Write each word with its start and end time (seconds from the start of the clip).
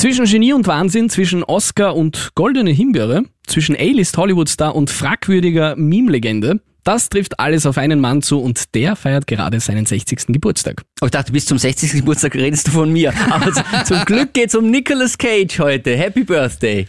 Zwischen 0.00 0.24
Genie 0.24 0.54
und 0.54 0.66
Wahnsinn, 0.66 1.10
zwischen 1.10 1.44
Oscar 1.44 1.94
und 1.94 2.30
goldene 2.34 2.70
Himbeere, 2.70 3.24
zwischen 3.46 3.76
A-List 3.76 4.16
Hollywood-Star 4.16 4.74
und 4.74 4.88
fragwürdiger 4.88 5.76
Meme-Legende. 5.76 6.62
Das 6.84 7.10
trifft 7.10 7.38
alles 7.38 7.66
auf 7.66 7.76
einen 7.76 8.00
Mann 8.00 8.22
zu 8.22 8.40
und 8.40 8.74
der 8.74 8.96
feiert 8.96 9.26
gerade 9.26 9.60
seinen 9.60 9.84
60. 9.84 10.28
Geburtstag. 10.28 10.84
Oh, 11.02 11.04
ich 11.04 11.10
dachte, 11.10 11.32
bis 11.32 11.44
zum 11.44 11.58
60. 11.58 11.92
Geburtstag 11.92 12.34
redest 12.34 12.68
du 12.68 12.70
von 12.70 12.90
mir. 12.90 13.12
Aber 13.28 13.52
zum 13.84 14.02
Glück 14.06 14.32
geht's 14.32 14.54
um 14.54 14.70
Nicolas 14.70 15.18
Cage 15.18 15.58
heute. 15.58 15.94
Happy 15.94 16.24
Birthday. 16.24 16.88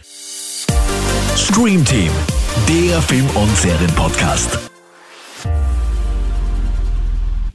Stream 1.36 1.84
Team, 1.84 2.10
der 2.66 3.02
Film- 3.02 3.28
und 3.34 3.54
Serienpodcast. 3.58 4.71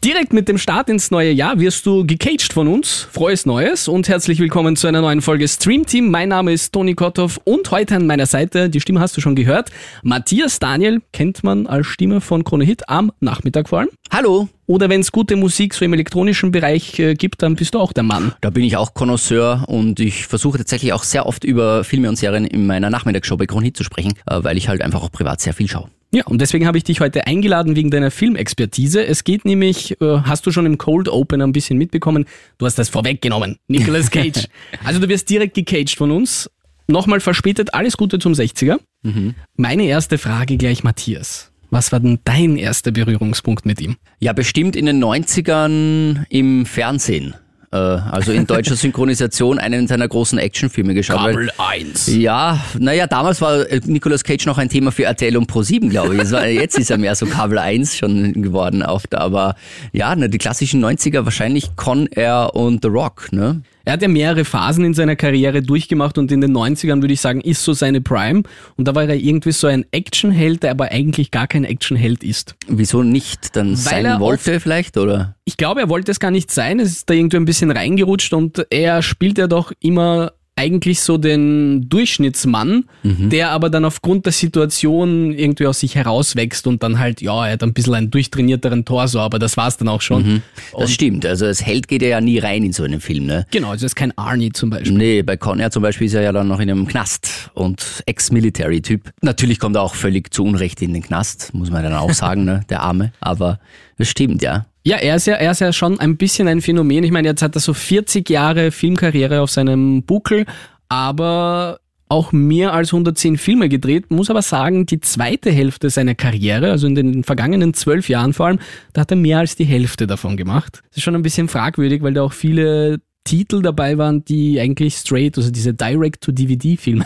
Direkt 0.04 0.32
mit 0.32 0.48
dem 0.48 0.60
Start 0.60 0.90
ins 0.90 1.10
neue 1.10 1.32
Jahr 1.32 1.60
wirst 1.60 1.86
du 1.86 2.06
gecaged 2.06 2.54
von 2.54 2.68
uns. 2.68 3.08
Frohes 3.12 3.48
Neues 3.48 3.88
und 3.88 4.08
herzlich 4.08 4.40
willkommen 4.40 4.76
zu 4.76 4.86
einer 4.88 5.02
neuen 5.02 5.22
Folge 5.22 5.48
Stream 5.48 5.88
Team. 5.88 6.12
Mein 6.12 6.30
Name 6.30 6.54
ist 6.54 6.72
Toni 6.72 6.94
Kotthoff 6.94 7.40
und 7.46 7.72
heute 7.72 7.96
an 7.96 8.06
meiner 8.06 8.28
Seite, 8.28 8.70
die 8.70 8.80
Stimme 8.80 9.00
hast 9.00 9.18
du 9.18 9.22
schon 9.22 9.36
gehört, 9.36 9.72
Matthias 10.04 10.60
Daniel, 10.60 11.02
kennt 11.14 11.44
man 11.44 11.66
als 11.66 11.88
Stimme 11.88 12.22
von 12.22 12.44
Krone 12.44 12.64
Hit 12.64 12.88
am 12.88 13.12
Nachmittag 13.22 13.70
vor 13.70 13.80
allem. 13.80 13.90
Hallo. 14.12 14.48
Oder 14.68 14.90
wenn 14.90 15.02
es 15.02 15.12
gute 15.12 15.36
Musik 15.36 15.74
so 15.74 15.84
im 15.84 15.94
elektronischen 15.94 16.52
Bereich 16.52 17.00
äh, 17.00 17.16
gibt, 17.16 17.42
dann 17.42 17.56
bist 17.56 17.74
du 17.74 17.80
auch 17.80 17.94
der 17.94 18.04
Mann. 18.04 18.34
Da 18.42 18.50
bin 18.50 18.64
ich 18.64 18.78
auch 18.78 18.94
Connoisseur 18.94 19.64
und 19.68 20.00
ich 20.00 20.28
versuche 20.28 20.58
tatsächlich 20.58 20.94
auch 20.94 21.04
sehr 21.04 21.26
oft 21.26 21.44
über 21.44 21.84
Filme 21.84 22.10
und 22.10 22.18
Serien 22.18 22.46
in 22.46 22.68
meiner 22.68 22.90
Nachmittagsshow 22.90 23.38
bei 23.38 23.46
Krone 23.46 23.66
Hit 23.66 23.78
zu 23.78 23.84
sprechen, 23.84 24.14
äh, 24.30 24.44
weil 24.44 24.58
ich 24.58 24.68
halt 24.70 24.82
einfach 24.82 25.02
auch 25.02 25.12
privat 25.12 25.42
sehr 25.42 25.54
viel 25.54 25.68
schaue. 25.68 25.90
Ja, 26.18 26.26
und 26.26 26.42
deswegen 26.42 26.66
habe 26.66 26.80
ich 26.80 26.84
dich 26.84 27.00
heute 27.00 27.28
eingeladen 27.28 27.76
wegen 27.76 27.92
deiner 27.92 28.10
Filmexpertise. 28.10 29.06
Es 29.06 29.24
geht 29.24 29.46
nämlich, 29.46 30.02
äh, 30.02 30.22
hast 30.24 30.48
du 30.48 30.52
schon 30.52 30.66
im 30.66 30.80
Cold 30.80 31.10
Open 31.10 31.44
ein 31.44 31.52
bisschen 31.52 31.78
mitbekommen, 31.78 32.26
du 32.58 32.66
hast 32.66 32.80
das 32.80 32.90
vorweggenommen, 32.90 33.60
Nicolas 33.68 34.10
Cage. 34.10 34.48
also 34.84 35.00
du 35.00 35.10
wirst 35.10 35.30
direkt 35.30 35.54
gecaged 35.54 35.96
von 35.96 36.10
uns. 36.10 36.50
Nochmal 36.88 37.20
verspätet, 37.20 37.76
alles 37.76 37.98
Gute 37.98 38.18
zum 38.18 38.34
60er. 38.34 38.80
Mhm. 39.04 39.36
Meine 39.58 39.84
erste 39.84 40.18
Frage 40.18 40.58
gleich, 40.58 40.84
Matthias. 40.84 41.52
Was 41.70 41.92
war 41.92 42.00
denn 42.00 42.18
dein 42.24 42.58
erster 42.58 42.90
Berührungspunkt 42.90 43.68
mit 43.68 43.80
ihm? 43.80 43.98
Ja, 44.18 44.34
bestimmt 44.34 44.76
in 44.76 44.88
den 44.88 45.04
90ern 45.04 46.24
im 46.30 46.66
Fernsehen. 46.66 47.36
Äh, 47.78 48.12
also 48.12 48.32
in 48.32 48.48
deutscher 48.48 48.76
Synchronisation 48.78 49.60
einen 49.60 49.88
seiner 49.88 50.08
großen 50.08 50.40
Actionfilme 50.40 50.94
geschaut. 50.94 51.18
Kabel 51.18 51.50
1. 51.58 52.08
Ja, 52.16 52.60
naja, 52.78 53.08
damals 53.08 53.42
war 53.42 53.66
Nicolas 53.86 54.24
Cage 54.24 54.46
noch 54.46 54.58
ein 54.58 54.70
Thema 54.70 54.92
für 54.92 55.04
RTL 55.04 55.38
und 55.38 55.52
Pro7, 55.52 55.90
glaube 55.90 56.16
ich. 56.16 56.30
Jetzt 56.60 56.78
ist 56.78 56.92
er 56.92 56.98
mehr 56.98 57.16
so 57.16 57.26
Kabel 57.26 57.58
1 57.58 57.98
schon 57.98 58.34
geworden 58.42 58.84
oft. 58.84 59.16
Aber 59.16 59.56
ja, 59.92 60.16
ne, 60.16 60.30
die 60.30 60.38
klassischen 60.38 60.84
90er 60.84 61.26
wahrscheinlich 61.26 61.76
Con 61.76 62.08
Air 62.08 62.52
und 62.54 62.84
The 62.84 62.90
Rock, 62.90 63.32
ne? 63.32 63.62
Er 63.88 63.94
hat 63.94 64.02
ja 64.02 64.10
mehrere 64.10 64.44
Phasen 64.44 64.84
in 64.84 64.94
seiner 64.94 65.16
Karriere 65.16 65.62
durchgemacht 65.62 66.18
und 66.18 66.30
in 66.30 66.42
den 66.42 66.52
90ern 66.52 67.02
würde 67.02 67.14
ich 67.14 67.22
sagen, 67.22 67.40
ist 67.40 67.64
so 67.64 67.72
seine 67.72 68.02
Prime. 68.02 68.44
Und 68.76 68.86
da 68.86 68.96
war 68.96 69.04
er 69.04 69.16
irgendwie 69.16 69.54
so 69.54 69.66
ein 69.68 69.86
Actionheld, 69.92 70.64
der 70.64 70.72
aber 70.72 70.92
eigentlich 70.92 71.32
gar 71.32 71.48
kein 71.48 71.64
Actionheld 71.64 72.22
ist. 72.22 72.58
Wieso 72.68 73.02
nicht? 73.02 73.56
Dann 73.56 73.70
Weil 73.70 74.04
sein 74.04 74.20
wollte 74.20 74.60
vielleicht, 74.60 74.98
oder? 74.98 75.38
Ich 75.46 75.56
glaube, 75.56 75.80
er 75.80 75.88
wollte 75.88 76.12
es 76.12 76.20
gar 76.20 76.32
nicht 76.32 76.52
sein. 76.52 76.82
Es 76.82 76.92
ist 76.92 77.10
da 77.10 77.14
irgendwie 77.14 77.38
ein 77.38 77.46
bisschen 77.46 77.72
reingerutscht 77.72 78.34
und 78.34 78.68
er 78.70 79.02
spielt 79.02 79.38
ja 79.38 79.48
doch 79.48 79.72
immer 79.80 80.34
eigentlich 80.58 81.02
so 81.02 81.18
den 81.18 81.88
Durchschnittsmann, 81.90 82.86
mhm. 83.04 83.30
der 83.30 83.52
aber 83.52 83.70
dann 83.70 83.86
aufgrund 83.86 84.26
der 84.26 84.34
Situation 84.34 85.32
irgendwie 85.32 85.68
aus 85.68 85.80
sich 85.80 85.96
herauswächst 85.96 86.68
und 86.68 86.84
dann 86.84 87.00
halt, 87.00 87.22
ja, 87.22 87.46
er 87.46 87.54
hat 87.54 87.64
ein 87.64 87.74
bisschen 87.74 87.94
einen 87.94 88.12
durchtrainierteren 88.12 88.84
Torso, 88.84 89.20
aber 89.20 89.40
das 89.40 89.56
war's 89.56 89.78
dann 89.78 89.88
auch 89.88 90.02
schon. 90.02 90.26
Mhm. 90.26 90.42
Das 90.78 90.92
stimmt, 90.92 91.26
also 91.26 91.46
als 91.46 91.66
Held 91.66 91.88
geht 91.88 92.02
er 92.02 92.10
ja 92.10 92.22
nie 92.22 92.40
rein 92.40 92.64
in 92.64 92.74
so 92.74 92.84
einen 92.84 93.00
Film, 93.00 93.26
ne? 93.28 93.46
Genau, 93.52 93.70
also 93.70 93.86
ist 93.86 93.96
kein 93.96 94.18
Arnie 94.18 94.52
zum 94.52 94.70
Beispiel. 94.72 94.98
Nee, 94.98 95.22
bei 95.22 95.38
Conner 95.38 95.72
zum 95.72 95.84
Beispiel 95.84 96.08
ist 96.08 96.14
er 96.16 96.24
ja 96.24 96.32
dann 96.32 96.48
noch 96.48 96.60
in 96.60 96.70
einem 96.70 96.88
Knast 96.88 97.52
und 97.54 98.04
Ex-Military-Typ. 98.06 99.12
Natürlich 99.22 99.60
kommt 99.60 99.76
er 99.76 99.84
auch 99.84 99.96
völlig 99.96 100.34
zu 100.34 100.44
Unrecht 100.44 100.82
in 100.82 100.94
den 100.94 101.04
Knast, 101.04 101.54
muss 101.54 101.70
man 101.70 101.84
dann 101.84 101.94
auch 101.94 102.12
sagen, 102.14 102.46
ne, 102.46 102.62
der 102.70 102.82
Arme, 102.82 103.14
aber 103.20 103.60
das 103.98 104.10
stimmt, 104.10 104.42
ja. 104.42 104.66
Ja, 104.88 104.96
er 104.96 105.18
ist 105.18 105.28
ja, 105.28 105.34
er 105.34 105.52
ist 105.52 105.60
ja 105.60 105.74
schon 105.74 106.00
ein 106.00 106.16
bisschen 106.16 106.48
ein 106.48 106.62
Phänomen. 106.62 107.04
Ich 107.04 107.12
meine, 107.12 107.28
jetzt 107.28 107.42
hat 107.42 107.56
er 107.56 107.60
so 107.60 107.74
40 107.74 108.30
Jahre 108.30 108.72
Filmkarriere 108.72 109.42
auf 109.42 109.52
seinem 109.52 110.04
Buckel, 110.04 110.46
aber 110.88 111.82
auch 112.08 112.32
mehr 112.32 112.72
als 112.72 112.94
110 112.94 113.38
Filme 113.38 113.68
gedreht, 113.68 114.12
muss 114.12 114.30
aber 114.30 114.42
sagen, 114.42 114.86
die 114.86 115.02
zweite 115.02 115.52
Hälfte 115.52 115.90
seiner 115.90 116.16
Karriere, 116.16 116.72
also 116.72 116.88
in 116.88 116.96
den 116.96 117.26
vergangenen 117.26 117.74
zwölf 117.74 118.08
Jahren 118.08 118.32
vor 118.32 118.46
allem, 118.46 118.60
da 118.94 119.02
hat 119.02 119.12
er 119.12 119.18
mehr 119.18 119.40
als 119.40 119.58
die 119.58 119.66
Hälfte 119.66 120.08
davon 120.08 120.38
gemacht. 120.38 120.82
Das 120.92 121.00
ist 121.00 121.04
schon 121.04 121.16
ein 121.16 121.22
bisschen 121.22 121.50
fragwürdig, 121.50 122.02
weil 122.02 122.14
da 122.14 122.22
auch 122.22 122.32
viele 122.32 123.02
Titel 123.26 123.62
dabei 123.62 123.98
waren, 123.98 124.24
die 124.24 124.58
eigentlich 124.58 124.96
straight, 124.96 125.38
also 125.38 125.52
diese 125.52 125.74
Direct-to-DVD-Filme. 125.74 127.04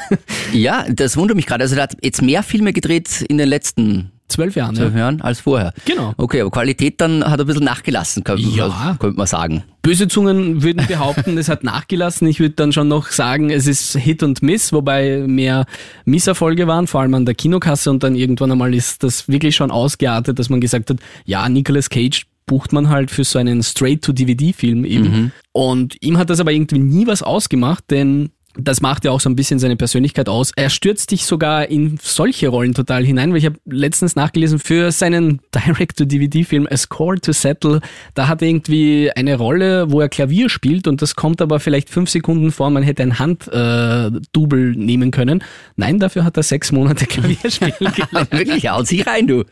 Ja, 0.53 0.85
das 0.87 1.17
wundert 1.17 1.35
mich 1.35 1.47
gerade. 1.47 1.63
Also 1.63 1.77
er 1.77 1.81
hat 1.81 1.97
jetzt 2.03 2.21
mehr 2.21 2.43
Filme 2.43 2.73
gedreht 2.73 3.25
in 3.27 3.39
den 3.39 3.49
letzten 3.49 4.11
Zwölf 4.31 4.55
Jahren. 4.55 4.75
Zwölf 4.75 4.93
ja. 4.93 4.99
Jahren 4.99 5.21
als 5.21 5.41
vorher. 5.41 5.73
Genau. 5.85 6.13
Okay, 6.17 6.41
aber 6.41 6.51
Qualität 6.51 6.99
dann 7.01 7.23
hat 7.23 7.39
ein 7.39 7.45
bisschen 7.45 7.63
nachgelassen, 7.63 8.23
könnte, 8.23 8.43
ja. 8.43 8.95
könnte 8.99 9.17
man 9.17 9.27
sagen. 9.27 9.63
Böse 9.81 10.07
Zungen 10.07 10.63
würden 10.63 10.85
behaupten, 10.87 11.37
es 11.37 11.49
hat 11.49 11.63
nachgelassen. 11.63 12.27
Ich 12.27 12.39
würde 12.39 12.55
dann 12.55 12.71
schon 12.71 12.87
noch 12.87 13.07
sagen, 13.07 13.49
es 13.49 13.67
ist 13.67 13.95
Hit 13.97 14.23
und 14.23 14.41
Miss, 14.41 14.73
wobei 14.73 15.23
mehr 15.25 15.65
Misserfolge 16.05 16.67
waren, 16.67 16.87
vor 16.87 17.01
allem 17.01 17.13
an 17.13 17.25
der 17.25 17.35
Kinokasse 17.35 17.89
und 17.89 18.03
dann 18.03 18.15
irgendwann 18.15 18.51
einmal 18.51 18.73
ist 18.73 19.03
das 19.03 19.27
wirklich 19.27 19.55
schon 19.55 19.71
ausgeartet, 19.71 20.39
dass 20.39 20.49
man 20.49 20.61
gesagt 20.61 20.89
hat, 20.89 20.97
ja, 21.25 21.47
Nicolas 21.49 21.89
Cage 21.89 22.25
bucht 22.45 22.73
man 22.73 22.89
halt 22.89 23.11
für 23.11 23.23
so 23.23 23.39
einen 23.39 23.63
Straight-to-DVD-Film 23.63 24.83
eben. 24.85 25.03
Mhm. 25.03 25.31
Und 25.53 25.97
ihm 26.01 26.17
hat 26.17 26.29
das 26.29 26.39
aber 26.39 26.51
irgendwie 26.51 26.79
nie 26.79 27.07
was 27.07 27.23
ausgemacht, 27.23 27.85
denn 27.89 28.31
das 28.57 28.81
macht 28.81 29.05
ja 29.05 29.11
auch 29.11 29.21
so 29.21 29.29
ein 29.29 29.35
bisschen 29.35 29.59
seine 29.59 29.75
Persönlichkeit 29.75 30.27
aus. 30.27 30.51
Er 30.55 30.69
stürzt 30.69 31.11
dich 31.11 31.25
sogar 31.25 31.69
in 31.69 31.97
solche 32.01 32.49
Rollen 32.49 32.73
total 32.73 33.05
hinein, 33.05 33.31
weil 33.31 33.37
ich 33.37 33.45
habe 33.45 33.57
letztens 33.65 34.15
nachgelesen, 34.15 34.59
für 34.59 34.91
seinen 34.91 35.39
Direct-to-DVD-Film 35.55 36.67
A 36.69 36.77
Score 36.77 37.19
to 37.19 37.31
Settle, 37.31 37.79
da 38.13 38.27
hat 38.27 38.41
er 38.41 38.49
irgendwie 38.49 39.09
eine 39.15 39.37
Rolle, 39.37 39.91
wo 39.91 40.01
er 40.01 40.09
Klavier 40.09 40.49
spielt 40.49 40.87
und 40.87 41.01
das 41.01 41.15
kommt 41.15 41.41
aber 41.41 41.59
vielleicht 41.59 41.89
fünf 41.89 42.09
Sekunden 42.09 42.51
vor, 42.51 42.69
man 42.69 42.83
hätte 42.83 43.03
ein 43.03 43.19
Handdouble 43.19 44.73
äh, 44.73 44.77
nehmen 44.77 45.11
können. 45.11 45.43
Nein, 45.77 45.99
dafür 45.99 46.25
hat 46.25 46.35
er 46.35 46.43
sechs 46.43 46.71
Monate 46.71 47.05
Klavier 47.05 47.37
spielen 47.49 47.93
gelernt. 47.93 48.31
Wirklich, 48.31 48.69
haut 48.69 48.87
sich 48.87 49.07
rein, 49.07 49.27
du. 49.27 49.45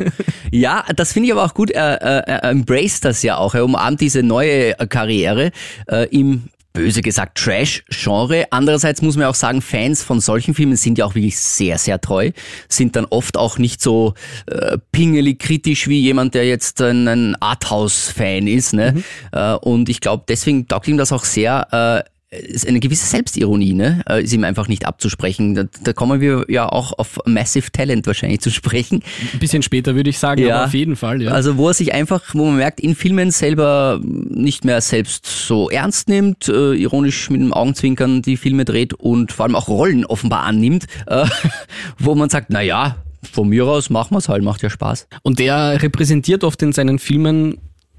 ja, 0.50 0.84
das 0.96 1.12
finde 1.12 1.26
ich 1.26 1.32
aber 1.32 1.44
auch 1.44 1.54
gut. 1.54 1.70
Er, 1.70 2.00
er, 2.00 2.28
er 2.28 2.50
embraced 2.50 3.04
das 3.04 3.22
ja 3.22 3.36
auch. 3.36 3.54
Er 3.54 3.64
umarmt 3.64 4.00
diese 4.00 4.22
neue 4.22 4.74
Karriere 4.88 5.52
äh, 5.86 6.08
im 6.08 6.44
böse 6.72 7.02
gesagt 7.02 7.38
Trash-Genre. 7.38 8.46
Andererseits 8.50 9.02
muss 9.02 9.16
man 9.16 9.26
auch 9.26 9.34
sagen, 9.34 9.62
Fans 9.62 10.02
von 10.02 10.20
solchen 10.20 10.54
Filmen 10.54 10.76
sind 10.76 10.98
ja 10.98 11.04
auch 11.04 11.14
wirklich 11.14 11.38
sehr, 11.38 11.78
sehr 11.78 12.00
treu, 12.00 12.30
sind 12.68 12.96
dann 12.96 13.06
oft 13.06 13.36
auch 13.36 13.58
nicht 13.58 13.80
so 13.80 14.14
äh, 14.46 14.78
pingelig 14.92 15.38
kritisch 15.40 15.88
wie 15.88 16.00
jemand, 16.00 16.34
der 16.34 16.46
jetzt 16.46 16.80
ein, 16.80 17.36
Arthouse-Fan 17.40 18.46
ist. 18.46 18.72
Ne? 18.72 18.92
Mhm. 18.92 19.04
Äh, 19.32 19.54
und 19.54 19.88
ich 19.88 20.00
glaube, 20.00 20.24
deswegen 20.28 20.68
taugt 20.68 20.88
ihm 20.88 20.98
das 20.98 21.12
auch 21.12 21.24
sehr. 21.24 22.04
Äh, 22.04 22.17
ist 22.30 22.68
eine 22.68 22.78
gewisse 22.78 23.06
Selbstironie, 23.06 23.72
ne? 23.72 24.02
Äh, 24.08 24.22
ist 24.22 24.34
ihm 24.34 24.44
einfach 24.44 24.68
nicht 24.68 24.84
abzusprechen. 24.86 25.54
Da, 25.54 25.64
da 25.82 25.92
kommen 25.94 26.20
wir 26.20 26.44
ja 26.48 26.68
auch 26.68 26.92
auf 26.98 27.18
Massive 27.24 27.72
Talent 27.72 28.06
wahrscheinlich 28.06 28.40
zu 28.40 28.50
sprechen. 28.50 29.02
Ein 29.32 29.38
bisschen 29.38 29.62
später 29.62 29.94
würde 29.94 30.10
ich 30.10 30.18
sagen, 30.18 30.42
ja. 30.42 30.56
aber 30.56 30.66
auf 30.66 30.74
jeden 30.74 30.96
Fall, 30.96 31.22
ja. 31.22 31.30
Also 31.30 31.56
wo 31.56 31.68
er 31.68 31.74
sich 31.74 31.94
einfach, 31.94 32.34
wo 32.34 32.44
man 32.44 32.56
merkt, 32.56 32.80
in 32.80 32.94
Filmen 32.94 33.30
selber 33.30 33.98
nicht 34.02 34.66
mehr 34.66 34.82
selbst 34.82 35.24
so 35.26 35.70
ernst 35.70 36.08
nimmt, 36.08 36.48
äh, 36.48 36.74
ironisch 36.74 37.30
mit 37.30 37.40
dem 37.40 37.54
Augenzwinkern 37.54 38.20
die 38.20 38.36
Filme 38.36 38.66
dreht 38.66 38.92
und 38.92 39.32
vor 39.32 39.46
allem 39.46 39.56
auch 39.56 39.68
Rollen 39.68 40.04
offenbar 40.04 40.42
annimmt, 40.42 40.84
äh, 41.06 41.24
wo 41.98 42.14
man 42.14 42.28
sagt, 42.28 42.48
na 42.50 42.60
ja, 42.60 42.96
von 43.32 43.48
mir 43.48 43.66
aus 43.66 43.88
machen 43.88 44.14
wir 44.14 44.18
es 44.18 44.28
halt, 44.28 44.44
macht 44.44 44.62
ja 44.62 44.68
Spaß. 44.68 45.08
Und 45.22 45.38
der 45.38 45.82
repräsentiert 45.82 46.44
oft 46.44 46.62
in 46.62 46.72
seinen 46.72 46.98
Filmen 46.98 47.58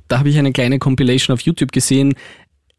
da 0.10 0.18
habe 0.18 0.30
ich 0.30 0.40
eine 0.40 0.52
kleine 0.52 0.80
Compilation 0.80 1.36
auf 1.36 1.42
YouTube 1.42 1.72
gesehen, 1.72 2.16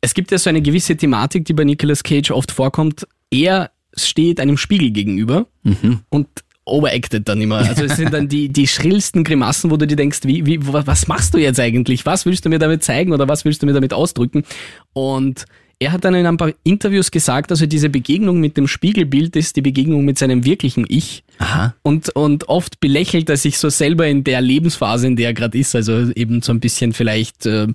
es 0.01 0.15
gibt 0.15 0.31
ja 0.31 0.39
so 0.39 0.51
eine 0.51 0.63
gewisse 0.63 0.97
Thematik, 0.97 1.45
die 1.45 1.53
bei 1.53 1.65
Nicolas 1.65 2.03
Cage 2.03 2.31
oft 2.31 2.53
vorkommt. 2.53 3.07
Er 3.31 3.71
steht 3.97 4.41
einem 4.41 4.57
Spiegel 4.57 4.91
gegenüber 4.91 5.47
mhm. 5.63 6.01
und 6.09 6.29
overacted 6.65 7.29
dann 7.29 7.41
immer. 7.41 7.59
Also 7.59 7.85
es 7.85 7.97
sind 7.97 8.13
dann 8.13 8.29
die, 8.29 8.49
die 8.49 8.67
schrillsten 8.67 9.25
Grimassen, 9.25 9.71
wo 9.71 9.77
du 9.77 9.87
dir 9.87 9.97
denkst, 9.97 10.21
wie, 10.25 10.47
wie, 10.47 10.59
was 10.63 11.09
machst 11.09 11.35
du 11.35 11.39
jetzt 11.39 11.59
eigentlich? 11.59 12.07
Was 12.07 12.27
willst 12.27 12.45
du 12.45 12.49
mir 12.49 12.59
damit 12.59 12.85
zeigen 12.85 13.13
oder 13.13 13.29
was 13.29 13.45
willst 13.45 13.63
du 13.63 13.67
mir 13.67 13.73
damit 13.73 13.93
ausdrücken? 13.93 14.45
Und 14.93 15.45
er 15.79 15.93
hat 15.93 16.05
dann 16.05 16.15
in 16.15 16.27
ein 16.27 16.37
paar 16.37 16.53
Interviews 16.63 17.11
gesagt, 17.11 17.51
also 17.51 17.67
diese 17.67 17.89
Begegnung 17.89 18.39
mit 18.39 18.57
dem 18.57 18.69
Spiegelbild 18.69 19.35
ist 19.37 19.57
die 19.57 19.63
Begegnung 19.63 20.05
mit 20.05 20.19
seinem 20.19 20.45
wirklichen 20.45 20.85
Ich. 20.89 21.25
Aha. 21.41 21.75
Und, 21.83 22.11
und 22.11 22.51
oft 22.51 22.81
belächelt 22.81 23.31
er 23.31 23.39
sich 23.39 23.57
so 23.57 23.71
selber 23.71 24.07
in 24.07 24.25
der 24.25 24.43
Lebensphase, 24.43 25.07
in 25.07 25.17
der 25.17 25.29
er 25.29 25.33
gerade 25.33 25.57
ist. 25.57 25.75
Also 25.75 26.11
eben 26.15 26.43
so 26.43 26.53
ein 26.53 26.61
bisschen 26.61 26.93
vielleicht 26.93 27.47
äh, 27.47 27.67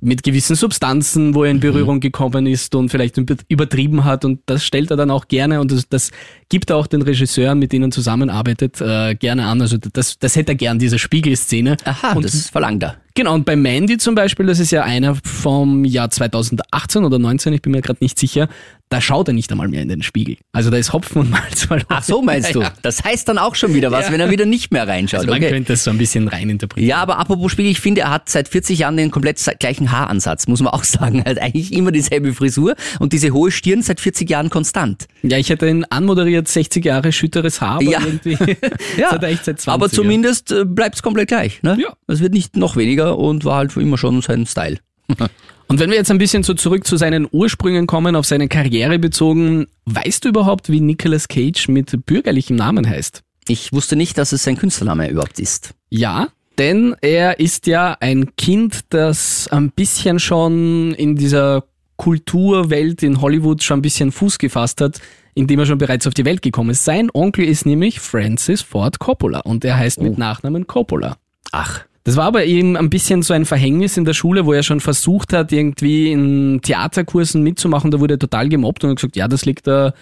mit 0.00 0.22
gewissen 0.22 0.56
Substanzen, 0.56 1.34
wo 1.34 1.44
er 1.44 1.50
in 1.50 1.58
mhm. 1.58 1.60
Berührung 1.60 1.96
mhm. 1.96 2.00
gekommen 2.00 2.46
ist 2.46 2.74
und 2.74 2.88
vielleicht 2.88 3.18
übertrieben 3.48 4.04
hat. 4.04 4.24
Und 4.24 4.40
das 4.46 4.64
stellt 4.64 4.90
er 4.90 4.96
dann 4.96 5.10
auch 5.10 5.28
gerne 5.28 5.60
und 5.60 5.72
das, 5.72 5.86
das 5.90 6.10
gibt 6.48 6.70
er 6.70 6.76
auch 6.76 6.86
den 6.86 7.02
Regisseuren, 7.02 7.58
mit 7.58 7.72
denen 7.72 7.90
er 7.90 7.90
zusammenarbeitet, 7.90 8.80
äh, 8.80 9.14
gerne 9.14 9.44
an. 9.44 9.60
Also 9.60 9.76
das, 9.76 10.18
das 10.18 10.34
hätte 10.34 10.52
er 10.52 10.56
gern, 10.56 10.78
diese 10.78 10.98
Spiegelszene. 10.98 11.76
Aha, 11.84 12.12
und 12.14 12.24
das 12.24 12.48
verlangt 12.48 12.82
er. 12.82 12.96
Genau, 13.14 13.34
und 13.34 13.44
bei 13.44 13.56
Mandy 13.56 13.98
zum 13.98 14.14
Beispiel, 14.14 14.46
das 14.46 14.58
ist 14.58 14.70
ja 14.70 14.84
einer 14.84 15.16
vom 15.22 15.84
Jahr 15.84 16.08
2018 16.08 17.04
oder 17.04 17.18
19, 17.18 17.52
ich 17.52 17.60
bin 17.60 17.72
mir 17.72 17.82
gerade 17.82 17.98
nicht 18.00 18.18
sicher, 18.18 18.48
da 18.92 19.00
schaut 19.00 19.28
er 19.28 19.34
nicht 19.34 19.50
einmal 19.50 19.68
mehr 19.68 19.82
in 19.82 19.88
den 19.88 20.02
Spiegel. 20.02 20.36
Also 20.52 20.70
da 20.70 20.76
ist 20.76 20.92
Hopfen 20.92 21.22
und 21.22 21.30
Malz 21.30 21.62
verloren. 21.66 21.86
Ach 21.88 22.02
so 22.02 22.22
meinst 22.22 22.54
du? 22.54 22.60
Ja, 22.60 22.66
ja. 22.66 22.72
Das 22.82 23.02
heißt 23.02 23.28
dann 23.28 23.38
auch 23.38 23.54
schon 23.54 23.74
wieder 23.74 23.90
was, 23.90 24.06
Ja. 24.06 24.12
wenn 24.12 24.20
er 24.20 24.30
wieder 24.30 24.44
nicht 24.46 24.70
mehr 24.72 24.86
reinschaut. 24.86 25.20
Also 25.20 25.30
man 25.32 25.38
okay. 25.42 25.50
könnte 25.50 25.72
es 25.72 25.84
so 25.84 25.90
ein 25.90 25.98
bisschen 25.98 26.28
reininterpretieren. 26.28 26.88
Ja, 26.88 26.98
aber 26.98 27.18
apropos 27.18 27.52
Spiegel, 27.52 27.70
ich 27.72 27.80
finde, 27.80 28.02
er 28.02 28.10
hat 28.10 28.28
seit 28.28 28.48
40 28.48 28.78
Jahren 28.80 28.96
den 28.96 29.10
komplett 29.10 29.40
gleichen 29.58 29.90
Haaransatz, 29.92 30.46
muss 30.46 30.60
man 30.60 30.72
auch 30.72 30.84
sagen. 30.84 31.20
Er 31.24 31.30
hat 31.32 31.38
eigentlich 31.40 31.72
immer 31.72 31.90
dieselbe 31.92 32.32
Frisur 32.34 32.74
und 32.98 33.12
diese 33.12 33.30
hohe 33.32 33.50
Stirn 33.50 33.82
seit 33.82 34.00
40 34.00 34.28
Jahren 34.28 34.50
konstant. 34.50 35.06
Ja, 35.22 35.38
ich 35.38 35.48
hätte 35.50 35.68
ihn 35.68 35.84
anmoderiert, 35.90 36.48
60 36.48 36.84
Jahre 36.84 37.12
schütteres 37.12 37.60
Haar, 37.60 37.76
aber 37.76 37.84
Ja. 37.84 38.00
irgendwie 38.04 38.36
das 38.36 39.10
hat 39.12 39.22
er 39.22 39.28
echt 39.30 39.44
seit 39.44 39.60
20 39.60 39.68
aber 39.68 39.90
zumindest 39.90 40.52
äh, 40.52 40.64
bleibt 40.64 40.96
es 40.96 41.02
komplett 41.02 41.28
gleich. 41.28 41.62
Ne? 41.62 41.76
Ja. 41.80 41.94
Es 42.08 42.20
wird 42.20 42.32
nicht 42.34 42.56
noch 42.56 42.76
weniger 42.76 43.18
und 43.18 43.44
war 43.44 43.56
halt 43.56 43.76
immer 43.76 43.96
schon 43.98 44.20
sein 44.22 44.46
Style. 44.46 44.78
Und 45.68 45.80
wenn 45.80 45.90
wir 45.90 45.96
jetzt 45.96 46.10
ein 46.10 46.18
bisschen 46.18 46.42
so 46.42 46.54
zurück 46.54 46.86
zu 46.86 46.96
seinen 46.96 47.26
Ursprüngen 47.30 47.86
kommen, 47.86 48.14
auf 48.14 48.26
seine 48.26 48.48
Karriere 48.48 48.98
bezogen, 48.98 49.66
weißt 49.86 50.24
du 50.24 50.28
überhaupt, 50.28 50.70
wie 50.70 50.80
Nicolas 50.80 51.28
Cage 51.28 51.68
mit 51.68 52.04
bürgerlichem 52.04 52.56
Namen 52.56 52.88
heißt? 52.88 53.22
Ich 53.48 53.72
wusste 53.72 53.96
nicht, 53.96 54.18
dass 54.18 54.32
es 54.32 54.42
sein 54.42 54.56
Künstlername 54.56 55.08
überhaupt 55.08 55.40
ist. 55.40 55.74
Ja, 55.88 56.28
denn 56.58 56.94
er 57.00 57.40
ist 57.40 57.66
ja 57.66 57.96
ein 58.00 58.36
Kind, 58.36 58.80
das 58.90 59.48
ein 59.50 59.70
bisschen 59.70 60.18
schon 60.18 60.92
in 60.94 61.16
dieser 61.16 61.64
Kulturwelt 61.96 63.02
in 63.02 63.20
Hollywood 63.20 63.62
schon 63.62 63.78
ein 63.78 63.82
bisschen 63.82 64.12
Fuß 64.12 64.38
gefasst 64.38 64.80
hat, 64.80 65.00
indem 65.34 65.60
er 65.60 65.66
schon 65.66 65.78
bereits 65.78 66.06
auf 66.06 66.14
die 66.14 66.24
Welt 66.24 66.42
gekommen 66.42 66.70
ist. 66.70 66.84
Sein 66.84 67.10
Onkel 67.12 67.46
ist 67.46 67.64
nämlich 67.64 68.00
Francis 68.00 68.60
Ford 68.60 68.98
Coppola 68.98 69.40
und 69.40 69.64
er 69.64 69.78
heißt 69.78 70.02
mit 70.02 70.18
Nachnamen 70.18 70.66
Coppola. 70.66 71.16
Ach, 71.52 71.84
Das 72.04 72.16
war 72.16 72.24
aber 72.24 72.44
eben 72.44 72.76
ein 72.76 72.90
bisschen 72.90 73.22
so 73.22 73.32
ein 73.32 73.44
Verhängnis 73.44 73.96
in 73.96 74.04
der 74.04 74.12
Schule, 74.12 74.44
wo 74.44 74.52
er 74.52 74.64
schon 74.64 74.80
versucht 74.80 75.32
hat, 75.32 75.52
irgendwie 75.52 76.10
in 76.10 76.60
Theaterkursen 76.60 77.42
mitzumachen. 77.42 77.92
Da 77.92 78.00
wurde 78.00 78.14
er 78.14 78.18
total 78.18 78.48
gemobbt 78.48 78.82
und 78.82 78.90
hat 78.90 78.96
gesagt, 78.96 79.16
ja, 79.16 79.28
das 79.28 79.44
liegt 79.44 79.66
da. 79.68 79.94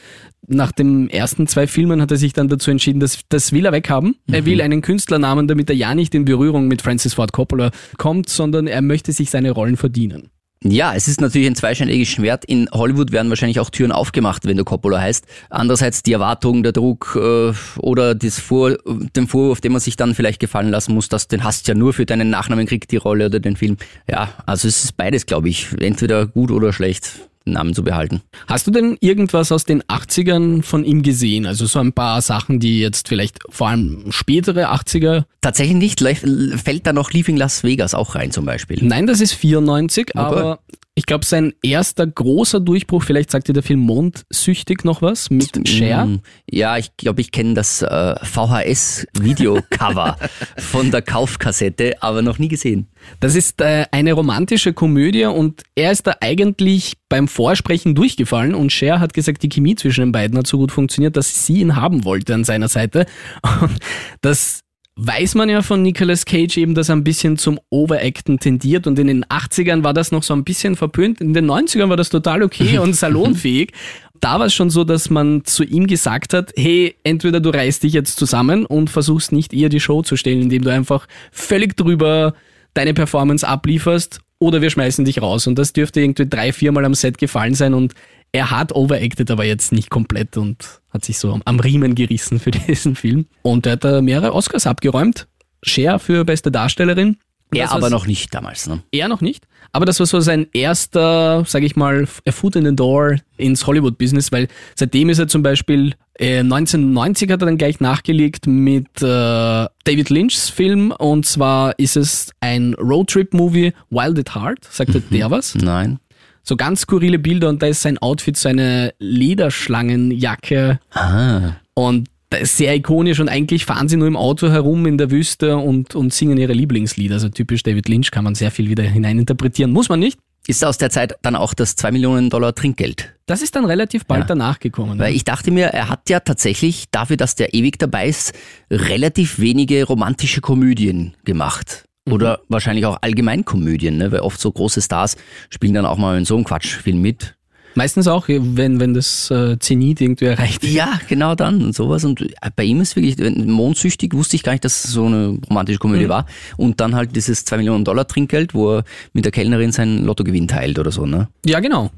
Nach 0.46 0.72
den 0.72 1.10
ersten 1.10 1.46
zwei 1.46 1.66
Filmen 1.66 2.00
hat 2.00 2.10
er 2.10 2.16
sich 2.16 2.32
dann 2.32 2.48
dazu 2.48 2.70
entschieden, 2.70 3.00
das, 3.00 3.20
das 3.28 3.52
will 3.52 3.66
er 3.66 3.72
weghaben. 3.72 4.16
Er 4.32 4.46
will 4.46 4.62
einen 4.62 4.80
Künstlernamen, 4.80 5.46
damit 5.46 5.68
er 5.68 5.76
ja 5.76 5.94
nicht 5.94 6.14
in 6.14 6.24
Berührung 6.24 6.66
mit 6.66 6.80
Francis 6.80 7.14
Ford 7.14 7.32
Coppola 7.32 7.70
kommt, 7.98 8.30
sondern 8.30 8.66
er 8.66 8.80
möchte 8.80 9.12
sich 9.12 9.28
seine 9.28 9.50
Rollen 9.50 9.76
verdienen. 9.76 10.30
Ja, 10.62 10.92
es 10.94 11.08
ist 11.08 11.22
natürlich 11.22 11.48
ein 11.48 11.54
zweischneidiges 11.54 12.08
Schwert. 12.08 12.44
In 12.44 12.68
Hollywood 12.70 13.12
werden 13.12 13.30
wahrscheinlich 13.30 13.60
auch 13.60 13.70
Türen 13.70 13.92
aufgemacht, 13.92 14.44
wenn 14.44 14.58
du 14.58 14.64
Coppola 14.64 15.00
heißt. 15.00 15.24
Andererseits 15.48 16.02
die 16.02 16.12
Erwartung, 16.12 16.62
der 16.62 16.72
Druck 16.72 17.16
äh, 17.18 17.52
oder 17.78 18.14
das 18.14 18.38
Vor 18.38 18.76
den 18.84 19.26
Vorwurf, 19.26 19.62
den 19.62 19.72
man 19.72 19.80
sich 19.80 19.96
dann 19.96 20.14
vielleicht 20.14 20.38
gefallen 20.38 20.68
lassen 20.68 20.92
muss, 20.92 21.08
dass 21.08 21.28
den 21.28 21.44
hast 21.44 21.66
ja 21.66 21.74
nur 21.74 21.94
für 21.94 22.04
deinen 22.04 22.28
Nachnamen 22.28 22.66
kriegt 22.66 22.90
die 22.90 22.98
Rolle 22.98 23.26
oder 23.26 23.40
den 23.40 23.56
Film. 23.56 23.78
Ja, 24.06 24.34
also 24.44 24.68
es 24.68 24.84
ist 24.84 24.98
beides, 24.98 25.24
glaube 25.24 25.48
ich. 25.48 25.68
Entweder 25.80 26.26
gut 26.26 26.50
oder 26.50 26.74
schlecht, 26.74 27.10
den 27.46 27.54
Namen 27.54 27.74
zu 27.74 27.82
behalten. 27.82 28.22
Hast 28.46 28.66
du 28.66 28.70
denn 28.70 28.96
irgendwas 29.00 29.52
aus 29.52 29.64
den 29.64 29.82
80ern 29.82 30.62
von 30.62 30.84
ihm 30.84 31.02
gesehen? 31.02 31.46
Also 31.46 31.66
so 31.66 31.78
ein 31.78 31.92
paar 31.92 32.20
Sachen, 32.22 32.60
die 32.60 32.80
jetzt 32.80 33.08
vielleicht 33.08 33.38
vor 33.48 33.68
allem 33.68 34.10
spätere 34.10 34.72
80er 34.72 35.24
Tatsächlich 35.40 35.76
nicht. 35.76 36.00
Fällt 36.00 36.86
da 36.86 36.92
noch 36.92 37.12
Leaving 37.12 37.36
Las 37.36 37.64
Vegas 37.64 37.94
auch 37.94 38.14
rein 38.14 38.30
zum 38.30 38.44
Beispiel? 38.44 38.78
Nein, 38.82 39.06
das 39.06 39.22
ist 39.22 39.32
94, 39.32 40.16
aber 40.16 40.58
ich 41.00 41.06
glaube, 41.06 41.24
sein 41.24 41.54
erster 41.62 42.06
großer 42.06 42.60
Durchbruch, 42.60 43.02
vielleicht 43.02 43.30
sagt 43.30 43.48
dir 43.48 43.54
der 43.54 43.62
Film 43.62 43.80
Mondsüchtig 43.80 44.84
noch 44.84 45.00
was, 45.00 45.30
mit 45.30 45.66
Cher. 45.66 46.04
Mm, 46.04 46.20
Ja, 46.50 46.76
ich 46.76 46.94
glaube, 46.98 47.22
ich 47.22 47.32
kenne 47.32 47.54
das 47.54 47.80
äh, 47.80 48.16
VHS-Videocover 48.22 50.18
von 50.58 50.90
der 50.90 51.00
Kaufkassette, 51.00 52.02
aber 52.02 52.20
noch 52.20 52.38
nie 52.38 52.48
gesehen. 52.48 52.88
Das 53.18 53.34
ist 53.34 53.62
äh, 53.62 53.86
eine 53.92 54.12
romantische 54.12 54.74
Komödie 54.74 55.24
und 55.24 55.62
er 55.74 55.90
ist 55.90 56.06
da 56.06 56.16
eigentlich 56.20 56.98
beim 57.08 57.28
Vorsprechen 57.28 57.94
durchgefallen 57.94 58.54
und 58.54 58.70
Cher 58.70 59.00
hat 59.00 59.14
gesagt, 59.14 59.42
die 59.42 59.48
Chemie 59.48 59.76
zwischen 59.76 60.02
den 60.02 60.12
beiden 60.12 60.36
hat 60.36 60.46
so 60.46 60.58
gut 60.58 60.70
funktioniert, 60.70 61.16
dass 61.16 61.46
sie 61.46 61.60
ihn 61.60 61.76
haben 61.76 62.04
wollte 62.04 62.34
an 62.34 62.44
seiner 62.44 62.68
Seite. 62.68 63.06
Und 63.62 63.78
das 64.20 64.60
weiß 65.02 65.34
man 65.34 65.48
ja 65.48 65.62
von 65.62 65.82
Nicolas 65.82 66.26
Cage 66.26 66.58
eben, 66.58 66.74
dass 66.74 66.90
er 66.90 66.96
ein 66.96 67.04
bisschen 67.04 67.38
zum 67.38 67.58
Overacten 67.70 68.38
tendiert 68.38 68.86
und 68.86 68.98
in 68.98 69.06
den 69.06 69.24
80ern 69.24 69.82
war 69.82 69.94
das 69.94 70.12
noch 70.12 70.22
so 70.22 70.34
ein 70.34 70.44
bisschen 70.44 70.76
verpönt, 70.76 71.22
in 71.22 71.32
den 71.32 71.50
90ern 71.50 71.88
war 71.88 71.96
das 71.96 72.10
total 72.10 72.42
okay 72.42 72.78
und 72.78 72.94
salonfähig. 72.96 73.72
Da 74.20 74.38
war 74.38 74.46
es 74.46 74.54
schon 74.54 74.68
so, 74.68 74.84
dass 74.84 75.08
man 75.08 75.46
zu 75.46 75.64
ihm 75.64 75.86
gesagt 75.86 76.34
hat, 76.34 76.52
hey, 76.54 76.94
entweder 77.02 77.40
du 77.40 77.48
reißt 77.48 77.82
dich 77.82 77.94
jetzt 77.94 78.18
zusammen 78.18 78.66
und 78.66 78.90
versuchst 78.90 79.32
nicht 79.32 79.54
eher 79.54 79.70
die 79.70 79.80
Show 79.80 80.02
zu 80.02 80.16
stellen, 80.16 80.42
indem 80.42 80.62
du 80.62 80.70
einfach 80.70 81.08
völlig 81.32 81.74
drüber 81.78 82.34
deine 82.74 82.92
Performance 82.92 83.48
ablieferst 83.48 84.20
oder 84.38 84.60
wir 84.60 84.68
schmeißen 84.68 85.06
dich 85.06 85.22
raus. 85.22 85.46
Und 85.46 85.58
das 85.58 85.72
dürfte 85.72 86.02
irgendwie 86.02 86.28
drei, 86.28 86.52
viermal 86.52 86.84
am 86.84 86.94
Set 86.94 87.16
gefallen 87.16 87.54
sein 87.54 87.72
und 87.72 87.94
er 88.32 88.50
hat 88.50 88.72
overacted, 88.74 89.30
aber 89.30 89.44
jetzt 89.44 89.72
nicht 89.72 89.90
komplett 89.90 90.36
und 90.36 90.80
hat 90.92 91.04
sich 91.04 91.18
so 91.18 91.38
am- 91.44 91.60
Riemen 91.60 91.94
gerissen 91.94 92.38
für 92.40 92.50
diesen 92.68 92.94
Film. 92.96 93.26
Und 93.42 93.66
er 93.66 93.72
hat 93.72 93.84
da 93.84 94.00
mehrere 94.02 94.32
Oscars 94.34 94.66
abgeräumt. 94.66 95.26
Cher 95.62 95.98
für 95.98 96.24
beste 96.24 96.50
Darstellerin. 96.50 97.16
Er 97.52 97.64
Das 97.64 97.72
aber 97.72 97.90
noch 97.90 98.06
nicht 98.06 98.32
damals. 98.32 98.68
Ne? 98.68 98.80
er 98.92 99.08
noch 99.08 99.20
nicht. 99.20 99.46
Aber 99.72 99.84
das 99.84 99.98
war 99.98 100.06
so 100.06 100.20
sein 100.20 100.46
erster, 100.52 101.44
sage 101.44 101.66
ich 101.66 101.74
mal, 101.76 102.06
a 102.26 102.30
Foot 102.32 102.54
in 102.56 102.64
the 102.64 102.74
Door 102.74 103.16
ins 103.36 103.66
Hollywood-Business, 103.66 104.30
weil 104.32 104.46
seitdem 104.76 105.10
ist 105.10 105.18
er 105.18 105.26
zum 105.28 105.42
Beispiel, 105.42 105.94
äh, 106.18 106.38
1990 106.40 107.30
hat 107.30 107.42
er 107.42 107.46
dann 107.46 107.58
gleich 107.58 107.80
nachgelegt 107.80 108.46
mit 108.46 108.86
äh, 109.02 109.04
David 109.04 110.10
Lynchs 110.10 110.48
Film 110.48 110.92
und 110.96 111.26
zwar 111.26 111.76
ist 111.78 111.96
es 111.96 112.30
ein 112.40 112.74
Roadtrip-Movie, 112.74 113.72
Wild 113.90 114.18
at 114.20 114.34
Heart, 114.34 114.64
sagt 114.70 114.94
er 114.94 115.00
der 115.00 115.30
was? 115.30 115.54
Nein. 115.56 115.98
So 116.42 116.56
ganz 116.56 116.80
skurrile 116.82 117.18
Bilder 117.18 117.48
und 117.48 117.62
da 117.62 117.66
ist 117.66 117.82
sein 117.82 117.98
Outfit 117.98 118.36
so 118.36 118.48
eine 118.48 118.92
Lederschlangenjacke 118.98 120.78
Ah. 120.92 121.52
und 121.74 122.08
das 122.30 122.42
ist 122.42 122.56
sehr 122.58 122.76
ikonisch 122.76 123.18
und 123.18 123.28
eigentlich 123.28 123.64
fahren 123.64 123.88
sie 123.88 123.96
nur 123.96 124.06
im 124.06 124.16
Auto 124.16 124.50
herum 124.50 124.86
in 124.86 124.98
der 124.98 125.10
Wüste 125.10 125.56
und, 125.56 125.96
und 125.96 126.14
singen 126.14 126.38
ihre 126.38 126.52
Lieblingslieder. 126.52 127.14
Also 127.14 127.28
typisch 127.28 127.64
David 127.64 127.88
Lynch 127.88 128.12
kann 128.12 128.22
man 128.22 128.36
sehr 128.36 128.52
viel 128.52 128.68
wieder 128.70 128.84
hineininterpretieren. 128.84 129.72
Muss 129.72 129.88
man 129.88 129.98
nicht. 129.98 130.16
Ist 130.46 130.64
aus 130.64 130.78
der 130.78 130.90
Zeit 130.90 131.14
dann 131.22 131.34
auch 131.34 131.54
das 131.54 131.74
2 131.74 131.90
Millionen 131.90 132.30
Dollar 132.30 132.54
Trinkgeld? 132.54 133.12
Das 133.26 133.42
ist 133.42 133.56
dann 133.56 133.64
relativ 133.64 134.06
bald 134.06 134.22
Ja. 134.22 134.26
danach 134.28 134.60
gekommen. 134.60 134.98
Weil 135.00 135.14
ich 135.14 135.24
dachte 135.24 135.50
mir, 135.50 135.66
er 135.66 135.88
hat 135.88 136.08
ja 136.08 136.20
tatsächlich, 136.20 136.84
dafür, 136.92 137.16
dass 137.16 137.34
der 137.34 137.52
ewig 137.52 137.78
dabei 137.80 138.06
ist, 138.06 138.32
relativ 138.70 139.40
wenige 139.40 139.84
romantische 139.84 140.40
Komödien 140.40 141.14
gemacht. 141.24 141.84
Oder 142.12 142.40
wahrscheinlich 142.48 142.86
auch 142.86 142.98
allgemein 143.02 143.44
Komödien, 143.44 143.96
ne? 143.96 144.12
weil 144.12 144.20
oft 144.20 144.40
so 144.40 144.50
große 144.50 144.82
Stars 144.82 145.16
spielen 145.50 145.74
dann 145.74 145.86
auch 145.86 145.98
mal 145.98 146.18
in 146.18 146.24
so 146.24 146.36
einem 146.36 146.44
Quatschfilm 146.44 147.00
mit. 147.00 147.36
Meistens 147.74 148.08
auch, 148.08 148.26
wenn, 148.28 148.80
wenn 148.80 148.94
das 148.94 149.30
äh, 149.30 149.58
Zenit 149.58 150.00
irgendwie 150.00 150.26
erreicht. 150.26 150.64
Ja, 150.64 151.00
genau 151.08 151.34
dann 151.34 151.62
und 151.62 151.74
sowas. 151.74 152.04
Und 152.04 152.26
bei 152.56 152.64
ihm 152.64 152.80
ist 152.80 152.96
wirklich, 152.96 153.16
mondsüchtig 153.46 154.12
wusste 154.14 154.36
ich 154.36 154.42
gar 154.42 154.52
nicht, 154.52 154.64
dass 154.64 154.84
es 154.84 154.92
so 154.92 155.06
eine 155.06 155.38
romantische 155.48 155.78
Komödie 155.78 156.08
war. 156.08 156.26
Und 156.56 156.80
dann 156.80 156.94
halt 156.94 157.14
dieses 157.14 157.44
2 157.44 157.58
Millionen 157.58 157.84
Dollar 157.84 158.06
Trinkgeld, 158.06 158.54
wo 158.54 158.76
er 158.76 158.84
mit 159.12 159.24
der 159.24 159.32
Kellnerin 159.32 159.72
seinen 159.72 160.04
Lottogewinn 160.04 160.48
teilt 160.48 160.78
oder 160.78 160.90
so, 160.90 161.06
ne? 161.06 161.28
Ja, 161.44 161.60
genau. 161.60 161.90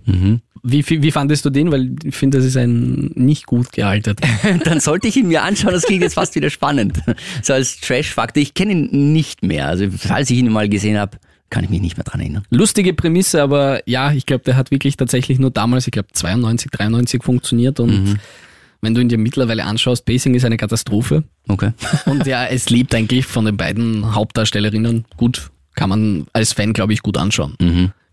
Wie, 0.63 0.89
wie, 0.89 1.03
wie 1.03 1.11
fandest 1.11 1.45
du 1.45 1.51
den? 1.51 1.73
Weil 1.73 1.97
ich 2.05 2.15
finde, 2.15 2.39
das 2.39 2.47
ist 2.47 2.57
ein 2.57 3.11
nicht 3.15 3.47
gut 3.47 3.73
gealtert. 3.73 4.21
dann 4.65 4.79
sollte 4.79 5.09
ich 5.09 5.17
ihn 5.17 5.29
mir 5.29 5.43
anschauen, 5.43 5.73
das 5.73 5.83
klingt 5.85 6.03
jetzt 6.03 6.15
fast 6.15 6.35
wieder 6.35 6.51
spannend. 6.51 7.01
So 7.43 7.53
als 7.53 7.81
Trash-Faktor. 7.81 8.43
Ich 8.43 8.55
kenne 8.55 8.73
ihn 8.73 9.13
nicht 9.13 9.43
mehr. 9.43 9.69
Also 9.69 9.87
falls 9.97 10.31
ich 10.31 10.39
ihn 10.39 10.51
mal 10.53 10.69
gesehen 10.69 10.99
habe, 10.99 11.19
kann 11.53 11.63
ich 11.63 11.71
mich 11.71 11.81
nicht 11.81 11.97
mehr 11.97 12.05
dran 12.05 12.21
erinnern. 12.21 12.45
Lustige 12.51 12.95
Prämisse, 12.95 13.43
aber 13.43 13.89
ja, 13.89 14.11
ich 14.11 14.27
glaube, 14.27 14.43
der 14.43 14.57
hat 14.57 14.71
wirklich 14.71 14.97
tatsächlich 14.97 15.39
nur 15.39 15.51
damals, 15.51 15.87
ich 15.87 15.93
glaube 15.93 16.09
92, 16.13 16.71
93 16.73 17.23
funktioniert 17.23 17.79
und 17.79 18.19
wenn 18.81 18.95
du 18.95 19.01
ihn 19.01 19.09
dir 19.09 19.19
mittlerweile 19.19 19.65
anschaust, 19.65 20.05
Pacing 20.05 20.35
ist 20.35 20.45
eine 20.45 20.57
Katastrophe. 20.57 21.23
Okay. 21.47 21.73
Und 22.07 22.27
ja, 22.27 22.47
es 22.47 22.69
lebt 22.69 22.93
eigentlich 22.97 23.27
von 23.27 23.45
den 23.45 23.57
beiden 23.57 24.13
Hauptdarstellerinnen. 24.13 25.05
Gut, 25.17 25.51
kann 25.77 25.89
man 25.89 26.27
als 26.33 26.53
Fan, 26.53 26.73
glaube 26.73 26.93
ich, 26.93 27.03
gut 27.03 27.17
anschauen. 27.17 27.55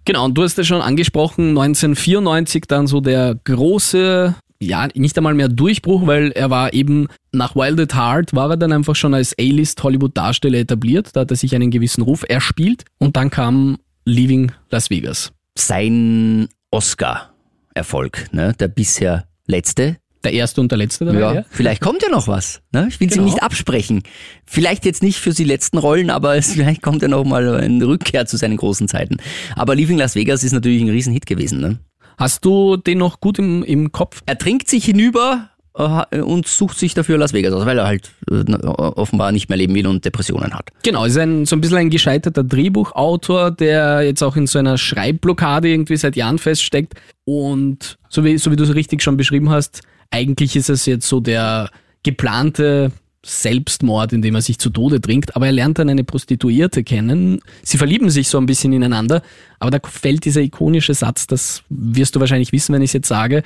Genau, 0.05 0.25
und 0.25 0.37
du 0.37 0.43
hast 0.43 0.57
es 0.59 0.67
schon 0.67 0.81
angesprochen, 0.81 1.49
1994 1.49 2.65
dann 2.67 2.87
so 2.87 3.01
der 3.01 3.35
große, 3.43 4.35
ja, 4.61 4.87
nicht 4.93 5.17
einmal 5.17 5.33
mehr 5.33 5.47
Durchbruch, 5.47 6.05
weil 6.05 6.31
er 6.31 6.49
war 6.49 6.73
eben 6.73 7.07
nach 7.31 7.55
Wild 7.55 7.79
at 7.79 7.95
Heart, 7.95 8.33
war 8.35 8.49
er 8.51 8.57
dann 8.57 8.71
einfach 8.73 8.95
schon 8.95 9.13
als 9.13 9.33
A-List 9.39 9.81
Hollywood-Darsteller 9.83 10.57
etabliert. 10.59 11.09
Da 11.13 11.21
hat 11.21 11.31
er 11.31 11.37
sich 11.37 11.55
einen 11.55 11.71
gewissen 11.71 12.01
Ruf 12.01 12.25
erspielt. 12.27 12.83
Und 12.97 13.15
dann 13.15 13.29
kam 13.29 13.77
Leaving 14.05 14.51
Las 14.69 14.89
Vegas. 14.89 15.31
Sein 15.57 16.49
Oscar-Erfolg, 16.71 18.27
ne? 18.33 18.53
der 18.59 18.67
bisher 18.67 19.25
letzte. 19.47 19.97
Der 20.25 20.33
erste 20.33 20.59
und 20.59 20.69
der 20.69 20.77
letzte 20.77 21.05
dabei, 21.05 21.19
Ja, 21.19 21.33
ja? 21.33 21.45
vielleicht 21.49 21.81
kommt 21.81 22.01
ja 22.03 22.09
noch 22.09 22.27
was. 22.27 22.61
Ne? 22.73 22.87
Ich 22.89 22.99
will 22.99 23.07
Genau. 23.07 23.23
sie 23.23 23.29
nicht 23.29 23.41
absprechen. 23.41 24.03
Vielleicht 24.45 24.83
jetzt 24.83 25.01
nicht 25.01 25.17
für 25.17 25.31
die 25.33 25.45
letzten 25.45 25.77
Rollen, 25.77 26.09
aber 26.09 26.35
es, 26.35 26.51
vielleicht 26.53 26.81
kommt 26.81 27.01
ja 27.01 27.07
noch 27.07 27.23
mal 27.23 27.55
eine 27.55 27.87
Rückkehr 27.87 28.25
zu 28.25 28.35
seinen 28.35 28.57
großen 28.57 28.89
Zeiten. 28.89 29.17
Aber 29.55 29.75
Leaving 29.75 29.97
Las 29.97 30.15
Vegas 30.15 30.43
ist 30.43 30.51
natürlich 30.51 30.81
ein 30.81 30.89
Riesenhit 30.89 31.25
gewesen. 31.25 31.61
Ne? 31.61 31.79
Hast 32.19 32.43
du 32.43 32.75
den 32.75 32.97
noch 32.97 33.21
gut 33.21 33.39
im, 33.39 33.63
im 33.63 33.93
Kopf? 33.93 34.21
Er 34.25 34.37
trinkt 34.37 34.67
sich 34.67 34.83
hinüber 34.83 35.51
äh, 35.73 36.19
und 36.19 36.47
sucht 36.47 36.77
sich 36.77 36.93
dafür 36.93 37.17
Las 37.17 37.31
Vegas 37.31 37.53
aus, 37.53 37.65
weil 37.65 37.77
er 37.77 37.87
halt 37.87 38.11
äh, 38.29 38.43
offenbar 38.65 39.31
nicht 39.31 39.47
mehr 39.47 39.57
leben 39.57 39.73
will 39.73 39.87
und 39.87 40.03
Depressionen 40.03 40.53
hat. 40.53 40.69
Genau, 40.83 41.05
ist 41.05 41.17
ein, 41.17 41.45
so 41.45 41.55
ein 41.55 41.61
bisschen 41.61 41.77
ein 41.77 41.89
gescheiterter 41.89 42.43
Drehbuchautor, 42.43 43.51
der 43.51 44.01
jetzt 44.01 44.21
auch 44.21 44.35
in 44.35 44.47
so 44.47 44.59
einer 44.59 44.77
Schreibblockade 44.77 45.69
irgendwie 45.69 45.95
seit 45.95 46.17
Jahren 46.17 46.39
feststeckt. 46.39 46.95
Und 47.23 47.97
so 48.09 48.25
wie, 48.25 48.37
so 48.37 48.51
wie 48.51 48.57
du 48.57 48.65
es 48.65 48.75
richtig 48.75 49.01
schon 49.01 49.15
beschrieben 49.15 49.49
hast, 49.49 49.81
eigentlich 50.11 50.57
ist 50.57 50.69
es 50.69 50.85
jetzt 50.85 51.07
so 51.07 51.21
der 51.21 51.69
geplante 52.03 52.91
Selbstmord, 53.25 54.13
indem 54.13 54.35
er 54.35 54.41
sich 54.41 54.59
zu 54.59 54.69
Tode 54.69 55.01
trinkt, 55.01 55.35
aber 55.35 55.47
er 55.47 55.51
lernt 55.51 55.77
dann 55.77 55.89
eine 55.89 56.03
Prostituierte 56.03 56.83
kennen. 56.83 57.41
Sie 57.63 57.77
verlieben 57.77 58.09
sich 58.09 58.29
so 58.29 58.37
ein 58.37 58.45
bisschen 58.45 58.71
ineinander, 58.71 59.21
aber 59.59 59.71
da 59.71 59.79
fällt 59.87 60.25
dieser 60.25 60.41
ikonische 60.41 60.93
Satz, 60.93 61.27
das 61.27 61.63
wirst 61.69 62.15
du 62.15 62.19
wahrscheinlich 62.19 62.51
wissen, 62.51 62.73
wenn 62.73 62.81
ich 62.81 62.89
es 62.89 62.93
jetzt 62.93 63.07
sage. 63.07 63.43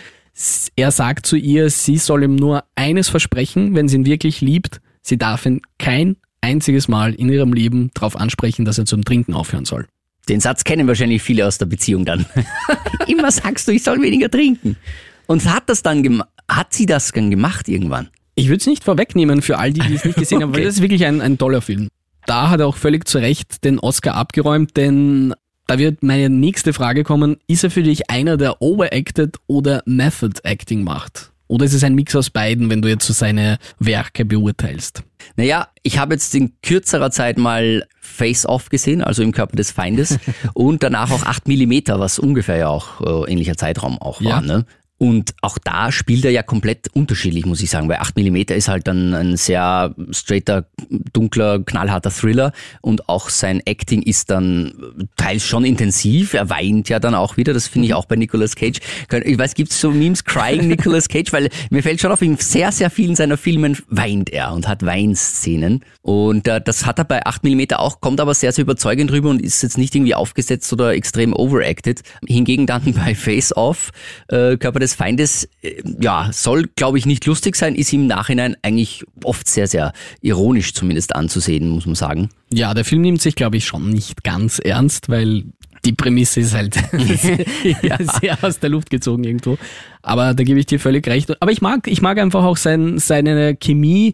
Er 0.75 0.91
sagt 0.91 1.25
zu 1.25 1.35
ihr, 1.35 1.69
sie 1.69 1.97
soll 1.97 2.23
ihm 2.23 2.35
nur 2.35 2.63
eines 2.75 3.09
versprechen, 3.09 3.75
wenn 3.75 3.87
sie 3.87 3.97
ihn 3.97 4.05
wirklich 4.05 4.41
liebt, 4.41 4.81
sie 5.01 5.17
darf 5.17 5.45
ihn 5.45 5.61
kein 5.79 6.17
einziges 6.41 6.87
Mal 6.87 7.13
in 7.13 7.29
ihrem 7.29 7.53
Leben 7.53 7.89
darauf 7.93 8.15
ansprechen, 8.15 8.65
dass 8.65 8.77
er 8.77 8.85
zum 8.85 9.05
Trinken 9.05 9.33
aufhören 9.33 9.65
soll. 9.65 9.87
Den 10.29 10.39
Satz 10.39 10.63
kennen 10.63 10.87
wahrscheinlich 10.87 11.21
viele 11.21 11.45
aus 11.47 11.57
der 11.57 11.65
Beziehung 11.65 12.05
dann. 12.05 12.25
Immer 13.07 13.31
sagst 13.31 13.67
du, 13.67 13.71
ich 13.71 13.83
soll 13.83 14.01
weniger 14.01 14.29
trinken. 14.29 14.77
Und 15.25 15.45
hat 15.45 15.69
das 15.69 15.83
dann 15.83 16.23
hat 16.49 16.73
sie 16.73 16.85
das 16.85 17.11
dann 17.11 17.31
gemacht 17.31 17.67
irgendwann? 17.67 18.09
Ich 18.35 18.47
würde 18.47 18.57
es 18.57 18.67
nicht 18.67 18.83
vorwegnehmen 18.83 19.41
für 19.41 19.57
all 19.57 19.73
die, 19.73 19.81
die 19.81 19.95
es 19.95 20.05
nicht 20.05 20.17
gesehen 20.17 20.37
okay. 20.37 20.43
haben, 20.43 20.55
weil 20.55 20.63
das 20.63 20.75
ist 20.75 20.81
wirklich 20.81 21.05
ein, 21.05 21.21
ein 21.21 21.37
toller 21.37 21.61
Film. 21.61 21.89
Da 22.25 22.49
hat 22.49 22.61
er 22.61 22.67
auch 22.67 22.77
völlig 22.77 23.07
zu 23.07 23.17
Recht 23.17 23.63
den 23.63 23.79
Oscar 23.79 24.15
abgeräumt, 24.15 24.77
denn 24.77 25.33
da 25.67 25.77
wird 25.77 26.03
meine 26.03 26.29
nächste 26.29 26.73
Frage 26.73 27.03
kommen, 27.03 27.37
ist 27.47 27.63
er 27.63 27.71
für 27.71 27.83
dich 27.83 28.09
einer, 28.09 28.37
der 28.37 28.61
overacted 28.61 29.37
oder 29.47 29.81
Method 29.85 30.39
Acting 30.43 30.83
macht? 30.83 31.31
Oder 31.47 31.65
ist 31.65 31.73
es 31.73 31.83
ein 31.83 31.93
Mix 31.93 32.15
aus 32.15 32.29
beiden, 32.29 32.69
wenn 32.69 32.81
du 32.81 32.89
jetzt 32.89 33.05
so 33.05 33.13
seine 33.13 33.59
Werke 33.77 34.25
beurteilst? 34.25 35.03
Naja, 35.35 35.67
ich 35.83 35.99
habe 35.99 36.15
jetzt 36.15 36.33
in 36.33 36.53
kürzerer 36.61 37.11
Zeit 37.11 37.37
mal 37.37 37.85
Face 37.99 38.45
Off 38.45 38.69
gesehen, 38.69 39.03
also 39.03 39.21
im 39.21 39.33
Körper 39.33 39.55
des 39.55 39.71
Feindes, 39.71 40.17
und 40.53 40.83
danach 40.83 41.11
auch 41.11 41.23
8 41.23 41.47
Millimeter, 41.47 41.99
was 41.99 42.17
ungefähr 42.17 42.57
ja 42.57 42.67
auch 42.69 43.25
äh, 43.27 43.31
ähnlicher 43.31 43.55
Zeitraum 43.57 44.01
auch 44.01 44.21
war. 44.21 44.29
Ja. 44.29 44.41
Ne? 44.41 44.65
Und 45.03 45.35
auch 45.41 45.57
da 45.57 45.91
spielt 45.91 46.23
er 46.23 46.31
ja 46.31 46.43
komplett 46.43 46.87
unterschiedlich, 46.93 47.45
muss 47.45 47.61
ich 47.61 47.69
sagen, 47.69 47.89
weil 47.89 47.97
8 47.97 48.15
mm 48.15 48.37
ist 48.53 48.69
halt 48.69 48.87
dann 48.87 49.13
ein 49.13 49.35
sehr 49.35 49.93
straighter, 50.11 50.65
dunkler, 51.11 51.59
knallharter 51.59 52.09
Thriller 52.09 52.53
und 52.79 53.09
auch 53.09 53.27
sein 53.27 53.59
Acting 53.65 54.01
ist 54.01 54.29
dann 54.29 54.73
teils 55.17 55.43
schon 55.43 55.65
intensiv. 55.65 56.33
Er 56.33 56.49
weint 56.49 56.87
ja 56.87 57.01
dann 57.01 57.15
auch 57.15 57.35
wieder, 57.35 57.53
das 57.53 57.67
finde 57.67 57.87
ich 57.87 57.91
mhm. 57.91 57.97
auch 57.97 58.05
bei 58.05 58.15
Nicolas 58.15 58.55
Cage. 58.55 58.79
Ich 59.25 59.37
weiß, 59.37 59.55
gibt 59.55 59.71
es 59.71 59.81
so 59.81 59.91
Memes, 59.91 60.23
Crying 60.23 60.69
Nicolas 60.69 61.09
Cage, 61.09 61.33
weil 61.33 61.49
mir 61.69 61.83
fällt 61.83 61.99
schon 61.99 62.13
auf, 62.13 62.21
in 62.21 62.37
sehr, 62.37 62.71
sehr 62.71 62.89
vielen 62.89 63.17
seiner 63.17 63.35
Filmen 63.35 63.77
weint 63.89 64.29
er 64.29 64.53
und 64.53 64.69
hat 64.69 64.85
Weinszenen. 64.85 65.83
Und 66.01 66.47
äh, 66.47 66.61
das 66.61 66.85
hat 66.85 66.99
er 66.99 67.03
bei 67.03 67.25
8 67.25 67.43
mm 67.43 67.73
auch, 67.73 67.99
kommt 67.99 68.21
aber 68.21 68.33
sehr, 68.33 68.53
sehr 68.53 68.61
überzeugend 68.61 69.11
rüber 69.11 69.29
und 69.31 69.41
ist 69.41 69.61
jetzt 69.63 69.77
nicht 69.77 69.93
irgendwie 69.95 70.15
aufgesetzt 70.15 70.71
oder 70.71 70.93
extrem 70.93 71.33
overacted. 71.33 72.03
Hingegen 72.25 72.67
dann 72.67 72.93
bei 72.93 73.15
Face 73.15 73.53
Off, 73.57 73.91
äh, 74.29 74.55
Körper 74.55 74.79
des 74.79 74.92
Feindes, 74.95 75.49
äh, 75.61 75.81
ja, 75.99 76.29
soll, 76.31 76.69
glaube 76.75 76.97
ich, 76.97 77.05
nicht 77.05 77.25
lustig 77.25 77.55
sein, 77.55 77.75
ist 77.75 77.93
im 77.93 78.07
Nachhinein 78.07 78.55
eigentlich 78.61 79.03
oft 79.23 79.47
sehr, 79.47 79.67
sehr 79.67 79.93
ironisch 80.21 80.73
zumindest 80.73 81.15
anzusehen, 81.15 81.69
muss 81.69 81.85
man 81.85 81.95
sagen. 81.95 82.29
Ja, 82.51 82.73
der 82.73 82.85
Film 82.85 83.01
nimmt 83.01 83.21
sich, 83.21 83.35
glaube 83.35 83.57
ich, 83.57 83.65
schon 83.65 83.89
nicht 83.89 84.23
ganz 84.23 84.59
ernst, 84.59 85.09
weil 85.09 85.45
die 85.85 85.93
Prämisse 85.93 86.41
ist 86.41 86.53
halt 86.53 86.75
ja. 87.81 87.97
sehr 88.19 88.37
aus 88.41 88.59
der 88.59 88.69
Luft 88.69 88.89
gezogen 88.89 89.23
irgendwo. 89.23 89.57
Aber 90.01 90.33
da 90.33 90.43
gebe 90.43 90.59
ich 90.59 90.65
dir 90.65 90.79
völlig 90.79 91.07
recht. 91.07 91.41
Aber 91.41 91.51
ich 91.51 91.61
mag, 91.61 91.87
ich 91.87 92.01
mag 92.01 92.17
einfach 92.19 92.43
auch 92.43 92.57
sein, 92.57 92.99
seine 92.99 93.55
Chemie 93.55 94.13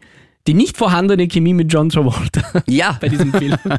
die 0.50 0.56
nicht 0.56 0.77
vorhandene 0.77 1.27
Chemie 1.27 1.53
mit 1.53 1.72
John 1.72 1.89
Travolta. 1.89 2.41
Ja. 2.68 2.98
bei 3.00 3.08
diesem 3.08 3.32
Film. 3.32 3.56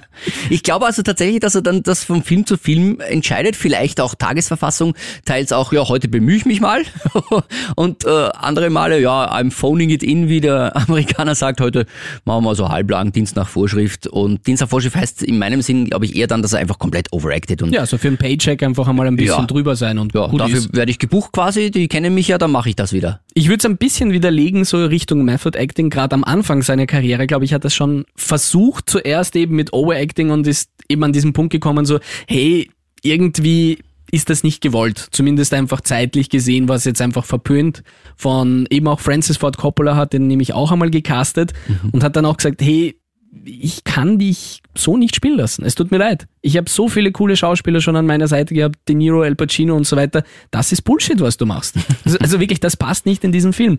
Ich 0.50 0.62
glaube 0.62 0.86
also 0.86 1.02
tatsächlich, 1.02 1.40
dass 1.40 1.54
er 1.54 1.62
dann 1.62 1.82
das 1.82 2.04
vom 2.04 2.22
Film 2.22 2.46
zu 2.46 2.56
Film 2.56 3.00
entscheidet, 3.00 3.56
vielleicht 3.56 4.00
auch 4.00 4.14
Tagesverfassung, 4.14 4.94
teils 5.24 5.52
auch, 5.52 5.72
ja, 5.72 5.88
heute 5.88 6.06
bemühe 6.08 6.36
ich 6.36 6.46
mich 6.46 6.60
mal 6.60 6.82
und 7.76 8.04
äh, 8.04 8.08
andere 8.08 8.70
Male, 8.70 9.00
ja, 9.00 9.32
I'm 9.32 9.50
phoning 9.50 9.90
it 9.90 10.02
in, 10.04 10.28
wie 10.28 10.40
der 10.40 10.76
Amerikaner 10.76 11.34
sagt, 11.34 11.60
heute 11.60 11.86
machen 12.24 12.44
wir 12.44 12.54
so 12.54 12.68
halblang 12.68 13.10
Dienst 13.10 13.34
nach 13.34 13.48
Vorschrift 13.48 14.06
und 14.06 14.46
Dienst 14.46 14.60
nach 14.60 14.68
Vorschrift 14.68 14.94
heißt 14.94 15.22
in 15.24 15.38
meinem 15.38 15.62
Sinn, 15.62 15.86
glaube 15.86 16.04
ich, 16.04 16.14
eher 16.14 16.28
dann, 16.28 16.42
dass 16.42 16.52
er 16.52 16.60
einfach 16.60 16.78
komplett 16.78 17.12
overacted 17.12 17.62
und 17.62 17.72
Ja, 17.72 17.84
so 17.86 17.98
für 17.98 18.08
einen 18.08 18.18
Paycheck 18.18 18.62
einfach 18.62 18.86
einmal 18.86 19.08
ein 19.08 19.16
bisschen 19.16 19.40
ja, 19.40 19.46
drüber 19.46 19.74
sein 19.74 19.98
und 19.98 20.14
ja, 20.14 20.28
dafür 20.28 20.56
ist. 20.58 20.76
werde 20.76 20.90
ich 20.92 21.00
gebucht 21.00 21.32
quasi, 21.32 21.72
die 21.72 21.88
kennen 21.88 22.14
mich 22.14 22.28
ja, 22.28 22.38
dann 22.38 22.52
mache 22.52 22.68
ich 22.68 22.76
das 22.76 22.92
wieder. 22.92 23.20
Ich 23.34 23.48
würde 23.48 23.58
es 23.58 23.64
ein 23.64 23.76
bisschen 23.76 24.12
widerlegen, 24.12 24.64
so 24.64 24.84
Richtung 24.84 25.24
Method 25.24 25.56
Acting, 25.56 25.90
gerade 25.90 26.14
am 26.14 26.24
Anfang 26.24 26.62
seiner 26.62 26.86
Karriere, 26.86 27.26
glaube 27.26 27.44
ich, 27.44 27.54
hat 27.54 27.64
das 27.64 27.74
schon 27.74 28.04
versucht, 28.16 28.90
zuerst 28.90 29.36
eben 29.36 29.54
mit 29.54 29.72
Overacting 29.72 30.30
und 30.30 30.46
ist 30.46 30.70
eben 30.88 31.04
an 31.04 31.12
diesen 31.12 31.32
Punkt 31.32 31.52
gekommen, 31.52 31.84
so, 31.84 32.00
hey, 32.26 32.70
irgendwie 33.02 33.78
ist 34.10 34.30
das 34.30 34.42
nicht 34.42 34.60
gewollt. 34.60 35.08
Zumindest 35.12 35.54
einfach 35.54 35.80
zeitlich 35.80 36.30
gesehen 36.30 36.68
war 36.68 36.76
es 36.76 36.84
jetzt 36.84 37.00
einfach 37.00 37.24
verpönt. 37.24 37.82
Von 38.16 38.66
eben 38.70 38.88
auch 38.88 39.00
Francis 39.00 39.36
Ford 39.36 39.56
Coppola 39.56 39.94
hat 39.94 40.12
den 40.12 40.26
nämlich 40.26 40.52
auch 40.52 40.72
einmal 40.72 40.90
gecastet 40.90 41.52
mhm. 41.68 41.90
und 41.90 42.02
hat 42.02 42.16
dann 42.16 42.26
auch 42.26 42.36
gesagt, 42.36 42.60
hey, 42.60 42.99
ich 43.44 43.84
kann 43.84 44.18
dich 44.18 44.62
so 44.74 44.96
nicht 44.96 45.14
spielen 45.14 45.36
lassen. 45.36 45.64
Es 45.64 45.74
tut 45.74 45.90
mir 45.90 45.98
leid. 45.98 46.26
Ich 46.40 46.56
habe 46.56 46.68
so 46.68 46.88
viele 46.88 47.12
coole 47.12 47.36
Schauspieler 47.36 47.80
schon 47.80 47.96
an 47.96 48.06
meiner 48.06 48.28
Seite 48.28 48.54
gehabt, 48.54 48.76
De 48.88 48.94
Niro, 48.94 49.22
El 49.22 49.36
Pacino 49.36 49.76
und 49.76 49.86
so 49.86 49.96
weiter. 49.96 50.24
Das 50.50 50.72
ist 50.72 50.82
Bullshit, 50.82 51.20
was 51.20 51.36
du 51.36 51.46
machst. 51.46 51.76
Also, 52.04 52.18
also 52.18 52.40
wirklich, 52.40 52.60
das 52.60 52.76
passt 52.76 53.06
nicht 53.06 53.22
in 53.24 53.32
diesen 53.32 53.52
Film. 53.52 53.78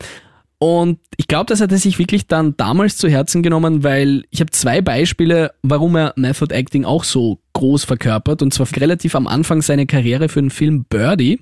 Und 0.59 0.99
ich 1.17 1.27
glaube, 1.27 1.47
das 1.47 1.59
hat 1.59 1.71
er 1.71 1.79
sich 1.79 1.97
wirklich 1.97 2.27
dann 2.27 2.55
damals 2.55 2.95
zu 2.95 3.09
Herzen 3.09 3.41
genommen, 3.41 3.83
weil 3.83 4.23
ich 4.29 4.41
habe 4.41 4.51
zwei 4.51 4.81
Beispiele, 4.81 5.51
warum 5.63 5.95
er 5.95 6.13
Method 6.17 6.53
Acting 6.53 6.85
auch 6.85 7.03
so 7.03 7.39
groß 7.53 7.83
verkörpert. 7.83 8.43
Und 8.43 8.53
zwar 8.53 8.67
relativ 8.77 9.15
am 9.15 9.25
Anfang 9.25 9.63
seiner 9.63 9.87
Karriere 9.87 10.29
für 10.29 10.39
den 10.39 10.51
Film 10.51 10.85
Birdie, 10.87 11.39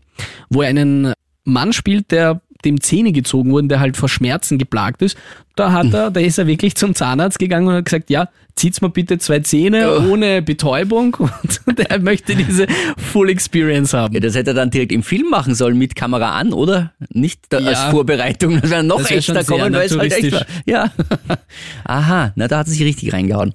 wo 0.50 0.62
er 0.62 0.70
einen 0.70 1.14
Mann 1.44 1.74
spielt, 1.74 2.12
der 2.12 2.42
dem 2.66 2.82
Zähne 2.82 3.12
gezogen 3.12 3.52
wurden, 3.52 3.70
der 3.70 3.80
halt 3.80 3.98
vor 3.98 4.10
Schmerzen 4.10 4.58
geplagt 4.58 5.02
ist. 5.02 5.18
Da 5.56 5.72
hat 5.72 5.94
er, 5.94 6.12
da 6.12 6.20
ist 6.20 6.38
er 6.38 6.48
wirklich 6.48 6.76
zum 6.76 6.96
Zahnarzt 6.96 7.40
gegangen 7.40 7.68
und 7.68 7.74
hat 7.74 7.86
gesagt, 7.86 8.10
ja, 8.10 8.30
zieht's 8.56 8.82
mir 8.82 8.90
bitte 8.90 9.18
zwei 9.18 9.40
Zähne 9.40 9.92
oh. 9.92 10.12
ohne 10.12 10.42
Betäubung 10.42 11.16
und 11.66 11.80
er 11.80 12.00
möchte 12.00 12.36
diese 12.36 12.68
Full 12.98 13.30
Experience 13.30 13.94
haben. 13.94 14.14
Ja, 14.14 14.20
das 14.20 14.36
hätte 14.36 14.52
er 14.52 14.54
dann 14.54 14.70
direkt 14.70 14.92
im 14.92 15.04
Film 15.04 15.30
machen 15.30 15.56
sollen 15.56 15.78
mit 15.78 15.96
Kamera 15.96 16.38
an, 16.38 16.54
oder? 16.54 16.94
Nicht 17.10 17.42
da, 17.50 17.60
ja, 17.60 17.68
als 17.68 17.80
Vorbereitung. 17.92 18.60
Das 18.70 18.72
wäre 18.72 18.84
noch 18.84 19.00
das 19.00 19.10
wär 19.10 19.18
echter 19.18 19.44
kommen, 19.44 19.74
weil 19.74 19.86
es 19.86 19.98
halt 19.98 20.12
echt 20.12 20.32
war. 20.34 20.46
Ja. 20.66 20.92
Aha, 21.86 22.34
na 22.36 22.48
da 22.48 22.60
hat 22.60 22.68
er 22.68 22.72
sich 22.72 22.84
richtig 22.84 23.14
reingehauen. 23.14 23.54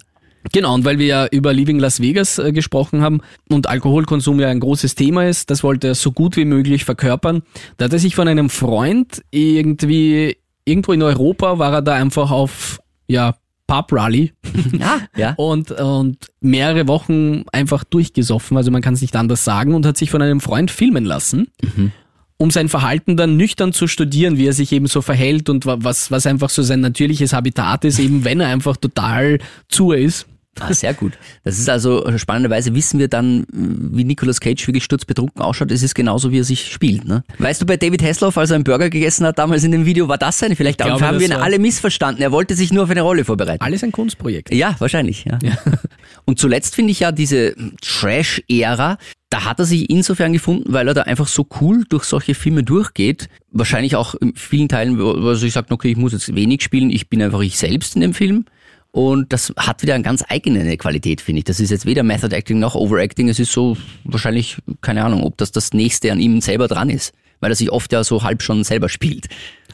Genau, 0.55 0.73
und 0.73 0.85
weil 0.85 1.01
wir 1.01 1.07
ja 1.07 1.27
über 1.27 1.53
Leaving 1.53 1.81
Las 1.81 2.01
Vegas 2.01 2.39
äh, 2.39 2.53
gesprochen 2.53 3.03
haben 3.03 3.23
und 3.51 3.69
Alkoholkonsum 3.69 4.39
ja 4.39 4.47
ein 4.47 4.61
großes 4.61 4.95
Thema 4.95 5.27
ist, 5.27 5.51
das 5.51 5.65
wollte 5.65 5.89
er 5.89 5.95
so 5.97 6.13
gut 6.13 6.37
wie 6.37 6.45
möglich 6.45 6.85
verkörpern. 6.85 7.43
Da 7.77 7.87
hat 7.87 7.93
er 7.93 7.99
sich 7.99 8.15
von 8.15 8.29
einem 8.29 8.49
Freund 8.49 9.21
irgendwie, 9.33 10.37
irgendwo 10.65 10.93
in 10.93 11.03
Europa 11.03 11.59
war 11.59 11.73
er 11.73 11.83
da 11.83 11.95
einfach 11.95 12.31
auf, 12.31 12.79
ja, 13.09 13.35
Pub 13.67 13.93
Rally. 13.93 14.33
Ja, 14.79 15.01
ja. 15.17 15.35
Und, 15.37 15.73
und 15.73 16.19
mehrere 16.41 16.87
Wochen 16.87 17.47
einfach 17.51 17.83
durchgesoffen, 17.83 18.57
also 18.57 18.71
man 18.71 18.81
kann 18.81 18.95
es 18.95 19.01
nicht 19.01 19.17
anders 19.17 19.43
sagen, 19.43 19.75
und 19.75 19.85
hat 19.85 19.97
sich 19.97 20.13
von 20.13 20.23
einem 20.23 20.39
Freund 20.39 20.71
filmen 20.71 21.05
lassen. 21.05 21.49
Mhm 21.63 21.91
um 22.37 22.51
sein 22.51 22.69
Verhalten 22.69 23.17
dann 23.17 23.37
nüchtern 23.37 23.73
zu 23.73 23.87
studieren, 23.87 24.37
wie 24.37 24.49
er 24.49 24.53
sich 24.53 24.73
eben 24.73 24.89
so 24.89 25.03
verhält 25.03 25.49
und 25.49 25.67
was, 25.67 26.11
was 26.11 26.27
einfach 26.27 26.51
so 26.51 26.63
sein 26.63 26.81
natürliches 26.81 27.33
Habitat 27.33 27.85
ist, 27.85 28.01
eben 28.01 28.25
wenn 28.25 28.41
er 28.41 28.49
einfach 28.49 28.77
total 28.77 29.39
zu 29.69 29.93
ist. 29.93 30.27
Ah, 30.61 30.73
sehr 30.73 30.95
gut. 30.95 31.13
Das 31.43 31.59
ist 31.59 31.69
also 31.69 32.07
spannenderweise 32.19 32.75
wissen 32.75 32.99
wir 32.99 33.09
dann, 33.09 33.47
wie 33.51 34.05
Nicolas 34.05 34.41
Cage 34.41 34.67
wirklich 34.67 34.85
sturzbetrunken 34.85 35.43
ausschaut. 35.43 35.71
Es 35.71 35.83
ist 35.83 35.95
genauso, 35.95 36.31
wie 36.31 36.41
er 36.41 36.45
sich 36.45 36.71
spielt. 36.71 37.05
Ne? 37.05 37.25
Weißt 37.39 37.61
du, 37.63 37.67
bei 37.67 37.77
David 37.77 38.03
Hasselhoff, 38.03 38.37
als 38.39 38.51
er 38.51 38.57
einen 38.57 38.65
Burger 38.65 38.91
gegessen 38.91 39.27
hat, 39.27 39.39
damals 39.39 39.65
in 39.65 39.73
dem 39.73 39.87
Video, 39.87 40.09
war 40.09 40.19
das 40.19 40.39
seine? 40.39 40.57
Vielleicht 40.57 40.79
glaube, 40.79 41.05
haben 41.05 41.19
wir 41.19 41.27
ihn 41.27 41.33
alle 41.33 41.59
missverstanden. 41.59 42.23
Er 42.23 42.33
wollte 42.33 42.55
sich 42.55 42.73
nur 42.73 42.85
auf 42.85 42.91
eine 42.91 43.03
Rolle 43.03 43.25
vorbereiten. 43.25 43.63
Alles 43.63 43.83
ein 43.83 43.93
Kunstprojekt. 43.93 44.53
Ja, 44.55 44.77
wahrscheinlich. 44.79 45.25
Ja. 45.25 45.39
ja. 45.43 45.57
Und 46.25 46.39
zuletzt 46.39 46.75
finde 46.75 46.93
ich 46.93 47.01
ja 47.01 47.13
diese 47.13 47.55
Trash-Ära, 47.81 48.99
da 49.35 49.45
hat 49.45 49.59
er 49.59 49.65
sich 49.65 49.91
insofern 49.91 50.33
gefunden, 50.33 50.73
weil 50.73 50.87
er 50.87 50.95
da 50.95 51.03
einfach 51.03 51.27
so 51.27 51.45
cool 51.61 51.85
durch 51.89 52.05
solche 52.05 52.37
Filme 52.37 52.63
durchgeht. 52.63 53.29
Wahrscheinlich 53.51 53.97
auch 53.97 54.15
in 54.15 54.37
vielen 54.37 54.69
Teilen, 54.69 54.97
wo 54.97 55.29
er 55.29 55.35
sich 55.35 55.53
sagt, 55.53 55.73
okay, 55.73 55.91
ich 55.91 55.97
muss 55.97 56.13
jetzt 56.13 56.33
wenig 56.37 56.63
spielen, 56.63 56.89
ich 56.89 57.09
bin 57.09 57.21
einfach 57.21 57.41
ich 57.41 57.59
selbst 57.59 57.97
in 57.97 58.01
dem 58.01 58.15
Film. 58.15 58.45
Und 58.95 59.33
das 59.33 59.53
hat 59.57 59.83
wieder 59.83 59.97
eine 59.97 60.05
ganz 60.05 60.23
eigene 60.29 60.77
Qualität, 60.77 61.21
finde 61.21 61.41
ich. 61.41 61.45
Das 61.47 61.59
ist 61.59 61.71
jetzt 61.71 61.85
weder 61.85 62.05
Method 62.05 62.33
Acting 62.33 62.61
noch 62.61 62.77
Overacting. 62.77 63.29
Es 63.29 63.41
ist 63.41 63.51
so 63.51 63.77
wahrscheinlich, 64.05 64.59
keine 64.83 65.05
Ahnung, 65.05 65.25
ob 65.25 65.37
das 65.37 65.51
das 65.51 65.73
nächste 65.73 66.13
an 66.13 66.21
ihm 66.21 66.41
selber 66.41 66.69
dran 66.69 66.91
ist. 66.91 67.13
Weil 67.41 67.51
er 67.51 67.57
sich 67.57 67.73
oft 67.73 67.93
ja 67.93 68.05
so 68.05 68.23
halb 68.23 68.41
schon 68.41 68.63
selber 68.63 68.89
spielt. 68.89 69.27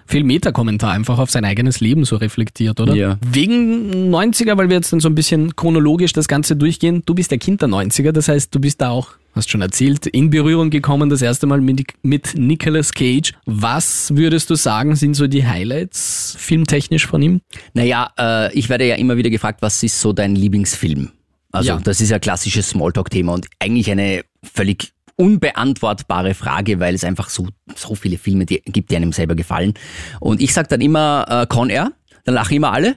Viel 0.07 0.25
Meta-Kommentar 0.25 0.93
einfach 0.93 1.19
auf 1.19 1.31
sein 1.31 1.45
eigenes 1.45 1.81
Leben 1.81 2.07
so 2.07 2.17
reflektiert, 2.17 2.81
oder? 2.81 2.95
Ja. 2.95 3.19
Wegen 3.21 4.11
90er, 4.11 4.57
weil 4.57 4.71
wir 4.71 4.77
jetzt 4.77 4.91
dann 4.91 5.00
so 5.00 5.11
ein 5.11 5.15
bisschen 5.15 5.55
chronologisch 5.55 6.15
das 6.15 6.27
Ganze 6.27 6.57
durchgehen. 6.57 7.03
Du 7.05 7.15
bist 7.15 7.31
der 7.31 7.37
Kind 7.37 7.61
der 7.61 7.69
90er, 7.69 8.12
das 8.12 8.27
heißt, 8.27 8.55
du 8.55 8.59
bist 8.59 8.81
da 8.81 8.89
auch 8.89 9.17
hast 9.33 9.51
schon 9.51 9.63
erzählt, 9.63 10.07
in 10.07 10.31
Berührung 10.31 10.71
gekommen, 10.71 11.09
das 11.11 11.23
erste 11.23 11.47
Mal 11.47 11.61
mit, 11.61 11.85
mit 12.03 12.35
Nicolas 12.37 12.93
Cage. 12.93 13.33
Was 13.47 14.15
würdest 14.17 14.51
du 14.51 14.55
sagen, 14.57 14.97
sind 14.97 15.15
so 15.15 15.27
die 15.27 15.47
Highlights 15.47 16.35
filmtechnisch 16.39 17.07
von 17.07 17.23
ihm? 17.23 17.41
Naja, 17.75 18.11
äh, 18.19 18.53
ich 18.55 18.69
werde 18.69 18.87
ja 18.87 18.97
immer 18.97 19.17
wieder 19.17 19.31
gefragt, 19.31 19.63
was 19.63 19.83
ist 19.83 20.01
so 20.01 20.13
dein 20.13 20.35
Lieblingsfilm? 20.35 21.11
Also 21.53 21.69
Ja. 21.71 21.81
das 21.83 22.01
ist 22.01 22.11
ja 22.11 22.19
klassisches 22.19 22.71
Smalltalk-Thema 22.71 23.33
und 23.35 23.47
eigentlich 23.59 23.91
eine 23.91 24.23
völlig 24.43 24.93
unbeantwortbare 25.17 26.35
Frage, 26.35 26.81
weil 26.81 26.95
es 26.95 27.05
einfach 27.05 27.29
so, 27.29 27.47
so 27.75 27.95
viele 27.95 28.19
Filme 28.19 28.47
die, 28.47 28.63
gibt, 28.65 28.91
die 28.91 28.97
einem 28.97 29.13
selber 29.13 29.35
gefallen. 29.35 29.75
Und 30.21 30.41
ich 30.41 30.53
sage 30.55 30.69
dann 30.69 30.81
immer 30.81 31.27
äh, 31.29 31.47
Con 31.47 31.71
Air. 31.71 31.93
Dann 32.25 32.35
lachen 32.35 32.55
immer 32.55 32.73
alle. 32.73 32.97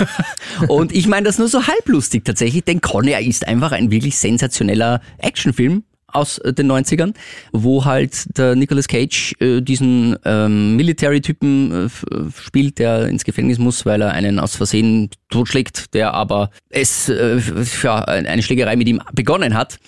und 0.68 0.92
ich 0.92 1.06
meine 1.06 1.24
das 1.24 1.38
nur 1.38 1.48
so 1.48 1.66
halblustig 1.66 2.24
tatsächlich, 2.24 2.64
denn 2.64 2.80
Con 2.80 3.06
Air 3.06 3.20
ist 3.20 3.46
einfach 3.46 3.72
ein 3.72 3.90
wirklich 3.90 4.18
sensationeller 4.18 5.00
Actionfilm 5.18 5.84
aus 6.12 6.38
äh, 6.38 6.52
den 6.52 6.70
90ern, 6.70 7.14
wo 7.52 7.84
halt 7.84 8.36
der 8.38 8.56
Nicolas 8.56 8.88
Cage 8.88 9.34
äh, 9.40 9.60
diesen 9.60 10.16
ähm, 10.24 10.76
Military-Typen 10.76 11.72
äh, 11.72 11.84
äh, 11.84 12.30
spielt, 12.36 12.78
der 12.78 13.06
ins 13.06 13.24
Gefängnis 13.24 13.58
muss, 13.58 13.86
weil 13.86 14.02
er 14.02 14.12
einen 14.12 14.38
aus 14.38 14.56
Versehen 14.56 15.10
totschlägt, 15.28 15.94
der 15.94 16.14
aber 16.14 16.50
es 16.68 17.08
äh, 17.08 17.40
ja, 17.82 18.04
eine 18.04 18.42
Schlägerei 18.42 18.76
mit 18.76 18.88
ihm 18.88 19.00
begonnen 19.12 19.54
hat. 19.54 19.78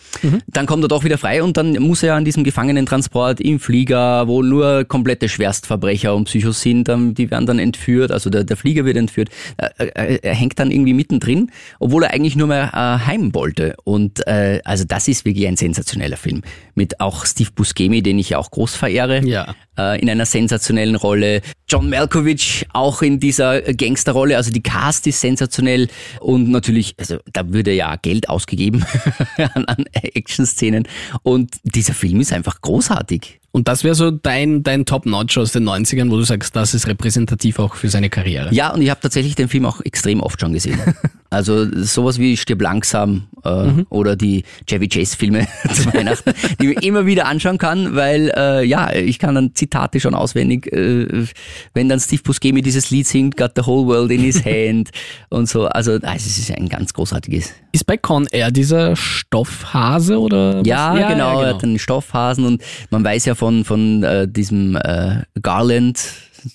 Dann 0.47 0.67
kommt 0.67 0.85
er 0.85 0.89
doch 0.89 1.05
wieder 1.05 1.19
frei 1.19 1.43
und 1.43 1.57
dann 1.57 1.73
muss 1.81 2.03
er 2.03 2.15
an 2.15 2.25
diesem 2.25 2.45
Gefangenentransport 2.45 3.41
im 3.41 3.59
Flieger, 3.59 4.29
wo 4.29 4.43
nur 4.43 4.85
komplette 4.85 5.29
Schwerstverbrecher 5.29 6.15
und 6.15 6.25
Psychos 6.25 6.61
sind, 6.61 6.89
ähm, 6.89 7.15
die 7.15 7.31
werden 7.31 7.47
dann 7.47 7.59
entführt, 7.59 8.11
also 8.11 8.31
der, 8.31 8.45
der 8.45 8.57
Flieger 8.57 8.85
wird 8.85 8.97
entführt. 8.97 9.31
Er, 9.57 9.73
er, 9.79 10.25
er 10.25 10.35
hängt 10.35 10.59
dann 10.59 10.71
irgendwie 10.71 10.95
mittendrin, 10.95 11.51
obwohl 11.79 12.05
er 12.05 12.13
eigentlich 12.13 12.37
nur 12.37 12.49
mehr 12.49 12.71
äh, 12.73 13.07
heim 13.07 13.35
wollte. 13.35 13.75
Und 13.85 14.27
äh, 14.27 14.61
also 14.65 14.85
das 14.85 15.09
ist 15.09 15.25
wirklich 15.25 15.47
ein 15.47 15.57
sensationeller 15.57 16.12
Film. 16.17 16.43
Mit 16.75 17.01
auch 17.01 17.27
Steve 17.27 17.51
Buscemi, 17.55 18.03
den 18.03 18.19
ich 18.19 18.31
ja 18.31 18.39
auch 18.39 18.51
groß 18.51 18.75
verehre 18.75 19.25
Ja. 19.25 19.55
äh, 19.79 20.01
in 20.01 20.09
einer 20.11 20.27
sensationellen 20.27 20.97
Rolle. 20.97 21.41
John 21.69 21.89
Malkovich 21.91 22.67
auch 22.73 23.03
in 23.03 23.19
dieser 23.21 23.63
Gangsterrolle, 23.63 24.37
also 24.37 24.51
die 24.51 24.63
Cast 24.63 25.07
ist 25.07 25.21
sensationell 25.21 25.89
und 26.21 26.51
natürlich, 26.51 26.95
also 26.99 27.19
da 27.33 27.51
würde 27.53 27.73
ja 27.73 27.97
Geld 27.97 28.29
ausgegeben 28.29 28.85
an, 29.55 29.65
an 29.65 29.85
Action-Szenen 29.93 30.87
und 31.23 31.55
dieser 31.63 31.95
Film 31.95 32.21
ist 32.21 32.33
einfach 32.33 32.61
großartig. 32.61 33.41
Und 33.55 33.69
das 33.69 33.85
wäre 33.85 33.95
so 33.95 34.11
dein, 34.11 34.63
dein 34.63 34.87
Top-Notch 34.87 35.37
aus 35.37 35.53
den 35.53 35.65
90ern, 35.69 36.11
wo 36.11 36.17
du 36.17 36.23
sagst, 36.25 36.57
das 36.57 36.73
ist 36.73 36.87
repräsentativ 36.87 37.59
auch 37.59 37.75
für 37.75 37.91
seine 37.91 38.09
Karriere. 38.09 38.49
Ja, 38.55 38.73
und 38.73 38.81
ich 38.81 38.89
habe 38.89 39.01
tatsächlich 39.01 39.35
den 39.35 39.49
Film 39.49 39.67
auch 39.67 39.81
extrem 39.83 40.21
oft 40.21 40.41
schon 40.41 40.55
gesehen. 40.55 40.81
Also 41.33 41.67
sowas 41.83 42.19
wie 42.19 42.37
Stirb 42.37 42.61
langsam 42.61 43.29
äh, 43.43 43.71
oder 43.89 44.17
die 44.17 44.45
Chevy 44.69 44.87
Chase 44.89 45.17
Filme 45.17 45.49
zu 45.73 45.93
Weihnachten, 45.93 46.35
die 46.61 46.73
ich 46.73 46.83
immer 46.83 47.07
wieder 47.07 47.27
anschauen 47.27 47.57
kann, 47.57 47.97
weil 47.97 48.31
äh, 48.37 48.65
ja, 48.65 48.93
ich 48.93 49.19
kann 49.19 49.35
dann 49.35 49.55
Zitate 49.55 49.99
schon 49.99 50.15
auswendig, 50.15 50.71
äh, 50.73 51.25
wenn 51.73 51.89
dann 51.89 52.01
Steve 52.01 52.23
Buscemi 52.23 52.61
dieses 52.61 52.91
Lied 52.91 53.07
singt, 53.07 53.39
Got 53.39 53.53
the 53.57 53.63
whole 53.63 53.87
world 53.87 54.11
in 54.11 54.21
his 54.21 54.45
hand 54.45 54.91
und 55.31 55.49
so. 55.49 55.67
Also, 55.67 55.93
also 55.93 56.07
es 56.15 56.39
ist 56.39 56.51
ein 56.51 56.69
ganz 56.69 56.93
großartiges. 56.93 57.55
Ist 57.73 57.87
bei 57.87 57.97
Con 57.97 58.27
Air 58.31 58.51
dieser 58.51 58.95
Stoffhase 58.95 60.21
oder? 60.21 60.59
was? 60.61 60.67
Ja, 60.67 61.09
genau, 61.09 61.41
er 61.41 61.55
hat 61.55 61.65
einen 61.65 61.79
Stoffhasen 61.79 62.45
und 62.45 62.63
man 62.91 63.03
weiß 63.03 63.25
ja 63.25 63.35
von, 63.35 63.65
von 63.65 64.03
äh, 64.03 64.29
diesem 64.29 64.77
äh, 64.77 65.23
Garland, 65.41 65.99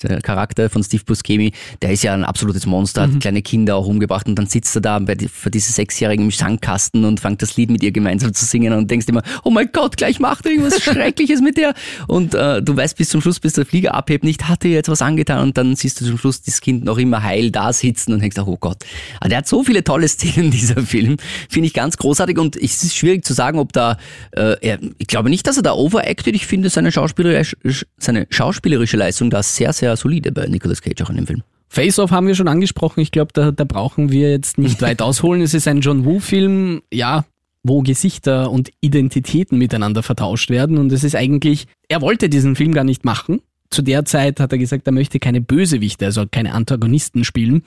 der 0.03 0.21
Charakter 0.21 0.69
von 0.69 0.83
Steve 0.83 1.03
Buscemi, 1.05 1.51
der 1.81 1.91
ist 1.91 2.03
ja 2.03 2.13
ein 2.13 2.23
absolutes 2.23 2.65
Monster, 2.65 3.03
hat 3.03 3.19
kleine 3.19 3.41
Kinder 3.41 3.75
auch 3.75 3.87
umgebracht 3.87 4.27
und 4.27 4.35
dann 4.35 4.47
sitzt 4.47 4.75
er 4.75 4.81
da 4.81 4.99
bei, 4.99 5.15
für 5.31 5.51
diese 5.51 5.71
Sechsjährigen 5.71 6.25
im 6.25 6.31
Sandkasten 6.31 7.05
und 7.05 7.19
fängt 7.19 7.41
das 7.41 7.57
Lied 7.57 7.69
mit 7.69 7.83
ihr 7.83 7.91
gemeinsam 7.91 8.33
zu 8.33 8.45
singen 8.45 8.73
und 8.73 8.89
denkst 8.89 9.07
immer, 9.07 9.21
oh 9.43 9.49
mein 9.49 9.69
Gott, 9.71 9.97
gleich 9.97 10.19
macht 10.19 10.45
er 10.45 10.51
irgendwas 10.51 10.81
Schreckliches 10.83 11.41
mit 11.41 11.57
der. 11.57 11.73
Und 12.07 12.33
äh, 12.33 12.61
du 12.61 12.75
weißt 12.75 12.97
bis 12.97 13.09
zum 13.09 13.21
Schluss, 13.21 13.39
bis 13.39 13.53
der 13.53 13.65
Flieger 13.65 13.93
abhebt, 13.93 14.23
nicht, 14.23 14.47
hat 14.47 14.65
er 14.65 14.71
jetzt 14.71 14.89
was 14.89 15.01
angetan? 15.01 15.41
Und 15.41 15.57
dann 15.57 15.75
siehst 15.75 16.01
du 16.01 16.05
zum 16.05 16.17
Schluss 16.17 16.41
das 16.41 16.61
Kind 16.61 16.83
noch 16.83 16.97
immer 16.97 17.23
heil 17.23 17.51
da 17.51 17.73
sitzen 17.73 18.13
und 18.13 18.21
denkst, 18.21 18.37
oh 18.39 18.57
Gott. 18.59 18.83
Aber 19.19 19.29
der 19.29 19.39
hat 19.39 19.47
so 19.47 19.63
viele 19.63 19.83
tolle 19.83 20.07
Szenen, 20.07 20.51
dieser 20.51 20.81
Film, 20.81 21.17
finde 21.49 21.67
ich 21.67 21.73
ganz 21.73 21.97
großartig. 21.97 22.37
Und 22.37 22.55
es 22.55 22.83
ist 22.83 22.95
schwierig 22.95 23.25
zu 23.25 23.33
sagen, 23.33 23.59
ob 23.59 23.73
da, 23.73 23.97
äh, 24.31 24.55
er, 24.61 24.79
ich 24.97 25.07
glaube 25.07 25.29
nicht, 25.29 25.47
dass 25.47 25.57
er 25.57 25.63
da 25.63 25.73
overacted, 25.73 26.35
ich 26.35 26.45
finde 26.45 26.69
seine 26.69 26.91
schauspielerische, 26.91 27.57
seine 27.97 28.27
schauspielerische 28.29 28.97
Leistung 28.97 29.29
da 29.29 29.43
sehr, 29.43 29.73
sehr 29.77 29.95
solide 29.95 30.31
bei 30.31 30.47
Nicolas 30.47 30.81
Cage 30.81 31.01
auch 31.01 31.09
in 31.09 31.17
dem 31.17 31.27
Film. 31.27 31.43
Face-Off 31.69 32.11
haben 32.11 32.27
wir 32.27 32.35
schon 32.35 32.47
angesprochen. 32.47 33.01
Ich 33.01 33.11
glaube, 33.11 33.31
da, 33.33 33.51
da 33.51 33.63
brauchen 33.63 34.11
wir 34.11 34.31
jetzt 34.31 34.57
nicht 34.57 34.81
weit 34.81 35.01
ausholen. 35.01 35.41
Es 35.41 35.53
ist 35.53 35.67
ein 35.67 35.81
John 35.81 36.05
Woo-Film, 36.05 36.81
ja, 36.93 37.25
wo 37.63 37.81
Gesichter 37.81 38.49
und 38.49 38.71
Identitäten 38.79 39.57
miteinander 39.57 40.01
vertauscht 40.01 40.49
werden. 40.49 40.77
Und 40.77 40.91
es 40.91 41.03
ist 41.03 41.15
eigentlich, 41.15 41.67
er 41.89 42.01
wollte 42.01 42.29
diesen 42.29 42.55
Film 42.55 42.73
gar 42.73 42.85
nicht 42.85 43.03
machen. 43.03 43.41
Zu 43.69 43.81
der 43.81 44.05
Zeit 44.05 44.39
hat 44.39 44.53
er 44.53 44.57
gesagt, 44.57 44.87
er 44.87 44.93
möchte 44.93 45.19
keine 45.19 45.41
Bösewichte, 45.41 46.05
also 46.05 46.23
keine 46.31 46.53
Antagonisten 46.53 47.25
spielen. 47.25 47.63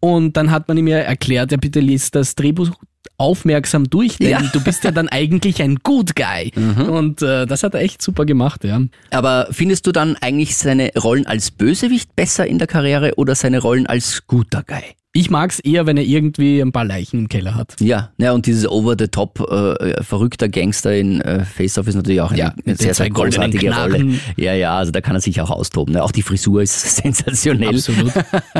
Und 0.00 0.36
dann 0.36 0.50
hat 0.50 0.68
man 0.68 0.76
ihm 0.76 0.86
ja 0.88 0.98
erklärt, 0.98 1.50
er 1.50 1.58
bitte 1.58 1.80
liest 1.80 2.14
das 2.14 2.34
Drehbuch 2.34 2.70
aufmerksam 3.16 3.90
durch, 3.90 4.18
denn 4.18 4.28
Ja. 4.30 4.42
du 4.52 4.62
bist 4.62 4.84
ja 4.84 4.90
dann 4.90 5.08
eigentlich 5.08 5.60
ein 5.62 5.76
Good 5.82 6.14
Guy. 6.14 6.52
Und 6.56 7.22
äh, 7.22 7.46
das 7.46 7.62
hat 7.62 7.74
er 7.74 7.80
echt 7.80 8.00
super 8.02 8.24
gemacht, 8.26 8.64
ja. 8.64 8.80
Aber 9.10 9.48
findest 9.50 9.86
du 9.86 9.92
dann 9.92 10.16
eigentlich 10.20 10.56
seine 10.56 10.90
Rollen 10.96 11.26
als 11.26 11.50
Bösewicht 11.50 12.14
besser 12.14 12.46
in 12.46 12.58
der 12.58 12.66
Karriere 12.68 13.14
oder 13.16 13.34
seine 13.34 13.58
Rollen 13.60 13.86
als 13.86 14.26
guter 14.26 14.62
Guy? 14.64 14.82
Ich 15.14 15.30
mag's 15.30 15.58
eher, 15.58 15.86
wenn 15.86 15.96
er 15.96 16.04
irgendwie 16.04 16.60
ein 16.60 16.70
paar 16.70 16.84
Leichen 16.84 17.20
im 17.20 17.28
Keller 17.28 17.54
hat. 17.54 17.76
Ja, 17.80 18.10
ja 18.18 18.32
und 18.32 18.44
dieses 18.44 18.68
over-the-top 18.68 19.40
äh, 19.50 20.02
verrückter 20.02 20.48
Gangster 20.50 20.94
in 20.94 21.22
äh, 21.22 21.44
Face-Off 21.46 21.88
ist 21.88 21.94
natürlich 21.94 22.20
auch 22.20 22.30
eine, 22.30 22.38
Ja, 22.38 22.54
eine 22.64 22.76
sehr, 22.76 22.92
sehr 22.92 23.08
großartige 23.08 23.74
Rolle. 23.74 24.20
Ja, 24.36 24.52
ja, 24.52 24.76
also 24.76 24.92
da 24.92 25.00
kann 25.00 25.16
er 25.16 25.20
sich 25.20 25.40
auch 25.40 25.50
austoben. 25.50 25.94
Ne? 25.94 26.02
Auch 26.02 26.12
die 26.12 26.22
Frisur 26.22 26.60
ist 26.60 26.96
sensationell. 27.02 27.70
Absolut. 27.70 28.12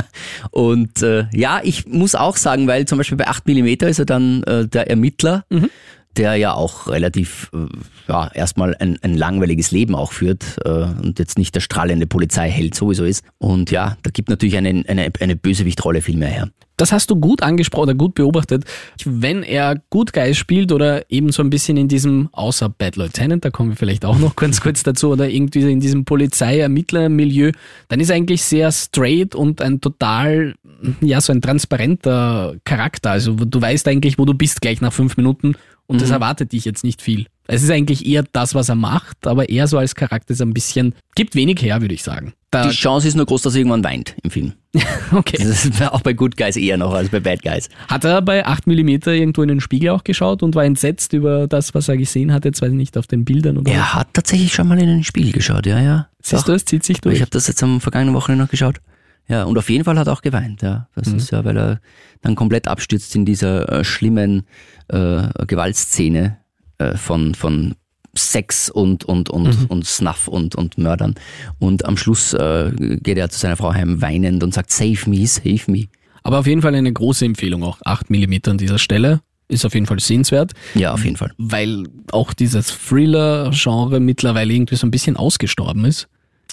Und 0.50 1.02
äh, 1.02 1.26
ja, 1.34 1.61
ich 1.62 1.87
muss 1.87 2.14
auch 2.14 2.37
sagen, 2.37 2.66
weil 2.66 2.87
zum 2.87 2.96
Beispiel 2.96 3.18
bei 3.18 3.28
8mm 3.28 3.87
ist 3.87 3.98
er 3.98 4.06
dann 4.06 4.42
äh, 4.44 4.66
der 4.66 4.88
Ermittler, 4.88 5.44
Mhm. 5.50 5.70
Der 6.18 6.35
ja 6.37 6.52
auch 6.52 6.88
relativ, 6.88 7.50
äh, 7.54 7.66
ja, 8.09 8.31
erstmal 8.35 8.76
ein, 8.78 8.98
ein 9.02 9.16
langweiliges 9.16 9.70
Leben 9.70 9.94
auch 9.94 10.12
führt 10.12 10.59
äh, 10.64 10.68
und 10.68 11.18
jetzt 11.18 11.38
nicht 11.38 11.54
der 11.54 11.61
strahlende 11.61 12.07
Polizeiheld 12.07 12.74
sowieso 12.74 13.04
ist. 13.04 13.24
Und 13.38 13.70
ja, 13.70 13.96
da 14.02 14.11
gibt 14.11 14.28
natürlich 14.28 14.57
eine, 14.57 14.85
eine, 14.87 15.11
eine 15.20 15.37
Bösewichtrolle 15.37 16.02
viel 16.02 16.16
mehr 16.16 16.28
her. 16.28 16.48
Das 16.79 16.93
hast 16.93 17.11
du 17.11 17.17
gut 17.17 17.43
angesprochen 17.43 17.83
oder 17.83 17.95
gut 17.95 18.14
beobachtet. 18.14 18.64
Wenn 19.05 19.43
er 19.43 19.83
Good 19.91 20.12
Guy 20.12 20.35
spielt 20.35 20.73
oder 20.73 21.11
eben 21.11 21.33
so 21.33 21.43
ein 21.43 21.51
bisschen 21.51 21.77
in 21.77 21.88
diesem, 21.88 22.29
außer 22.33 22.69
Bad 22.69 22.97
Lieutenant, 22.97 23.45
da 23.45 23.51
kommen 23.51 23.71
wir 23.71 23.77
vielleicht 23.77 24.05
auch 24.05 24.19
noch 24.19 24.37
ganz 24.37 24.61
kurz 24.61 24.83
dazu, 24.85 25.11
oder 25.11 25.29
irgendwie 25.29 25.71
in 25.71 25.81
diesem 25.81 26.05
Polizei-Ermittler-Milieu, 26.05 27.53
dann 27.88 28.01
ist 28.01 28.11
er 28.11 28.17
eigentlich 28.17 28.45
sehr 28.45 28.71
straight 28.73 29.35
und 29.35 29.61
ein 29.61 29.81
total, 29.81 30.55
ja, 31.01 31.21
so 31.21 31.33
ein 31.33 31.43
transparenter 31.43 32.55
Charakter. 32.64 33.11
Also 33.11 33.35
du 33.35 33.61
weißt 33.61 33.88
eigentlich, 33.88 34.19
wo 34.19 34.25
du 34.25 34.35
bist 34.35 34.61
gleich 34.61 34.81
nach 34.81 34.93
fünf 34.93 35.17
Minuten 35.17 35.57
und 35.87 36.01
das 36.01 36.11
erwartet 36.11 36.53
dich 36.53 36.64
jetzt 36.64 36.85
nicht 36.85 37.03
viel. 37.03 37.27
Es 37.50 37.62
ist 37.62 37.70
eigentlich 37.70 38.04
eher 38.06 38.24
das, 38.32 38.54
was 38.54 38.68
er 38.68 38.74
macht, 38.74 39.26
aber 39.26 39.48
er 39.48 39.66
so 39.66 39.78
als 39.78 39.94
Charakter 39.94 40.34
ist 40.34 40.42
ein 40.42 40.52
bisschen, 40.52 40.94
gibt 41.14 41.34
wenig 41.34 41.62
her, 41.62 41.80
würde 41.80 41.94
ich 41.94 42.02
sagen. 42.02 42.34
Da, 42.50 42.68
Die 42.68 42.74
Chance 42.74 43.08
ist 43.08 43.14
nur 43.14 43.24
groß, 43.24 43.40
dass 43.42 43.54
er 43.54 43.61
irgendwann 43.61 43.82
weint 43.82 44.14
im 44.22 44.30
Film. 44.30 44.52
okay. 45.12 45.38
Das 45.38 45.64
ist 45.64 45.82
auch 45.82 46.02
bei 46.02 46.12
Good 46.12 46.37
Guys 46.37 46.56
eher 46.56 46.76
noch 46.76 46.92
als 46.92 47.08
bei 47.08 47.20
Bad 47.20 47.42
Guys. 47.42 47.70
Hat 47.88 48.04
er 48.04 48.20
bei 48.20 48.46
8mm 48.46 49.11
irgendwo 49.12 49.42
in 49.42 49.48
den 49.48 49.61
Spiegel 49.61 49.90
auch 49.90 50.04
geschaut 50.04 50.42
und 50.42 50.54
war 50.54 50.64
entsetzt 50.64 51.14
über 51.14 51.46
das, 51.48 51.74
was 51.74 51.88
er 51.88 51.96
gesehen 51.96 52.34
hat, 52.34 52.44
jetzt 52.44 52.61
weiß 52.61 52.68
ich 52.70 52.76
nicht, 52.76 52.98
auf 52.98 53.06
den 53.06 53.24
Bildern 53.24 53.56
oder 53.56 53.72
Er 53.72 53.94
hat 53.94 54.08
tatsächlich 54.12 54.52
schon 54.52 54.68
mal 54.68 54.78
in 54.78 54.87
den 54.87 55.04
Spiegel 55.04 55.32
geschaut, 55.32 55.64
ja, 55.64 55.80
ja. 55.80 56.08
Siehst 56.22 56.42
Doch. 56.42 56.46
du, 56.46 56.52
es 56.52 56.66
zieht 56.66 56.84
sich 56.84 56.96
Ich 56.98 57.00
durch. 57.00 57.20
habe 57.22 57.30
das 57.30 57.46
jetzt 57.48 57.62
am 57.62 57.80
vergangenen 57.80 58.14
Wochenende 58.14 58.44
noch 58.44 58.50
geschaut. 58.50 58.80
Ja, 59.26 59.44
und 59.44 59.56
auf 59.56 59.68
jeden 59.70 59.84
Fall 59.84 59.98
hat 59.98 60.06
er 60.06 60.12
auch 60.12 60.22
geweint, 60.22 60.61
ja. 60.61 60.88
Das 60.94 61.08
ist 61.08 61.30
ja, 61.30 61.44
weil 61.46 61.56
er 61.56 61.80
dann 62.22 62.34
komplett 62.34 62.68
abstürzt 62.68 63.14
in 63.14 63.24
dieser 63.24 63.70
äh, 63.70 63.84
schlimmen 63.84 64.44
äh, 64.88 65.28
Gewaltszene 65.46 66.38
äh, 66.79 66.97
von, 66.97 67.35
von 67.35 67.75
Sex 68.17 68.69
und, 68.71 69.05
und, 69.05 69.31
und, 69.31 69.71
und 69.71 69.87
Snuff 69.87 70.27
und, 70.29 70.55
und 70.57 70.77
Mördern. 70.79 71.14
Und 71.59 71.85
am 71.85 71.97
Schluss 71.97 72.33
äh, 72.33 72.73
geht 73.03 73.17
er 73.19 73.29
zu 73.31 73.38
seiner 73.38 73.57
Frau 73.57 73.73
heim 73.73 74.03
weinend 74.03 74.43
und 74.43 74.55
sagt, 74.55 74.73
save 74.73 74.99
me, 75.09 75.27
save 75.27 75.61
me. 75.71 75.85
Aber 76.25 76.41
auf 76.41 76.47
jeden 76.47 76.62
Fall 76.62 76.75
eine 76.75 76.93
große 76.93 77.25
Empfehlung 77.25 77.62
auch. 77.62 77.81
8mm 77.83 78.51
an 78.51 78.59
dieser 78.59 78.79
Stelle. 78.79 79.21
Ist 79.51 79.64
auf 79.64 79.73
jeden 79.73 79.87
Fall 79.87 79.99
sehenswert, 79.99 80.53
Ja, 80.75 80.93
auf 80.93 81.05
jeden 81.05 81.17
Fall. 81.17 81.33
weil 81.38 81.85
auch 82.12 82.35
dieses 82.35 82.67
Thriller-Genre 82.67 83.99
mittlerweile 83.99 84.53
irgendwie 84.53 84.77
so 84.77 84.87
ein 84.87 84.91
bisschen 84.91 85.17
ausgestorben 85.17 85.87
ist. 85.87 86.07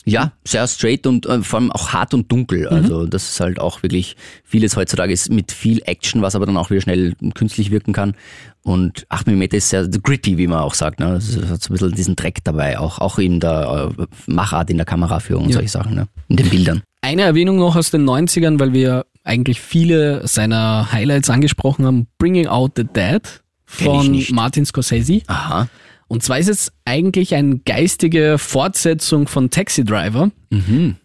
Ja, 0.06 0.32
sehr 0.46 0.66
straight 0.68 1.06
und 1.08 1.26
äh, 1.26 1.42
vor 1.42 1.60
allem 1.60 1.72
auch 1.72 1.92
hart 1.92 2.14
und 2.14 2.32
dunkel. 2.32 2.68
Also 2.70 3.06
das 3.06 3.32
ist 3.32 3.40
halt 3.40 3.60
auch 3.60 3.82
wirklich 3.84 4.16
vieles 4.44 4.78
heutzutage 4.78 5.12
ist 5.12 5.30
mit 5.32 5.52
viel 5.52 5.82
Action, 5.86 6.22
was 6.22 6.36
aber 6.36 6.46
dann 6.46 6.56
auch 6.58 6.70
wieder 6.70 6.80
schnell 6.82 7.16
künstlich 7.34 7.72
wirken 7.72 7.92
kann. 7.92 8.16
Und 8.66 9.06
8mm 9.10 9.54
ist 9.54 9.70
sehr 9.70 9.88
gritty, 9.88 10.38
wie 10.40 10.48
man 10.48 10.60
auch 10.60 10.74
sagt. 10.74 11.00
Ne? 11.00 11.14
Das 11.14 11.38
hat 11.50 11.62
so 11.62 11.70
ein 11.70 11.74
bisschen 11.74 11.92
diesen 11.94 12.16
Dreck 12.16 12.44
dabei, 12.44 12.80
auch, 12.80 12.98
auch 12.98 13.20
in 13.20 13.40
der 13.40 13.92
äh, 14.00 14.06
Machart, 14.26 14.72
in 14.72 14.78
der 14.78 14.88
Kameraführung 14.88 15.44
und 15.44 15.50
Ja. 15.52 15.58
solche 15.58 15.70
Sachen, 15.70 15.94
ne? 15.94 16.08
in 16.30 16.38
den 16.38 16.50
Bildern. 16.50 16.82
Eine 17.02 17.22
Erwähnung 17.22 17.58
noch 17.58 17.76
aus 17.76 17.92
den 17.92 18.04
90ern, 18.10 18.60
weil 18.60 18.74
wir 18.74 19.06
eigentlich 19.24 19.62
viele 19.62 20.28
seiner 20.28 20.92
Highlights 20.92 21.30
angesprochen 21.30 21.86
haben. 21.86 22.08
Bringing 22.18 22.48
Out 22.48 22.72
the 22.76 22.84
Dead 22.86 23.22
von. 23.66 24.24
Martin 24.32 24.66
Scorsese. 24.66 25.22
Aha. 25.28 25.68
Und 26.08 26.22
zwar 26.22 26.38
ist 26.38 26.50
es 26.50 26.72
eigentlich 26.86 27.34
eine 27.34 27.60
geistige 27.66 28.38
Fortsetzung 28.38 29.28
von 29.28 29.50
Taxi 29.50 29.84
Driver. 29.84 30.30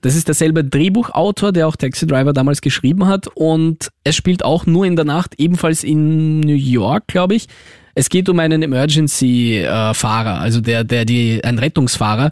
Das 0.02 0.14
ist 0.14 0.28
derselbe 0.28 0.62
Drehbuchautor, 0.62 1.52
der 1.52 1.68
auch 1.68 1.76
Taxi 1.76 2.06
Driver 2.06 2.32
damals 2.32 2.60
geschrieben 2.60 3.06
hat. 3.06 3.26
Und 3.28 3.88
es 4.04 4.14
spielt 4.14 4.44
auch 4.44 4.66
nur 4.66 4.84
in 4.84 4.96
der 4.96 5.06
Nacht, 5.06 5.34
ebenfalls 5.38 5.84
in 5.84 6.40
New 6.40 6.54
York, 6.54 7.06
glaube 7.06 7.34
ich. 7.34 7.48
Es 7.94 8.08
geht 8.08 8.28
um 8.28 8.38
einen 8.38 8.62
Emergency-Fahrer, 8.62 10.38
also 10.38 10.60
der, 10.60 10.84
der 10.84 11.04
die, 11.04 11.42
ein 11.42 11.58
Rettungsfahrer, 11.58 12.30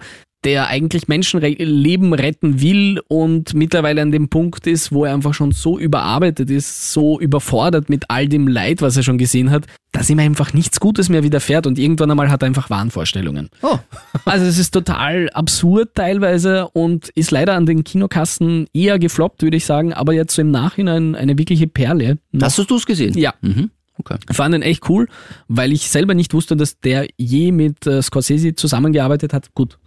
der 0.49 0.69
eigentlich 0.69 1.09
Menschenleben 1.09 2.15
retten 2.15 2.63
will 2.63 3.03
und 3.07 3.53
mittlerweile 3.53 4.01
an 4.01 4.13
dem 4.13 4.31
Punkt 4.31 4.67
ist, 4.67 4.93
wo 4.93 5.05
er 5.05 5.13
einfach 5.13 5.35
schon 5.35 5.53
so 5.53 5.79
überarbeitet 5.79 6.49
ist, 6.49 6.91
so 6.91 7.21
überfordert 7.21 7.91
mit 7.91 8.07
all 8.09 8.29
dem 8.29 8.49
Leid, 8.49 8.81
was 8.81 8.97
er 8.97 9.03
schon 9.03 9.19
gesehen 9.19 9.51
hat, 9.51 9.67
dass 9.93 10.09
ihm 10.09 10.19
einfach 10.21 10.55
nichts 10.55 10.81
Gutes 10.81 11.11
mehr 11.11 11.23
widerfährt 11.23 11.67
und 11.67 11.79
irgendwann 11.79 12.11
einmal 12.11 12.31
hat 12.31 12.43
er 12.43 12.47
einfach 12.47 12.71
Wahnvorstellungen. 12.71 13.51
Oh. 13.61 13.79
Also 14.25 14.47
es 14.47 14.59
ist 14.59 14.71
total 14.71 15.29
absurd 15.31 15.91
teilweise 15.95 16.69
und 16.69 17.11
ist 17.11 17.31
leider 17.31 17.55
an 17.55 17.67
den 17.67 17.85
Kinokassen 17.85 18.69
eher 18.73 18.99
gefloppt, 18.99 19.43
würde 19.43 19.59
ich 19.59 19.67
sagen, 19.67 19.93
aber 19.93 20.15
jetzt 20.15 20.35
so 20.35 20.41
im 20.41 20.51
Nachhinein 20.51 21.15
eine 21.15 21.37
wirkliche 21.37 21.67
Perle. 21.67 22.17
Hast 22.41 22.59
du 22.59 22.77
es 22.77 22.87
gesehen? 22.87 23.19
Ja. 23.19 23.35
Mhm. 23.43 23.71
Okay. 23.99 24.17
Ich 24.31 24.37
fand 24.37 24.55
ihn 24.55 24.63
echt 24.63 24.89
cool, 24.89 25.09
weil 25.49 25.73
ich 25.73 25.91
selber 25.91 26.15
nicht 26.15 26.33
wusste, 26.33 26.57
dass 26.57 26.81
der 26.81 27.07
je 27.17 27.53
mit 27.53 27.87
äh, 27.87 28.01
Scorsese 28.01 28.55
zusammengearbeitet 28.55 29.33
hat. 29.33 29.55
Gut, 29.55 29.79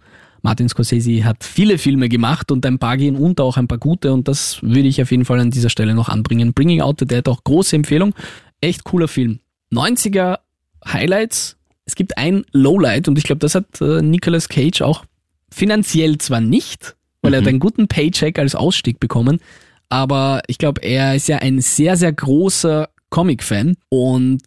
Martin 0.42 0.68
Scorsese 0.68 1.24
hat 1.24 1.44
viele 1.44 1.78
Filme 1.78 2.08
gemacht 2.08 2.50
und 2.50 2.66
ein 2.66 2.78
paar 2.78 2.96
gehen 2.96 3.16
unter, 3.16 3.44
auch 3.44 3.56
ein 3.56 3.68
paar 3.68 3.78
gute 3.78 4.12
und 4.12 4.28
das 4.28 4.60
würde 4.62 4.88
ich 4.88 5.00
auf 5.00 5.10
jeden 5.10 5.24
Fall 5.24 5.40
an 5.40 5.50
dieser 5.50 5.70
Stelle 5.70 5.94
noch 5.94 6.08
anbringen. 6.08 6.52
Bringing 6.52 6.80
Out 6.80 7.00
the 7.00 7.06
Dead, 7.06 7.26
auch 7.28 7.44
große 7.44 7.76
Empfehlung. 7.76 8.14
Echt 8.60 8.84
cooler 8.84 9.08
Film. 9.08 9.38
90er 9.72 10.38
Highlights. 10.86 11.56
Es 11.84 11.94
gibt 11.94 12.18
ein 12.18 12.44
Lowlight 12.52 13.08
und 13.08 13.18
ich 13.18 13.24
glaube, 13.24 13.38
das 13.38 13.54
hat 13.54 13.80
äh, 13.80 14.02
Nicolas 14.02 14.48
Cage 14.48 14.82
auch 14.82 15.04
finanziell 15.50 16.18
zwar 16.18 16.40
nicht, 16.40 16.96
weil 17.22 17.34
er 17.34 17.40
hat 17.40 17.48
einen 17.48 17.60
guten 17.60 17.86
Paycheck 17.86 18.38
als 18.38 18.54
Ausstieg 18.54 18.98
bekommen, 18.98 19.40
aber 19.88 20.42
ich 20.46 20.58
glaube, 20.58 20.82
er 20.82 21.14
ist 21.14 21.28
ja 21.28 21.38
ein 21.38 21.60
sehr, 21.60 21.96
sehr 21.96 22.12
großer 22.12 22.88
Comic-Fan 23.10 23.76
und 23.90 24.40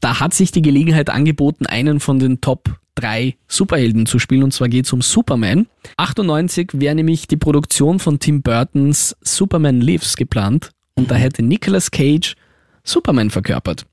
da 0.00 0.20
hat 0.20 0.34
sich 0.34 0.52
die 0.52 0.62
Gelegenheit 0.62 1.10
angeboten, 1.10 1.66
einen 1.66 2.00
von 2.00 2.18
den 2.18 2.40
Top 2.40 2.78
drei 2.94 3.36
Superhelden 3.46 4.06
zu 4.06 4.18
spielen 4.18 4.42
und 4.42 4.52
zwar 4.52 4.68
geht 4.68 4.86
es 4.86 4.92
um 4.92 5.02
Superman. 5.02 5.66
98 5.96 6.70
wäre 6.74 6.94
nämlich 6.94 7.28
die 7.28 7.36
Produktion 7.36 7.98
von 8.00 8.18
Tim 8.18 8.42
Burtons 8.42 9.16
Superman 9.20 9.80
Lives 9.80 10.16
geplant 10.16 10.70
und 10.94 11.10
da 11.10 11.14
hätte 11.14 11.42
Nicolas 11.42 11.90
Cage 11.90 12.34
Superman 12.82 13.30
verkörpert. 13.30 13.86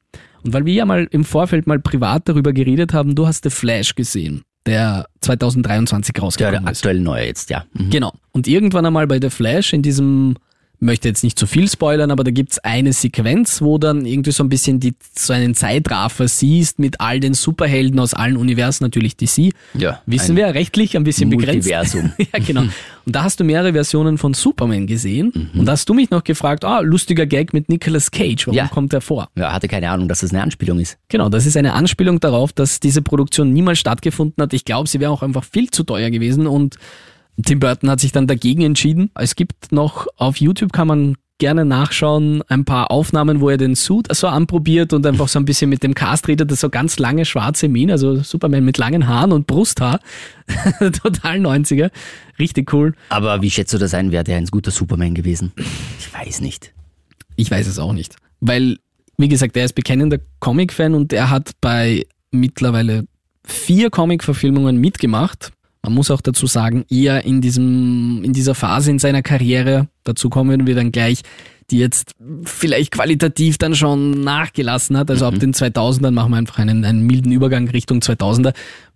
Und 0.43 0.53
weil 0.53 0.65
wir 0.65 0.73
ja 0.73 0.85
mal 0.85 1.07
im 1.11 1.23
Vorfeld 1.23 1.67
mal 1.67 1.79
privat 1.79 2.27
darüber 2.29 2.53
geredet 2.53 2.93
haben, 2.93 3.15
du 3.15 3.27
hast 3.27 3.43
The 3.43 3.49
Flash 3.49 3.95
gesehen, 3.95 4.43
der 4.65 5.07
2023 5.21 6.13
Der, 6.13 6.23
rausgekommen 6.23 6.63
der 6.63 6.71
ist. 6.71 6.79
aktuell 6.79 6.99
neue 6.99 7.25
jetzt, 7.25 7.49
ja. 7.49 7.65
Mhm. 7.73 7.89
Genau. 7.89 8.13
Und 8.31 8.47
irgendwann 8.47 8.85
einmal 8.85 9.07
bei 9.07 9.19
The 9.21 9.29
Flash 9.29 9.73
in 9.73 9.81
diesem, 9.81 10.35
möchte 10.85 11.07
jetzt 11.09 11.23
nicht 11.23 11.37
zu 11.37 11.47
viel 11.47 11.69
spoilern, 11.69 12.11
aber 12.11 12.23
da 12.23 12.31
gibt's 12.31 12.59
eine 12.59 12.93
Sequenz, 12.93 13.61
wo 13.61 13.77
dann 13.77 14.05
irgendwie 14.05 14.31
so 14.31 14.43
ein 14.43 14.49
bisschen 14.49 14.79
die, 14.79 14.93
so 15.17 15.33
einen 15.33 15.53
Zeitraffer 15.55 16.27
siehst 16.27 16.79
mit 16.79 17.01
all 17.01 17.19
den 17.19 17.33
Superhelden 17.33 17.99
aus 17.99 18.13
allen 18.13 18.37
Universen, 18.37 18.83
natürlich 18.85 19.17
DC. 19.17 19.51
Ja, 19.73 20.01
Wissen 20.05 20.35
wir 20.35 20.47
rechtlich 20.53 20.95
ein 20.95 21.03
bisschen 21.03 21.29
begrenzt. 21.29 21.67
Multiversum. 21.67 22.13
ja, 22.17 22.39
genau. 22.39 22.61
Und 22.61 23.15
da 23.15 23.23
hast 23.23 23.39
du 23.39 23.43
mehrere 23.43 23.73
Versionen 23.73 24.17
von 24.17 24.33
Superman 24.33 24.87
gesehen. 24.87 25.31
Mhm. 25.53 25.59
Und 25.59 25.65
da 25.65 25.73
hast 25.73 25.87
du 25.89 25.93
mich 25.93 26.09
noch 26.09 26.23
gefragt, 26.23 26.63
ah, 26.65 26.79
lustiger 26.79 27.25
Gag 27.25 27.53
mit 27.53 27.69
Nicolas 27.69 28.09
Cage, 28.11 28.47
warum 28.47 28.57
Ja. 28.57 28.67
kommt 28.67 28.93
der 28.93 29.01
vor? 29.01 29.29
Ja, 29.35 29.51
hatte 29.53 29.67
keine 29.67 29.89
Ahnung, 29.89 30.07
dass 30.07 30.21
das 30.21 30.31
eine 30.31 30.41
Anspielung 30.41 30.79
ist. 30.79 30.97
Genau, 31.09 31.29
das 31.29 31.45
ist 31.45 31.57
eine 31.57 31.73
Anspielung 31.73 32.19
darauf, 32.19 32.53
dass 32.53 32.79
diese 32.79 33.01
Produktion 33.01 33.53
niemals 33.53 33.79
stattgefunden 33.79 34.41
hat. 34.41 34.53
Ich 34.53 34.65
glaube, 34.65 34.89
sie 34.89 34.99
wäre 34.99 35.11
auch 35.11 35.21
einfach 35.21 35.43
viel 35.43 35.69
zu 35.69 35.83
teuer 35.83 36.09
gewesen 36.09 36.47
und 36.47 36.77
Tim 37.43 37.59
Burton 37.59 37.89
hat 37.89 37.99
sich 37.99 38.11
dann 38.11 38.27
dagegen 38.27 38.61
entschieden. 38.61 39.11
Es 39.15 39.35
gibt 39.35 39.71
noch 39.71 40.07
auf 40.17 40.37
YouTube 40.37 40.71
kann 40.71 40.87
man 40.87 41.15
gerne 41.37 41.65
nachschauen, 41.65 42.43
ein 42.47 42.63
paar 42.63 42.91
Aufnahmen, 42.91 43.41
wo 43.41 43.49
er 43.49 43.57
den 43.57 43.75
Suit 43.75 44.07
so 44.15 44.27
anprobiert 44.27 44.93
und 44.93 45.05
einfach 45.05 45.27
so 45.27 45.37
ein 45.39 45.45
bisschen 45.45 45.69
mit 45.69 45.83
dem 45.83 45.93
Cast 45.93 46.27
redet, 46.27 46.49
das 46.49 46.61
so 46.61 46.69
ganz 46.69 46.97
lange 46.97 47.25
schwarze 47.25 47.67
Mähne, 47.67 47.93
also 47.93 48.21
Superman 48.21 48.63
mit 48.63 48.77
langen 48.77 49.07
Haaren 49.07 49.33
und 49.33 49.47
Brusthaar. 49.47 49.99
Total 50.79 51.37
90er. 51.39 51.91
Richtig 52.39 52.71
cool. 52.73 52.93
Aber 53.09 53.41
wie 53.41 53.51
schätzt 53.51 53.73
du 53.73 53.77
das 53.77 53.93
ein? 53.93 54.11
Wäre 54.11 54.23
der 54.23 54.37
ein 54.37 54.45
guter 54.45 54.71
Superman 54.71 55.13
gewesen? 55.13 55.51
Ich 55.99 56.13
weiß 56.13 56.41
nicht. 56.41 56.73
Ich 57.35 57.51
weiß 57.51 57.67
es 57.67 57.79
auch 57.79 57.93
nicht. 57.93 58.15
Weil, 58.39 58.77
wie 59.17 59.27
gesagt, 59.27 59.57
er 59.57 59.65
ist 59.65 59.73
bekennender 59.73 60.19
Comic-Fan 60.39 60.93
und 60.93 61.11
er 61.11 61.29
hat 61.29 61.51
bei 61.59 62.05
mittlerweile 62.31 63.07
vier 63.43 63.89
Comic-Verfilmungen 63.89 64.77
mitgemacht. 64.77 65.51
Man 65.85 65.95
muss 65.95 66.11
auch 66.11 66.21
dazu 66.21 66.47
sagen, 66.47 66.85
eher 66.89 67.25
in 67.25 67.41
diesem, 67.41 68.23
in 68.23 68.33
dieser 68.33 68.55
Phase 68.55 68.91
in 68.91 68.99
seiner 68.99 69.21
Karriere, 69.21 69.87
dazu 70.03 70.29
kommen 70.29 70.65
wir 70.65 70.75
dann 70.75 70.91
gleich, 70.91 71.21
die 71.71 71.79
jetzt 71.79 72.11
vielleicht 72.43 72.91
qualitativ 72.91 73.57
dann 73.57 73.75
schon 73.75 74.23
nachgelassen 74.23 74.97
hat. 74.97 75.09
Also 75.09 75.25
ab 75.25 75.39
den 75.39 75.53
2000ern 75.53 76.11
machen 76.11 76.31
wir 76.31 76.37
einfach 76.37 76.59
einen, 76.59 76.85
einen 76.85 77.05
milden 77.05 77.31
Übergang 77.31 77.67
Richtung 77.67 77.99
2000er. 77.99 78.53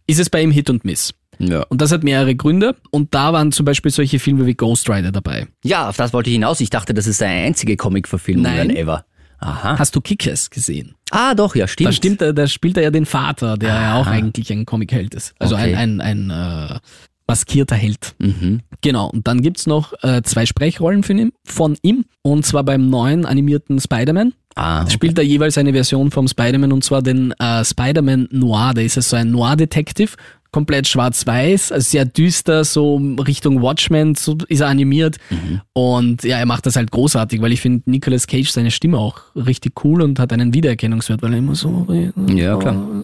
Ist 0.08 0.20
es 0.20 0.30
bei 0.30 0.42
ihm 0.42 0.52
Hit 0.52 0.70
und 0.70 0.86
Miss. 0.86 1.14
Ja. 1.40 1.64
Und 1.70 1.82
das 1.82 1.92
hat 1.92 2.04
mehrere 2.04 2.36
Gründe. 2.36 2.76
Und 2.92 3.16
da 3.16 3.34
waren 3.34 3.52
zum 3.52 3.66
Beispiel 3.66 3.92
solche 3.92 4.20
Filme 4.20 4.46
wie 4.46 4.56
Ghost 4.56 4.90
Rider 4.90 5.12
dabei. 5.12 5.48
Ja, 5.64 5.90
auf 5.90 5.98
das 5.98 6.14
wollte 6.14 6.30
ich 6.30 6.36
hinaus. 6.36 6.60
Ich 6.60 6.70
dachte, 6.70 6.94
das 6.94 7.08
ist 7.08 7.24
eine 7.24 7.46
einzige 7.46 7.78
Comic-Verfilmung 7.78 8.44
dann 8.44 8.70
ever. 8.70 9.06
Aha. 9.40 9.80
Hast 9.80 9.96
du 9.96 10.02
Kickers 10.02 10.50
gesehen? 10.50 10.96
Ah, 11.12 11.34
doch, 11.34 11.56
ja, 11.56 11.68
stimmt. 11.68 11.88
Da 11.88 11.92
stimmt, 11.94 12.22
da 12.22 12.48
spielt 12.48 12.78
er 12.78 12.84
ja 12.84 12.92
den 12.92 13.06
Vater, 13.06 13.58
der 13.58 13.70
ja 13.70 13.96
auch 13.96 14.06
Aha. 14.06 14.12
eigentlich 14.12 14.52
ein 14.52 14.66
Comic-Held 14.66 15.16
ist. 15.16 15.34
Also 15.40 15.56
Okay. 15.56 15.76
ein, 15.76 16.02
ein, 16.02 16.30
ein 16.30 16.72
äh, 16.76 16.80
maskierter 17.28 17.76
Held. 17.76 18.16
Mhm. 18.20 18.62
Genau, 18.82 19.08
und 19.10 19.28
dann 19.28 19.42
gibt's 19.42 19.66
noch 19.68 19.94
äh, 20.04 20.22
zwei 20.24 20.46
Sprechrollen 20.46 21.04
von 21.04 21.18
ihm, 21.18 21.32
von 21.46 21.78
ihm, 21.82 22.06
und 22.22 22.46
zwar 22.46 22.64
beim 22.64 22.90
neuen 22.90 23.26
animierten 23.26 23.80
Spider-Man. 23.80 24.34
Ah, 24.56 24.84
Da 24.84 24.90
spielt 24.90 25.18
er 25.18 25.24
jeweils 25.24 25.58
eine 25.58 25.72
Version 25.74 26.12
vom 26.12 26.28
Spider-Man, 26.28 26.72
und 26.74 26.84
zwar 26.84 27.02
den 27.02 27.32
äh, 27.40 27.64
Spider-Man 27.64 28.28
Noir. 28.32 28.74
Da 28.74 28.82
ist 28.82 28.98
er 28.98 29.04
so 29.04 29.16
ein 29.16 29.32
Noir-Detective, 29.32 30.12
komplett 30.52 30.88
schwarz-weiß, 30.88 31.72
also 31.72 31.90
sehr 31.90 32.06
düster, 32.06 32.64
so 32.64 32.96
Richtung 33.26 33.62
Watchmen, 33.62 34.16
so 34.16 34.38
ist 34.48 34.62
er 34.62 34.68
animiert. 34.68 35.18
Und 35.74 36.24
ja, 36.24 36.38
er 36.38 36.46
macht 36.46 36.66
das 36.66 36.76
halt 36.76 36.92
großartig, 36.92 37.42
weil 37.42 37.52
ich 37.52 37.62
finde 37.62 37.90
Nicolas 37.90 38.26
Cage 38.28 38.50
seine 38.50 38.72
Stimme 38.72 38.98
auch 38.98 39.22
richtig 39.36 39.84
cool 39.84 40.02
und 40.02 40.20
hat 40.20 40.34
einen 40.34 40.54
Wiedererkennungswert, 40.54 41.22
weil 41.22 41.34
er 41.34 41.40
immer 41.40 41.56
so, 41.56 41.88
Ja, 42.28 42.58
klar. 42.58 43.04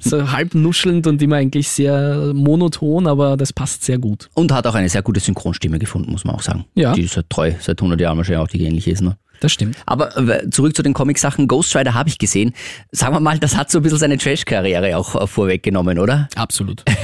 so 0.00 0.32
halb 0.32 0.54
nuschelnd 0.54 1.06
und 1.06 1.20
immer 1.22 1.36
eigentlich 1.36 1.68
sehr 1.68 2.32
monoton, 2.34 3.06
aber 3.06 3.36
das 3.36 3.52
passt 3.52 3.84
sehr 3.84 3.98
gut. 3.98 4.28
Und 4.34 4.52
hat 4.52 4.66
auch 4.66 4.74
eine 4.74 4.88
sehr 4.88 5.02
gute 5.02 5.20
Synchronstimme 5.20 5.78
gefunden, 5.78 6.10
muss 6.10 6.24
man 6.24 6.34
auch 6.34 6.42
sagen. 6.42 6.64
Ja. 6.74 6.94
Die 6.94 7.02
ist 7.02 7.16
halt 7.16 7.28
treu, 7.28 7.52
seit 7.60 7.78
100 7.80 8.00
Jahren 8.00 8.16
wahrscheinlich 8.16 8.42
auch 8.42 8.48
die 8.48 8.62
ähnlich 8.64 8.88
ist. 8.88 9.02
Ne? 9.02 9.16
Das 9.40 9.52
stimmt. 9.52 9.76
Aber 9.86 10.16
äh, 10.16 10.48
zurück 10.50 10.76
zu 10.76 10.82
den 10.82 10.92
Comic-Sachen. 10.92 11.48
Ghost 11.48 11.74
Rider 11.74 11.94
habe 11.94 12.08
ich 12.08 12.18
gesehen. 12.18 12.52
Sagen 12.92 13.14
wir 13.14 13.20
mal, 13.20 13.38
das 13.38 13.56
hat 13.56 13.70
so 13.70 13.78
ein 13.78 13.82
bisschen 13.82 13.98
seine 13.98 14.18
Trash-Karriere 14.18 14.96
auch 14.96 15.20
äh, 15.20 15.26
vorweggenommen, 15.26 15.98
oder? 15.98 16.28
Absolut. 16.36 16.84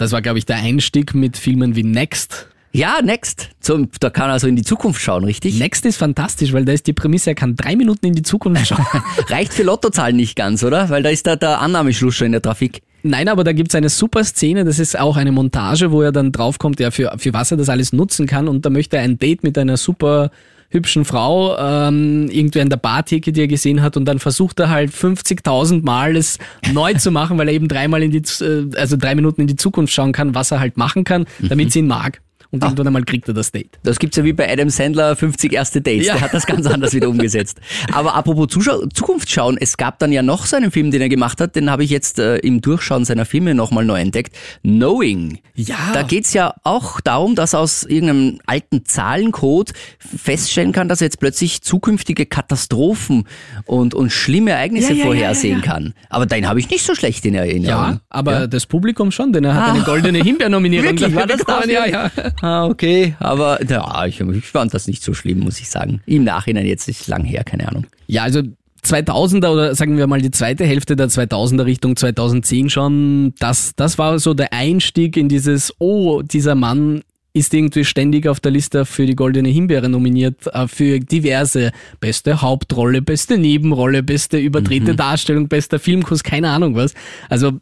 Das 0.00 0.12
war, 0.12 0.22
glaube 0.22 0.38
ich, 0.38 0.46
der 0.46 0.56
Einstieg 0.56 1.12
mit 1.12 1.36
Filmen 1.36 1.76
wie 1.76 1.82
Next. 1.82 2.48
Ja, 2.72 3.02
Next. 3.02 3.50
Zum, 3.60 3.90
da 4.00 4.08
kann 4.08 4.30
er 4.30 4.32
also 4.32 4.46
in 4.46 4.56
die 4.56 4.62
Zukunft 4.62 5.02
schauen, 5.02 5.24
richtig? 5.24 5.58
Next 5.58 5.84
ist 5.84 5.98
fantastisch, 5.98 6.54
weil 6.54 6.64
da 6.64 6.72
ist 6.72 6.86
die 6.86 6.94
Prämisse, 6.94 7.32
er 7.32 7.34
kann 7.34 7.54
drei 7.54 7.76
Minuten 7.76 8.06
in 8.06 8.14
die 8.14 8.22
Zukunft 8.22 8.66
schauen. 8.66 8.86
Reicht 9.28 9.52
für 9.52 9.62
Lottozahlen 9.62 10.16
nicht 10.16 10.36
ganz, 10.36 10.64
oder? 10.64 10.88
Weil 10.88 11.02
da 11.02 11.10
ist 11.10 11.26
da 11.26 11.36
der 11.36 11.60
Annahmeschluss 11.60 12.14
schon 12.14 12.26
in 12.26 12.32
der 12.32 12.40
Trafik. 12.40 12.80
Nein, 13.02 13.28
aber 13.28 13.44
da 13.44 13.52
gibt's 13.52 13.74
eine 13.74 13.90
super 13.90 14.24
Szene, 14.24 14.64
das 14.64 14.78
ist 14.78 14.98
auch 14.98 15.18
eine 15.18 15.32
Montage, 15.32 15.90
wo 15.90 16.00
er 16.00 16.12
dann 16.12 16.32
draufkommt, 16.32 16.80
ja, 16.80 16.90
für, 16.90 17.12
für 17.18 17.34
was 17.34 17.50
er 17.50 17.58
das 17.58 17.68
alles 17.68 17.92
nutzen 17.92 18.26
kann 18.26 18.48
und 18.48 18.64
da 18.64 18.70
möchte 18.70 18.96
er 18.96 19.02
ein 19.02 19.18
Date 19.18 19.42
mit 19.42 19.58
einer 19.58 19.76
super 19.76 20.30
hübschen 20.70 21.04
Frau 21.04 21.58
ähm, 21.58 22.28
irgendwie 22.30 22.60
an 22.60 22.70
der 22.70 22.76
Bartheke, 22.76 23.32
die 23.32 23.42
er 23.42 23.48
gesehen 23.48 23.82
hat 23.82 23.96
und 23.96 24.04
dann 24.04 24.18
versucht 24.18 24.60
er 24.60 24.70
halt 24.70 24.90
50.000 24.90 25.84
Mal 25.84 26.16
es 26.16 26.38
neu 26.72 26.94
zu 26.94 27.10
machen, 27.10 27.38
weil 27.38 27.48
er 27.48 27.54
eben 27.54 27.68
dreimal 27.68 28.02
in 28.02 28.10
die, 28.12 28.22
äh, 28.42 28.68
also 28.76 28.96
drei 28.96 29.14
Minuten 29.14 29.42
in 29.42 29.46
die 29.48 29.56
Zukunft 29.56 29.92
schauen 29.92 30.12
kann, 30.12 30.34
was 30.34 30.50
er 30.50 30.60
halt 30.60 30.76
machen 30.76 31.04
kann, 31.04 31.26
damit 31.40 31.72
sie 31.72 31.80
ihn 31.80 31.88
mag. 31.88 32.20
Und 32.52 32.64
irgendwann 32.64 32.88
einmal 32.88 33.04
kriegt 33.04 33.28
er 33.28 33.34
das 33.34 33.52
Date. 33.52 33.78
Das 33.84 34.00
gibt's 34.00 34.16
ja 34.16 34.24
wie 34.24 34.32
bei 34.32 34.50
Adam 34.50 34.70
Sandler 34.70 35.14
50 35.14 35.52
erste 35.52 35.80
Dates. 35.80 36.08
Ja. 36.08 36.14
Der 36.14 36.22
hat 36.22 36.34
das 36.34 36.46
ganz 36.46 36.66
anders 36.66 36.92
wieder 36.94 37.08
umgesetzt. 37.08 37.60
Aber 37.92 38.14
apropos 38.16 38.48
Zuschau 38.48 38.86
Zukunft 38.86 39.30
schauen, 39.30 39.56
es 39.60 39.76
gab 39.76 40.00
dann 40.00 40.10
ja 40.10 40.22
noch 40.22 40.46
so 40.46 40.56
einen 40.56 40.72
Film, 40.72 40.90
den 40.90 41.00
er 41.00 41.08
gemacht 41.08 41.40
hat, 41.40 41.54
den 41.54 41.70
habe 41.70 41.84
ich 41.84 41.90
jetzt 41.90 42.18
äh, 42.18 42.38
im 42.38 42.60
Durchschauen 42.60 43.04
seiner 43.04 43.24
Filme 43.24 43.54
nochmal 43.54 43.84
neu 43.84 44.00
entdeckt. 44.00 44.36
Knowing. 44.62 45.38
Ja. 45.54 45.76
Da 45.92 46.02
geht's 46.02 46.32
ja 46.32 46.54
auch 46.64 47.00
darum, 47.00 47.36
dass 47.36 47.54
aus 47.54 47.84
irgendeinem 47.84 48.40
alten 48.46 48.84
Zahlencode 48.84 49.72
feststellen 49.98 50.72
kann, 50.72 50.88
dass 50.88 51.00
er 51.00 51.06
jetzt 51.06 51.20
plötzlich 51.20 51.62
zukünftige 51.62 52.26
Katastrophen 52.26 53.28
und, 53.66 53.94
und 53.94 54.10
schlimme 54.10 54.50
Ereignisse 54.50 54.92
Ja, 54.92 54.98
ja, 54.98 55.04
vorhersehen 55.04 55.62
kann. 55.62 55.94
Aber 56.08 56.26
den 56.26 56.48
habe 56.48 56.58
ich 56.58 56.68
nicht 56.68 56.84
so 56.84 56.96
schlecht 56.96 57.24
in 57.26 57.36
Erinnerung. 57.36 57.92
Ja, 57.92 58.00
aber 58.08 58.48
das 58.48 58.66
Publikum 58.66 59.12
schon, 59.12 59.32
denn 59.32 59.44
er 59.44 59.54
hat 59.54 59.74
eine 59.74 59.84
goldene 59.84 60.18
Himbeernominierung 60.18 60.88
Wirklich? 60.88 61.14
War 61.14 61.26
das 61.28 61.42
das? 61.44 61.66
Ja, 61.66 61.86
ja. 61.86 62.10
Ah, 62.40 62.66
okay. 62.66 63.14
Aber 63.18 63.62
ja, 63.68 64.06
ich, 64.06 64.20
ich 64.20 64.46
fand 64.46 64.72
das 64.72 64.86
nicht 64.86 65.02
so 65.02 65.14
schlimm, 65.14 65.40
muss 65.40 65.60
ich 65.60 65.68
sagen. 65.68 66.00
Im 66.06 66.24
Nachhinein 66.24 66.66
jetzt 66.66 66.88
ist 66.88 67.06
lang 67.06 67.24
her, 67.24 67.44
keine 67.44 67.68
Ahnung. 67.68 67.86
Ja, 68.06 68.22
also 68.22 68.42
2000er 68.84 69.48
oder 69.48 69.74
sagen 69.74 69.98
wir 69.98 70.06
mal 70.06 70.22
die 70.22 70.30
zweite 70.30 70.64
Hälfte 70.64 70.96
der 70.96 71.08
2000er 71.08 71.66
Richtung 71.66 71.96
2010 71.96 72.70
schon, 72.70 73.34
das, 73.38 73.72
das 73.76 73.98
war 73.98 74.18
so 74.18 74.34
der 74.34 74.52
Einstieg 74.52 75.16
in 75.16 75.28
dieses, 75.28 75.74
oh, 75.78 76.22
dieser 76.22 76.54
Mann 76.54 77.02
ist 77.32 77.54
irgendwie 77.54 77.84
ständig 77.84 78.26
auf 78.26 78.40
der 78.40 78.50
Liste 78.50 78.84
für 78.84 79.06
die 79.06 79.14
Goldene 79.14 79.48
Himbeere 79.48 79.88
nominiert, 79.88 80.46
äh, 80.52 80.66
für 80.66 80.98
diverse 80.98 81.72
beste 82.00 82.42
Hauptrolle, 82.42 83.02
beste 83.02 83.38
Nebenrolle, 83.38 84.02
beste 84.02 84.38
überdrehte 84.38 84.96
Darstellung, 84.96 85.48
bester 85.48 85.78
Filmkurs, 85.78 86.24
keine 86.24 86.50
Ahnung 86.50 86.74
was. 86.74 86.94
Also 87.28 87.52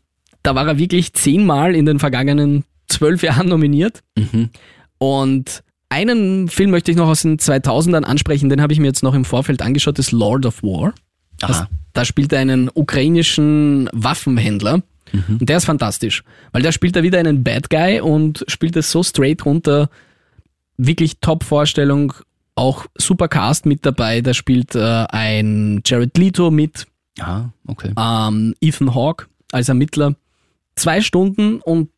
da 0.43 0.55
war 0.55 0.67
er 0.67 0.79
wirklich 0.79 1.12
zehnmal 1.12 1.75
in 1.75 1.85
den 1.85 1.99
vergangenen 1.99 2.64
zwölf 2.88 3.22
Jahren 3.22 3.48
nominiert. 3.48 4.03
Und 4.98 5.62
einen 5.90 6.48
Film 6.48 6.70
möchte 6.70 6.90
ich 6.90 6.96
noch 6.96 7.09
aus 7.09 7.22
den 7.22 7.38
2000ern 7.38 8.03
ansprechen, 8.03 8.48
den 8.48 8.61
habe 8.61 8.72
ich 8.72 8.81
mir 8.81 8.87
jetzt 8.87 9.03
noch 9.03 9.14
im 9.14 9.24
Vorfeld 9.24 9.62
angeschaut, 9.62 9.98
das 9.98 10.07
ist 10.09 10.12
Lord 10.12 10.44
of 10.46 10.62
War. 10.62 10.92
Das, 11.38 11.64
da 11.92 12.05
spielt 12.05 12.33
er 12.33 12.40
einen 12.40 12.68
ukrainischen 12.72 13.88
Waffenhändler. 13.92 14.83
Und 15.29 15.48
der 15.48 15.57
ist 15.57 15.64
fantastisch, 15.64 16.22
weil 16.53 16.61
der 16.61 16.72
spielt 16.72 16.94
da 16.94 17.03
wieder 17.03 17.18
einen 17.18 17.42
Bad 17.42 17.70
Guy 17.70 18.01
und 18.01 18.44
spielt 18.46 18.77
es 18.77 18.90
so 18.90 19.03
straight 19.03 19.46
runter. 19.46 19.88
Wirklich 20.77 21.20
Top-Vorstellung, 21.20 22.12
auch 22.57 22.85
super 22.96 23.29
Cast 23.29 23.64
mit 23.64 23.87
dabei. 23.87 24.20
Da 24.20 24.35
spielt 24.35 24.74
äh, 24.74 25.07
ein 25.09 25.81
Jared 25.87 26.18
Leto 26.18 26.51
mit, 26.51 26.87
Ah, 27.20 27.46
okay. 27.66 27.92
ähm, 27.98 28.55
Ethan 28.61 28.94
Hawke 28.94 29.27
als 29.51 29.70
Ermittler. 29.70 30.14
Zwei 30.77 31.01
Stunden 31.01 31.61
und 31.62 31.88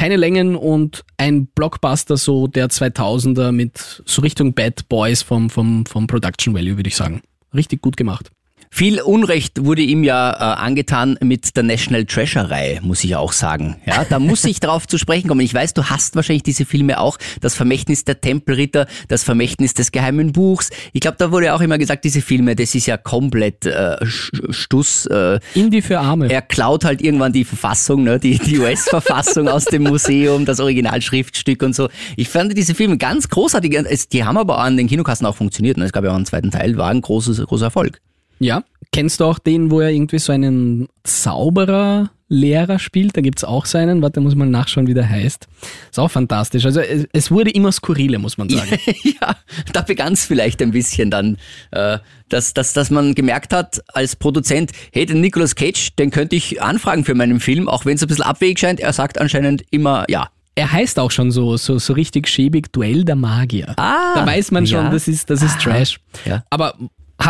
keine 0.00 0.16
Längen 0.16 0.56
und 0.56 1.04
ein 1.18 1.46
Blockbuster 1.48 2.16
so 2.16 2.46
der 2.46 2.70
2000er 2.70 3.52
mit 3.52 4.02
so 4.06 4.22
Richtung 4.22 4.54
Bad 4.54 4.88
Boys 4.88 5.20
vom, 5.20 5.50
vom, 5.50 5.84
vom 5.84 6.06
Production 6.06 6.54
Value, 6.54 6.76
würde 6.76 6.88
ich 6.88 6.96
sagen. 6.96 7.20
Richtig 7.54 7.82
gut 7.82 7.98
gemacht. 7.98 8.30
Viel 8.72 9.00
Unrecht 9.02 9.64
wurde 9.64 9.82
ihm 9.82 10.04
ja 10.04 10.30
äh, 10.32 10.36
angetan 10.60 11.18
mit 11.20 11.56
der 11.56 11.64
National 11.64 12.04
Treasure-Reihe, 12.06 12.80
muss 12.82 13.02
ich 13.02 13.16
auch 13.16 13.32
sagen. 13.32 13.76
Ja, 13.84 14.04
da 14.08 14.18
muss 14.20 14.44
ich 14.44 14.60
drauf 14.60 14.86
zu 14.86 14.96
sprechen 14.96 15.26
kommen. 15.28 15.40
Ich 15.40 15.52
weiß, 15.52 15.74
du 15.74 15.84
hast 15.90 16.14
wahrscheinlich 16.14 16.44
diese 16.44 16.64
Filme 16.64 17.00
auch. 17.00 17.18
Das 17.40 17.56
Vermächtnis 17.56 18.04
der 18.04 18.20
Tempelritter, 18.20 18.86
das 19.08 19.24
Vermächtnis 19.24 19.74
des 19.74 19.90
geheimen 19.90 20.32
Buchs. 20.32 20.70
Ich 20.92 21.00
glaube, 21.00 21.16
da 21.18 21.32
wurde 21.32 21.52
auch 21.52 21.60
immer 21.60 21.78
gesagt, 21.78 22.04
diese 22.04 22.22
Filme, 22.22 22.54
das 22.54 22.74
ist 22.76 22.86
ja 22.86 22.96
komplett 22.96 23.66
äh, 23.66 23.96
Stuss. 24.06 25.04
Äh, 25.06 25.40
Indie 25.54 25.82
für 25.82 25.98
Arme. 25.98 26.30
er 26.30 26.40
klaut 26.40 26.84
halt 26.84 27.02
irgendwann 27.02 27.32
die 27.32 27.44
Verfassung, 27.44 28.04
ne, 28.04 28.20
die, 28.20 28.38
die 28.38 28.60
US-Verfassung 28.60 29.48
aus 29.48 29.64
dem 29.64 29.82
Museum, 29.82 30.44
das 30.46 30.60
Originalschriftstück 30.60 31.62
und 31.64 31.74
so. 31.74 31.88
Ich 32.16 32.28
fand 32.28 32.56
diese 32.56 32.74
Filme 32.76 32.96
ganz 32.98 33.28
großartig. 33.28 33.74
Es- 33.74 34.08
Die 34.08 34.24
haben 34.24 34.38
aber 34.38 34.58
an 34.58 34.76
den 34.76 34.86
Kinokassen 34.86 35.26
auch 35.26 35.36
funktioniert. 35.36 35.76
Ne? 35.76 35.84
Es 35.86 35.92
gab 35.92 36.04
ja 36.04 36.12
auch 36.12 36.16
einen 36.16 36.24
zweiten 36.26 36.52
Teil, 36.52 36.76
war 36.76 36.88
ein 36.90 37.00
großes, 37.00 37.44
großer 37.44 37.66
Erfolg. 37.66 38.00
Ja. 38.40 38.64
Kennst 38.92 39.20
du 39.20 39.24
auch 39.24 39.38
den, 39.38 39.70
wo 39.70 39.80
er 39.80 39.90
irgendwie 39.90 40.18
so 40.18 40.32
einen 40.32 40.88
Zauberer-Lehrer 41.04 42.80
spielt? 42.80 43.16
Da 43.16 43.20
gibt's 43.20 43.44
auch 43.44 43.66
so 43.66 43.78
einen. 43.78 44.02
Warte, 44.02 44.20
muss 44.20 44.34
mal 44.34 44.48
nachschauen, 44.48 44.88
wie 44.88 44.94
der 44.94 45.08
heißt. 45.08 45.46
Ist 45.90 45.98
auch 46.00 46.10
fantastisch. 46.10 46.64
Also 46.64 46.80
es, 46.80 47.06
es 47.12 47.30
wurde 47.30 47.50
immer 47.50 47.70
skurrile, 47.70 48.18
muss 48.18 48.36
man 48.36 48.48
sagen. 48.48 48.78
ja, 49.04 49.36
da 49.72 49.82
begann 49.82 50.14
es 50.14 50.24
vielleicht 50.24 50.60
ein 50.60 50.72
bisschen 50.72 51.12
dann, 51.12 51.36
äh, 51.70 51.98
dass, 52.30 52.52
dass, 52.52 52.72
dass 52.72 52.90
man 52.90 53.14
gemerkt 53.14 53.52
hat 53.52 53.80
als 53.88 54.16
Produzent, 54.16 54.72
hey, 54.92 55.06
den 55.06 55.20
Nicolas 55.20 55.54
Cage, 55.54 55.94
den 55.96 56.10
könnte 56.10 56.34
ich 56.34 56.60
anfragen 56.60 57.04
für 57.04 57.14
meinen 57.14 57.38
Film, 57.38 57.68
auch 57.68 57.84
wenn 57.84 57.94
es 57.94 58.02
ein 58.02 58.08
bisschen 58.08 58.24
abwegig 58.24 58.58
scheint. 58.58 58.80
Er 58.80 58.92
sagt 58.92 59.20
anscheinend 59.20 59.62
immer 59.70 60.04
ja. 60.08 60.30
Er 60.56 60.72
heißt 60.72 60.98
auch 60.98 61.12
schon 61.12 61.30
so, 61.30 61.56
so, 61.56 61.78
so 61.78 61.92
richtig 61.92 62.26
schäbig 62.26 62.72
Duell 62.72 63.04
der 63.04 63.14
Magier. 63.14 63.72
Ah, 63.76 64.14
da 64.16 64.26
weiß 64.26 64.50
man 64.50 64.66
schon, 64.66 64.86
ja. 64.86 64.90
das 64.90 65.06
ist, 65.06 65.30
das 65.30 65.42
ist 65.42 65.60
Trash. 65.60 66.00
Ja. 66.26 66.44
Aber 66.50 66.74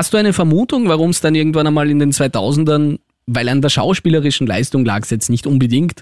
hast 0.01 0.15
du 0.15 0.17
eine 0.17 0.33
Vermutung, 0.33 0.89
warum 0.89 1.11
es 1.11 1.21
dann 1.21 1.35
irgendwann 1.35 1.67
einmal 1.67 1.91
in 1.91 1.99
den 1.99 2.11
2000ern, 2.11 3.01
weil 3.27 3.51
an 3.51 3.61
der 3.61 3.69
schauspielerischen 3.69 4.47
Leistung 4.47 4.83
lag 4.87 5.03
es 5.03 5.11
jetzt 5.11 5.29
nicht 5.29 5.47
unbedingt, 5.47 6.01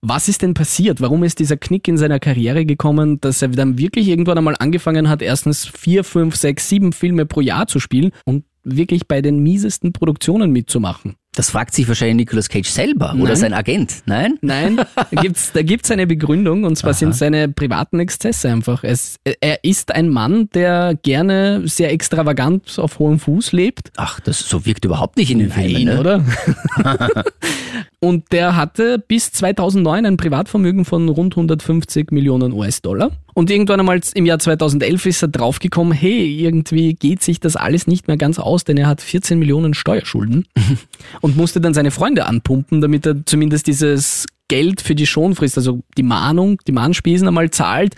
was 0.00 0.28
ist 0.28 0.42
denn 0.42 0.54
passiert? 0.54 1.00
Warum 1.00 1.22
ist 1.22 1.38
dieser 1.38 1.56
Knick 1.56 1.86
in 1.86 1.96
seiner 1.96 2.18
Karriere 2.18 2.66
gekommen, 2.66 3.20
dass 3.20 3.40
er 3.40 3.46
dann 3.46 3.78
wirklich 3.78 4.08
irgendwann 4.08 4.38
einmal 4.38 4.56
angefangen 4.58 5.08
hat, 5.08 5.22
erstens 5.22 5.66
vier, 5.66 6.02
fünf, 6.02 6.34
sechs, 6.34 6.68
sieben 6.68 6.92
Filme 6.92 7.26
pro 7.26 7.40
Jahr 7.40 7.68
zu 7.68 7.78
spielen 7.78 8.10
und 8.24 8.44
wirklich 8.64 9.06
bei 9.06 9.22
den 9.22 9.38
miesesten 9.38 9.92
Produktionen 9.92 10.50
mitzumachen? 10.50 11.14
Das 11.38 11.50
fragt 11.50 11.72
sich 11.72 11.86
wahrscheinlich 11.86 12.16
Nicolas 12.16 12.48
Cage 12.48 12.68
selber 12.68 13.14
oder 13.14 13.28
Nein. 13.28 13.36
sein 13.36 13.54
Agent. 13.54 14.02
Nein? 14.06 14.38
Nein, 14.40 14.76
da 14.76 15.04
gibt's, 15.22 15.52
da 15.52 15.62
gibt's 15.62 15.88
eine 15.88 16.08
Begründung 16.08 16.64
und 16.64 16.74
zwar 16.74 16.94
sind 16.94 17.14
seine 17.14 17.48
privaten 17.48 18.00
Exzesse 18.00 18.50
einfach. 18.50 18.82
Es, 18.82 19.20
er 19.22 19.62
ist 19.62 19.94
ein 19.94 20.08
Mann, 20.08 20.50
der 20.52 20.98
gerne 21.00 21.62
sehr 21.68 21.92
extravagant 21.92 22.76
auf 22.80 22.98
hohem 22.98 23.20
Fuß 23.20 23.52
lebt. 23.52 23.92
Ach, 23.96 24.18
das 24.18 24.40
so 24.40 24.66
wirkt 24.66 24.84
überhaupt 24.84 25.16
nicht 25.16 25.30
in 25.30 25.38
den 25.38 25.52
Filmen, 25.52 25.84
ne? 25.84 26.00
oder? 26.00 26.24
und 28.00 28.32
der 28.32 28.56
hatte 28.56 28.98
bis 28.98 29.32
2009 29.32 30.06
ein 30.06 30.16
Privatvermögen 30.16 30.84
von 30.84 31.08
rund 31.08 31.34
150 31.34 32.10
Millionen 32.10 32.52
US-Dollar. 32.52 33.10
Und 33.34 33.50
irgendwann 33.50 33.80
einmal 33.80 34.00
im 34.14 34.26
Jahr 34.26 34.38
2011 34.38 35.06
ist 35.06 35.22
er 35.22 35.28
draufgekommen, 35.28 35.92
hey, 35.92 36.40
irgendwie 36.44 36.94
geht 36.94 37.22
sich 37.22 37.40
das 37.40 37.56
alles 37.56 37.86
nicht 37.86 38.08
mehr 38.08 38.16
ganz 38.16 38.38
aus, 38.38 38.64
denn 38.64 38.76
er 38.76 38.86
hat 38.86 39.00
14 39.00 39.38
Millionen 39.38 39.74
Steuerschulden 39.74 40.46
und 41.20 41.36
musste 41.36 41.60
dann 41.60 41.74
seine 41.74 41.90
Freunde 41.90 42.26
anpumpen, 42.26 42.80
damit 42.80 43.06
er 43.06 43.24
zumindest 43.26 43.66
dieses 43.66 44.26
Geld 44.48 44.80
für 44.80 44.94
die 44.94 45.06
Schonfrist, 45.06 45.56
also 45.56 45.82
die 45.96 46.02
Mahnung, 46.02 46.58
die 46.66 46.72
Mahnspesen 46.72 47.28
einmal 47.28 47.50
zahlt 47.50 47.94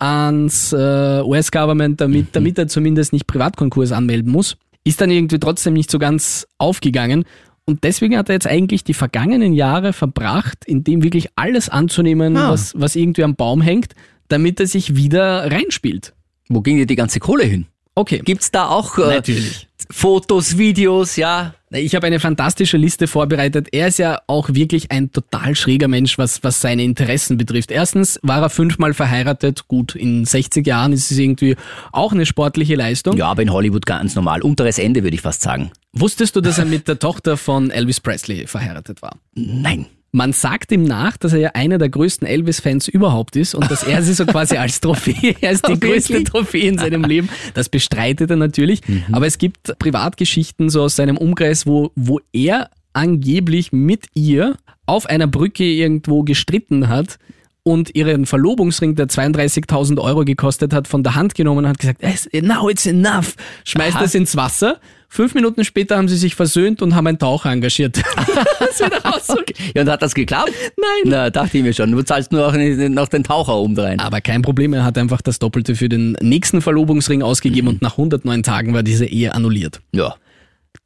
ans 0.00 0.72
äh, 0.72 1.22
US-Government, 1.22 2.00
damit, 2.00 2.28
damit 2.32 2.58
er 2.58 2.68
zumindest 2.68 3.12
nicht 3.12 3.26
Privatkonkurs 3.26 3.92
anmelden 3.92 4.32
muss. 4.32 4.56
Ist 4.82 5.00
dann 5.00 5.10
irgendwie 5.10 5.38
trotzdem 5.38 5.74
nicht 5.74 5.90
so 5.90 5.98
ganz 5.98 6.46
aufgegangen. 6.56 7.24
Und 7.66 7.84
deswegen 7.84 8.16
hat 8.16 8.28
er 8.28 8.34
jetzt 8.34 8.46
eigentlich 8.46 8.82
die 8.84 8.94
vergangenen 8.94 9.52
Jahre 9.52 9.92
verbracht, 9.92 10.64
in 10.64 10.82
dem 10.82 11.02
wirklich 11.02 11.28
alles 11.36 11.68
anzunehmen, 11.68 12.36
Ah. 12.36 12.50
was, 12.50 12.72
was 12.76 12.96
irgendwie 12.96 13.22
am 13.24 13.36
Baum 13.36 13.60
hängt, 13.60 13.94
damit 14.28 14.58
er 14.60 14.66
sich 14.66 14.96
wieder 14.96 15.50
reinspielt. 15.50 16.14
Wo 16.48 16.60
ging 16.62 16.76
dir 16.78 16.86
die 16.86 16.96
ganze 16.96 17.20
Kohle 17.20 17.44
hin? 17.44 17.66
Okay. 17.94 18.22
Gibt's 18.24 18.50
da 18.50 18.68
auch 18.68 18.98
äh, 18.98 19.16
Natürlich. 19.16 19.68
Fotos, 19.90 20.56
Videos, 20.56 21.16
ja? 21.16 21.54
Ich 21.72 21.94
habe 21.94 22.06
eine 22.06 22.20
fantastische 22.20 22.76
Liste 22.76 23.06
vorbereitet. 23.06 23.68
Er 23.72 23.88
ist 23.88 23.98
ja 23.98 24.20
auch 24.26 24.48
wirklich 24.52 24.90
ein 24.90 25.12
total 25.12 25.54
schräger 25.54 25.88
Mensch, 25.88 26.18
was, 26.18 26.42
was 26.42 26.60
seine 26.60 26.82
Interessen 26.82 27.36
betrifft. 27.36 27.70
Erstens 27.70 28.18
war 28.22 28.42
er 28.42 28.50
fünfmal 28.50 28.94
verheiratet. 28.94 29.68
Gut, 29.68 29.94
in 29.94 30.24
60 30.24 30.66
Jahren 30.66 30.92
ist 30.92 31.10
es 31.10 31.18
irgendwie 31.18 31.56
auch 31.92 32.12
eine 32.12 32.26
sportliche 32.26 32.74
Leistung. 32.74 33.16
Ja, 33.16 33.26
aber 33.26 33.42
in 33.42 33.52
Hollywood 33.52 33.86
ganz 33.86 34.14
normal. 34.14 34.42
Unteres 34.42 34.78
Ende 34.78 35.02
würde 35.02 35.14
ich 35.14 35.22
fast 35.22 35.42
sagen. 35.42 35.70
Wusstest 35.92 36.34
du, 36.34 36.40
dass 36.40 36.58
er 36.58 36.64
mit 36.64 36.88
der 36.88 36.98
Tochter 36.98 37.36
von 37.36 37.70
Elvis 37.70 38.00
Presley 38.00 38.46
verheiratet 38.46 39.02
war? 39.02 39.16
Nein. 39.34 39.86
Man 40.12 40.32
sagt 40.32 40.72
ihm 40.72 40.82
nach, 40.82 41.16
dass 41.16 41.32
er 41.32 41.38
ja 41.38 41.50
einer 41.54 41.78
der 41.78 41.88
größten 41.88 42.26
Elvis-Fans 42.26 42.88
überhaupt 42.88 43.36
ist 43.36 43.54
und 43.54 43.70
dass 43.70 43.84
er 43.84 44.02
sie 44.02 44.12
so 44.12 44.26
quasi 44.26 44.56
als 44.56 44.80
Trophäe, 44.80 45.36
er 45.40 45.52
ist 45.52 45.66
die 45.66 45.72
Wirklich? 45.72 46.06
größte 46.08 46.24
Trophäe 46.24 46.68
in 46.68 46.78
seinem 46.78 47.04
Leben. 47.04 47.28
Das 47.54 47.68
bestreitet 47.68 48.30
er 48.30 48.36
natürlich. 48.36 48.80
Aber 49.12 49.26
es 49.26 49.38
gibt 49.38 49.78
Privatgeschichten 49.78 50.68
so 50.68 50.82
aus 50.82 50.96
seinem 50.96 51.16
Umkreis, 51.16 51.66
wo, 51.66 51.92
wo 51.94 52.20
er 52.32 52.70
angeblich 52.92 53.72
mit 53.72 54.06
ihr 54.14 54.56
auf 54.86 55.06
einer 55.06 55.28
Brücke 55.28 55.64
irgendwo 55.64 56.24
gestritten 56.24 56.88
hat 56.88 57.18
und 57.62 57.94
ihren 57.94 58.26
Verlobungsring, 58.26 58.94
der 58.94 59.06
32.000 59.08 59.98
Euro 60.00 60.24
gekostet 60.24 60.72
hat, 60.72 60.88
von 60.88 61.02
der 61.02 61.14
Hand 61.14 61.34
genommen 61.34 61.64
und 61.64 61.68
hat 61.68 61.78
gesagt, 61.78 61.98
"Es- 62.02 62.28
now 62.42 62.68
it's 62.70 62.86
enough, 62.86 63.34
schmeißt 63.64 63.96
Aha. 63.96 64.04
es 64.04 64.14
ins 64.14 64.36
Wasser. 64.36 64.78
Fünf 65.12 65.34
Minuten 65.34 65.64
später 65.64 65.96
haben 65.96 66.06
sie 66.08 66.16
sich 66.16 66.36
versöhnt 66.36 66.82
und 66.82 66.94
haben 66.94 67.08
einen 67.08 67.18
Taucher 67.18 67.50
engagiert. 67.50 67.96
das 68.60 68.78
so 69.26 69.34
Ja, 69.74 69.82
und 69.82 69.90
hat 69.90 70.02
das 70.02 70.14
geklappt? 70.14 70.52
Nein. 70.76 71.10
Na, 71.10 71.30
dachte 71.30 71.58
ich 71.58 71.64
mir 71.64 71.74
schon. 71.74 71.90
Du 71.90 72.00
zahlst 72.02 72.30
nur 72.30 72.40
noch, 72.52 72.88
noch 72.88 73.08
den 73.08 73.24
Taucher 73.24 73.56
obendrein. 73.56 73.98
Aber 73.98 74.20
kein 74.20 74.42
Problem, 74.42 74.72
er 74.72 74.84
hat 74.84 74.96
einfach 74.98 75.20
das 75.20 75.40
Doppelte 75.40 75.74
für 75.74 75.88
den 75.88 76.12
nächsten 76.22 76.62
Verlobungsring 76.62 77.22
ausgegeben 77.22 77.66
und 77.68 77.82
nach 77.82 77.98
109 77.98 78.44
Tagen 78.44 78.72
war 78.72 78.84
diese 78.84 79.04
Ehe 79.04 79.34
annulliert. 79.34 79.80
Ja. 79.92 80.14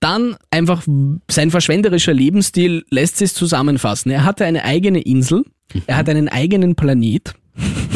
Dann 0.04 0.36
einfach 0.50 0.82
sein 1.30 1.50
verschwenderischer 1.50 2.12
Lebensstil 2.12 2.84
lässt 2.90 3.16
sich 3.16 3.32
zusammenfassen. 3.32 4.10
Er 4.10 4.24
hatte 4.26 4.44
eine 4.44 4.62
eigene 4.64 5.00
Insel, 5.00 5.44
er 5.86 5.96
hat 5.96 6.10
einen 6.10 6.28
eigenen 6.28 6.74
Planet, 6.74 7.32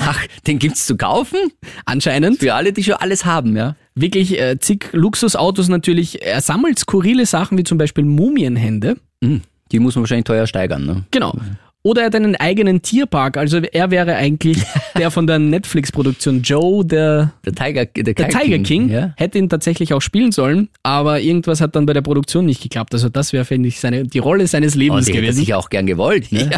Ach, 0.00 0.26
den 0.46 0.58
gibt's 0.58 0.86
zu 0.86 0.96
kaufen? 0.96 1.36
anscheinend. 1.84 2.40
Für 2.40 2.54
alle, 2.54 2.72
die 2.72 2.82
schon 2.82 2.94
alles 2.94 3.24
haben, 3.24 3.56
ja? 3.56 3.76
Wirklich 3.94 4.36
äh, 4.40 4.58
zig 4.58 4.88
Luxusautos 4.92 5.68
natürlich. 5.68 6.22
Er 6.22 6.40
sammelt 6.40 6.78
skurrile 6.78 7.24
Sachen 7.26 7.56
wie 7.58 7.64
zum 7.64 7.78
Beispiel 7.78 8.04
Mumienhände. 8.04 8.96
Hm, 9.22 9.42
Die 9.70 9.78
muss 9.78 9.94
man 9.94 10.02
wahrscheinlich 10.02 10.24
teuer 10.24 10.46
steigern, 10.46 10.86
ne? 10.86 11.04
Genau. 11.10 11.36
Oder 11.82 12.02
er 12.02 12.06
hat 12.08 12.14
einen 12.14 12.36
eigenen 12.36 12.82
Tierpark. 12.82 13.38
Also 13.38 13.56
er 13.58 13.90
wäre 13.90 14.14
eigentlich 14.16 14.58
der 14.98 15.10
von 15.10 15.26
der 15.26 15.38
Netflix-Produktion 15.38 16.42
Joe, 16.42 16.84
der, 16.84 17.32
Der 17.46 17.54
Tiger, 17.54 17.86
der, 17.86 18.12
der 18.14 18.28
Tiger 18.28 18.58
King. 18.58 18.90
Ja. 18.90 19.14
Hätte 19.16 19.38
ihn 19.38 19.48
tatsächlich 19.48 19.94
auch 19.94 20.02
spielen 20.02 20.30
sollen, 20.30 20.68
aber 20.82 21.20
irgendwas 21.20 21.62
hat 21.62 21.74
dann 21.76 21.86
bei 21.86 21.94
der 21.94 22.02
Produktion 22.02 22.44
nicht 22.44 22.62
geklappt. 22.62 22.92
Also 22.92 23.08
das 23.08 23.32
wäre, 23.32 23.46
finde 23.46 23.68
ich, 23.68 23.80
seine, 23.80 24.04
die 24.04 24.18
Rolle 24.18 24.46
seines 24.46 24.76
Oh, 24.76 24.78
Lebens 24.78 25.06
hätte 25.08 25.18
er 25.18 25.22
gewesen. 25.22 25.38
sich 25.38 25.54
auch 25.54 25.70
gern 25.70 25.86
gewollt. 25.86 26.30
Ne? 26.32 26.50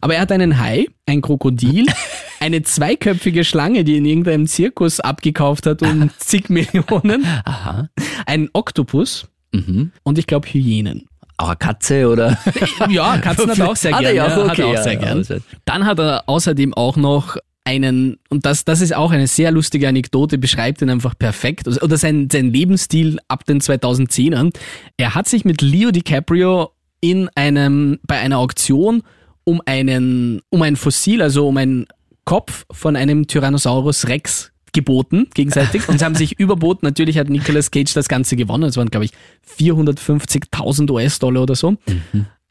Aber 0.00 0.14
er 0.14 0.20
hat 0.20 0.30
einen 0.30 0.60
Hai, 0.60 0.86
ein 1.06 1.22
Krokodil, 1.22 1.86
eine 2.40 2.62
zweiköpfige 2.62 3.42
Schlange, 3.42 3.82
die 3.82 3.96
in 3.96 4.04
irgendeinem 4.04 4.46
Zirkus 4.46 5.00
abgekauft 5.00 5.66
hat 5.66 5.82
um 5.82 6.10
zig 6.18 6.50
Millionen, 6.50 7.24
Aha. 7.44 7.88
einen 8.26 8.48
Oktopus 8.52 9.26
Mhm. 9.52 9.92
und 10.02 10.18
ich 10.18 10.26
glaube 10.26 10.46
Hyänen. 10.48 11.06
Auch 11.38 11.48
eine 11.48 11.56
Katze 11.56 12.08
oder? 12.08 12.38
Ja, 12.88 13.18
Katzen 13.18 13.50
hat 13.50 13.58
er 13.58 13.68
auch 13.70 13.76
sehr 13.76 13.94
Hat 13.94 14.04
er 14.04 14.12
gern. 14.12 14.30
ja 14.30 14.36
auch, 14.36 14.44
hat 14.48 14.50
okay, 14.58 14.62
er 14.62 14.66
auch 14.80 14.82
sehr 14.82 14.92
ja, 14.94 14.98
gern. 15.00 15.18
also- 15.18 15.36
Dann 15.64 15.84
hat 15.86 15.98
er 15.98 16.24
außerdem 16.26 16.72
auch 16.74 16.96
noch 16.96 17.36
einen, 17.64 18.18
und 18.30 18.46
das, 18.46 18.64
das 18.64 18.80
ist 18.80 18.94
auch 18.94 19.10
eine 19.10 19.26
sehr 19.26 19.50
lustige 19.50 19.88
Anekdote, 19.88 20.38
beschreibt 20.38 20.82
ihn 20.82 20.88
einfach 20.90 21.18
perfekt, 21.18 21.66
also- 21.66 21.80
oder 21.80 21.96
sein, 21.98 22.28
sein 22.30 22.52
Lebensstil 22.52 23.18
ab 23.28 23.44
den 23.44 23.60
2010ern. 23.60 24.52
Er 24.96 25.14
hat 25.14 25.26
sich 25.28 25.44
mit 25.44 25.62
Leo 25.62 25.90
DiCaprio 25.90 26.70
in 27.00 27.28
einem, 27.34 27.98
bei 28.06 28.18
einer 28.18 28.38
Auktion 28.38 29.02
um 29.44 29.60
einen, 29.66 30.40
um 30.48 30.62
ein 30.62 30.76
Fossil, 30.76 31.22
also 31.22 31.46
um 31.48 31.56
einen 31.56 31.86
Kopf 32.24 32.64
von 32.72 32.96
einem 32.96 33.26
Tyrannosaurus 33.26 34.08
Rex 34.08 34.50
geboten, 34.76 35.26
gegenseitig, 35.34 35.88
und 35.88 35.98
sie 35.98 36.04
haben 36.04 36.14
sich 36.14 36.38
überboten. 36.38 36.86
Natürlich 36.86 37.18
hat 37.18 37.28
Nicolas 37.30 37.70
Cage 37.72 37.92
das 37.94 38.08
Ganze 38.08 38.36
gewonnen. 38.36 38.64
Es 38.64 38.76
waren, 38.76 38.90
glaube 38.90 39.06
ich, 39.06 39.12
450.000 39.58 40.90
US-Dollar 40.90 41.42
oder 41.42 41.56
so. 41.56 41.76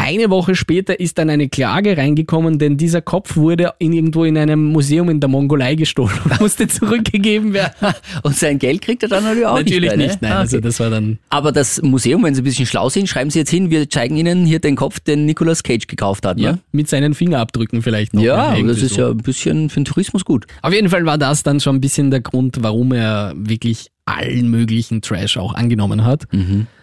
Eine 0.08 0.30
Woche 0.30 0.54
später 0.54 1.00
ist 1.00 1.18
dann 1.18 1.32
eine 1.32 1.50
Klage 1.50 1.98
reingekommen, 1.98 2.60
denn 2.60 2.78
dieser 2.78 3.02
Kopf 3.02 3.38
wurde 3.38 3.74
in 3.80 3.92
irgendwo 3.92 4.24
in 4.24 4.38
einem 4.38 4.64
Museum 4.66 5.10
in 5.10 5.20
der 5.20 5.30
Mongolei 5.30 5.74
gestohlen 5.74 6.14
und 6.26 6.40
musste 6.40 6.68
zurückgegeben 6.68 7.54
werden. 7.54 7.74
Und 8.22 8.36
sein 8.36 8.60
Geld 8.60 8.84
kriegt 8.84 9.02
er 9.02 9.10
dann 9.10 9.24
natürlich 9.24 9.48
auch 9.48 9.56
Natürlich 9.58 9.90
nicht. 9.96 10.08
nicht, 10.08 10.22
ne? 10.22 10.28
nein. 10.28 10.38
Ah, 10.38 10.40
Also 10.42 10.58
okay. 10.58 10.64
das 10.68 10.80
war 10.80 10.92
dann 10.92 11.18
Aber 11.30 11.52
das 11.52 11.82
Museum, 11.82 12.24
wenn 12.24 12.36
Sie 12.36 12.42
ein 12.42 12.44
bisschen 12.44 12.68
schlau 12.68 12.90
sind, 12.90 13.10
schreiben 13.10 13.32
Sie 13.32 13.40
jetzt 13.40 13.50
hin, 13.50 13.72
wir 13.72 13.90
zeigen 13.90 14.16
Ihnen 14.16 14.46
hier 14.46 14.60
den 14.60 14.76
Kopf, 14.76 15.00
den 15.00 15.26
Nicolas 15.26 15.64
Cage 15.64 15.88
gekauft 15.88 16.24
hat. 16.26 16.40
ja, 16.40 16.52
Ne? 16.52 16.60
mit 16.72 16.88
seinen 16.88 17.16
Fingerabdrücken 17.16 17.82
vielleicht 17.82 18.14
noch. 18.14 18.22
Ja, 18.22 18.56
das 18.62 18.84
ist 18.84 18.94
so. 18.94 19.02
ja 19.02 19.10
ein 19.10 19.18
bisschen 19.18 19.72
für 19.72 19.80
den 19.80 19.86
Tourismus 19.86 20.24
gut. 20.24 20.46
Auf 20.62 20.72
jeden 20.74 20.90
Fall 20.90 21.06
war 21.08 21.18
das 21.18 21.42
dann 21.42 21.60
schon 21.60 21.78
ein 21.78 21.82
bisschen 21.82 22.12
der 22.12 22.22
Grund, 22.22 22.58
warum 22.62 22.92
er 22.92 23.34
wirklich 23.36 23.88
allen 24.06 24.50
möglichen 24.52 25.02
Trash 25.02 25.38
auch 25.38 25.56
angenommen 25.56 26.06
hat. 26.06 26.28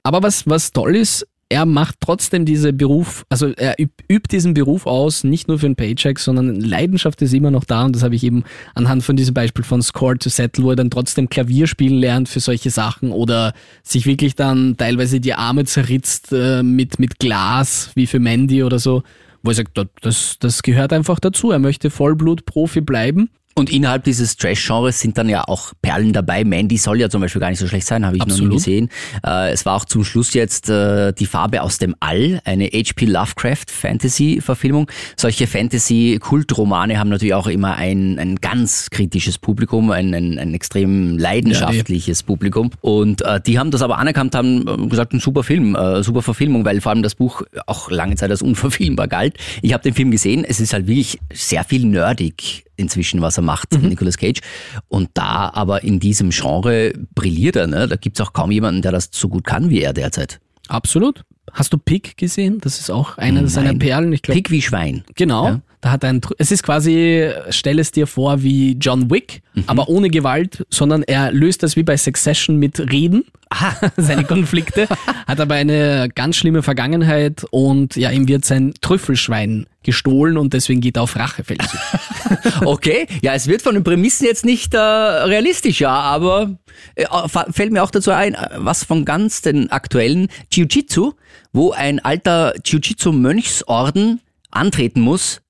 Aber 0.02 0.24
was, 0.24 0.48
was 0.48 0.72
toll 0.72 0.96
ist, 0.96 1.24
er 1.52 1.66
macht 1.66 1.96
trotzdem 2.00 2.46
diese 2.46 2.72
Beruf, 2.72 3.26
also 3.28 3.48
er 3.48 3.78
üb, 3.78 3.90
übt 4.10 4.34
diesen 4.34 4.54
Beruf 4.54 4.86
aus, 4.86 5.22
nicht 5.22 5.48
nur 5.48 5.58
für 5.58 5.66
einen 5.66 5.76
Paycheck, 5.76 6.18
sondern 6.18 6.58
Leidenschaft 6.58 7.20
ist 7.20 7.34
immer 7.34 7.50
noch 7.50 7.64
da. 7.64 7.84
Und 7.84 7.94
das 7.94 8.02
habe 8.02 8.14
ich 8.14 8.24
eben 8.24 8.44
anhand 8.74 9.02
von 9.02 9.16
diesem 9.16 9.34
Beispiel 9.34 9.62
von 9.62 9.82
Score 9.82 10.16
to 10.16 10.30
Settle, 10.30 10.64
wo 10.64 10.70
er 10.70 10.76
dann 10.76 10.88
trotzdem 10.88 11.28
Klavier 11.28 11.66
spielen 11.66 11.98
lernt 11.98 12.30
für 12.30 12.40
solche 12.40 12.70
Sachen 12.70 13.10
oder 13.12 13.52
sich 13.82 14.06
wirklich 14.06 14.34
dann 14.34 14.78
teilweise 14.78 15.20
die 15.20 15.34
Arme 15.34 15.66
zerritzt 15.66 16.32
äh, 16.32 16.62
mit, 16.62 16.98
mit 16.98 17.18
Glas, 17.18 17.90
wie 17.96 18.06
für 18.06 18.18
Mandy 18.18 18.62
oder 18.62 18.78
so, 18.78 19.02
wo 19.42 19.50
er 19.50 19.54
sagt, 19.54 19.78
das, 20.00 20.38
das 20.40 20.62
gehört 20.62 20.94
einfach 20.94 21.20
dazu, 21.20 21.50
er 21.50 21.58
möchte 21.58 21.90
Vollblut-Profi 21.90 22.80
bleiben 22.80 23.28
Und 23.54 23.70
innerhalb 23.70 24.04
dieses 24.04 24.36
Trash-Genres 24.36 25.00
sind 25.00 25.18
dann 25.18 25.28
ja 25.28 25.44
auch 25.46 25.72
Perlen 25.82 26.12
dabei. 26.12 26.44
Mandy 26.44 26.78
soll 26.78 27.00
ja 27.00 27.08
zum 27.10 27.20
Beispiel 27.20 27.40
gar 27.40 27.50
nicht 27.50 27.58
so 27.58 27.66
schlecht 27.66 27.86
sein, 27.86 28.06
habe 28.06 28.16
ich 28.16 28.20
noch 28.20 28.26
nie 28.26 28.32
Absolut. 28.32 28.54
gesehen. 28.54 28.88
Äh, 29.26 29.52
es 29.52 29.66
war 29.66 29.76
auch 29.76 29.84
zum 29.84 30.04
Schluss 30.04 30.32
jetzt 30.34 30.68
äh, 30.68 31.12
die 31.12 31.26
Farbe 31.26 31.62
aus 31.62 31.78
dem 31.78 31.94
All, 32.00 32.40
eine 32.44 32.66
H.P. 32.66 33.06
Lovecraft 33.06 33.66
Fantasy-Verfilmung. 33.68 34.90
Solche 35.16 35.46
Fantasy-Kultromane 35.46 36.98
haben 36.98 37.10
natürlich 37.10 37.34
auch 37.34 37.46
immer 37.46 37.76
ein, 37.76 38.18
ein 38.18 38.36
ganz 38.36 38.90
kritisches 38.90 39.38
Publikum, 39.38 39.90
ein, 39.90 40.14
ein, 40.14 40.38
ein 40.38 40.54
extrem 40.54 41.18
leidenschaftliches 41.18 42.22
Publikum. 42.22 42.70
Und 42.80 43.22
äh, 43.22 43.40
die 43.40 43.58
haben 43.58 43.70
das 43.70 43.82
aber 43.82 43.98
anerkannt, 43.98 44.34
haben 44.34 44.66
äh, 44.66 44.88
gesagt, 44.88 45.12
ein 45.12 45.20
super 45.20 45.42
Film, 45.42 45.74
äh, 45.74 46.02
super 46.02 46.22
Verfilmung, 46.22 46.64
weil 46.64 46.80
vor 46.80 46.90
allem 46.90 47.02
das 47.02 47.14
Buch 47.14 47.42
auch 47.66 47.90
lange 47.90 48.16
Zeit 48.16 48.30
als 48.30 48.42
unverfilmbar 48.42 49.08
galt. 49.08 49.34
Ich 49.60 49.72
habe 49.72 49.82
den 49.82 49.94
Film 49.94 50.10
gesehen, 50.10 50.44
es 50.44 50.60
ist 50.60 50.72
halt 50.72 50.86
wirklich 50.86 51.18
sehr 51.32 51.64
viel 51.64 51.84
nerdig 51.84 52.64
inzwischen, 52.82 53.22
was 53.22 53.38
er 53.38 53.42
macht, 53.42 53.72
Nicolas 53.82 54.18
Cage. 54.18 54.40
Und 54.88 55.10
da 55.14 55.50
aber 55.54 55.82
in 55.82 56.00
diesem 56.00 56.30
Genre 56.30 56.92
brilliert 57.14 57.56
er. 57.56 57.66
Ne? 57.66 57.88
Da 57.88 57.96
gibt's 57.96 58.20
auch 58.20 58.32
kaum 58.32 58.50
jemanden, 58.50 58.82
der 58.82 58.92
das 58.92 59.08
so 59.12 59.28
gut 59.28 59.44
kann 59.44 59.70
wie 59.70 59.80
er 59.80 59.92
derzeit. 59.92 60.40
Absolut. 60.68 61.24
Hast 61.52 61.72
du 61.72 61.78
Pick 61.78 62.16
gesehen? 62.16 62.58
Das 62.60 62.78
ist 62.78 62.90
auch 62.90 63.18
eine 63.18 63.48
seiner. 63.48 63.74
Perlen. 63.74 64.12
Ich 64.12 64.22
glaube, 64.22 64.36
Pick 64.36 64.50
wie 64.50 64.62
Schwein. 64.62 65.04
genau. 65.14 65.46
Ja. 65.48 65.60
Da 65.82 65.90
hat 65.90 66.04
er 66.04 66.10
ein, 66.10 66.20
es 66.38 66.52
ist 66.52 66.62
quasi, 66.62 67.28
stell 67.50 67.78
es 67.80 67.90
dir 67.90 68.06
vor 68.06 68.42
wie 68.42 68.76
John 68.80 69.10
Wick, 69.10 69.42
Mhm. 69.54 69.64
aber 69.66 69.88
ohne 69.88 70.08
Gewalt, 70.08 70.64
sondern 70.70 71.02
er 71.02 71.30
löst 71.30 71.62
das 71.62 71.76
wie 71.76 71.82
bei 71.82 71.96
Succession 71.98 72.56
mit 72.56 72.78
Reden, 72.90 73.24
seine 73.98 74.24
Konflikte, 74.24 74.86
hat 75.26 75.40
aber 75.40 75.56
eine 75.56 76.08
ganz 76.14 76.36
schlimme 76.36 76.62
Vergangenheit 76.62 77.44
und 77.50 77.96
ja, 77.96 78.10
ihm 78.10 78.28
wird 78.28 78.46
sein 78.46 78.72
Trüffelschwein 78.80 79.66
gestohlen 79.82 80.38
und 80.38 80.54
deswegen 80.54 80.80
geht 80.80 80.96
er 80.96 81.02
auf 81.02 81.16
Rachefeldzug. 81.16 81.78
Okay, 82.64 83.06
ja, 83.20 83.34
es 83.34 83.46
wird 83.48 83.60
von 83.60 83.74
den 83.74 83.84
Prämissen 83.84 84.24
jetzt 84.26 84.44
nicht 84.44 84.72
äh, 84.72 84.78
realistisch, 84.78 85.80
ja, 85.80 85.90
aber 85.90 86.56
äh, 86.94 87.04
fällt 87.50 87.72
mir 87.72 87.82
auch 87.82 87.90
dazu 87.90 88.10
ein, 88.12 88.34
äh, 88.34 88.48
was 88.56 88.84
von 88.84 89.04
ganz 89.04 89.42
den 89.42 89.70
aktuellen 89.70 90.28
Jiu-Jitsu, 90.50 91.12
wo 91.52 91.72
ein 91.72 91.98
alter 91.98 92.54
Jiu-Jitsu-Mönchsorden 92.64 94.20
antreten 94.50 95.00
muss 95.00 95.41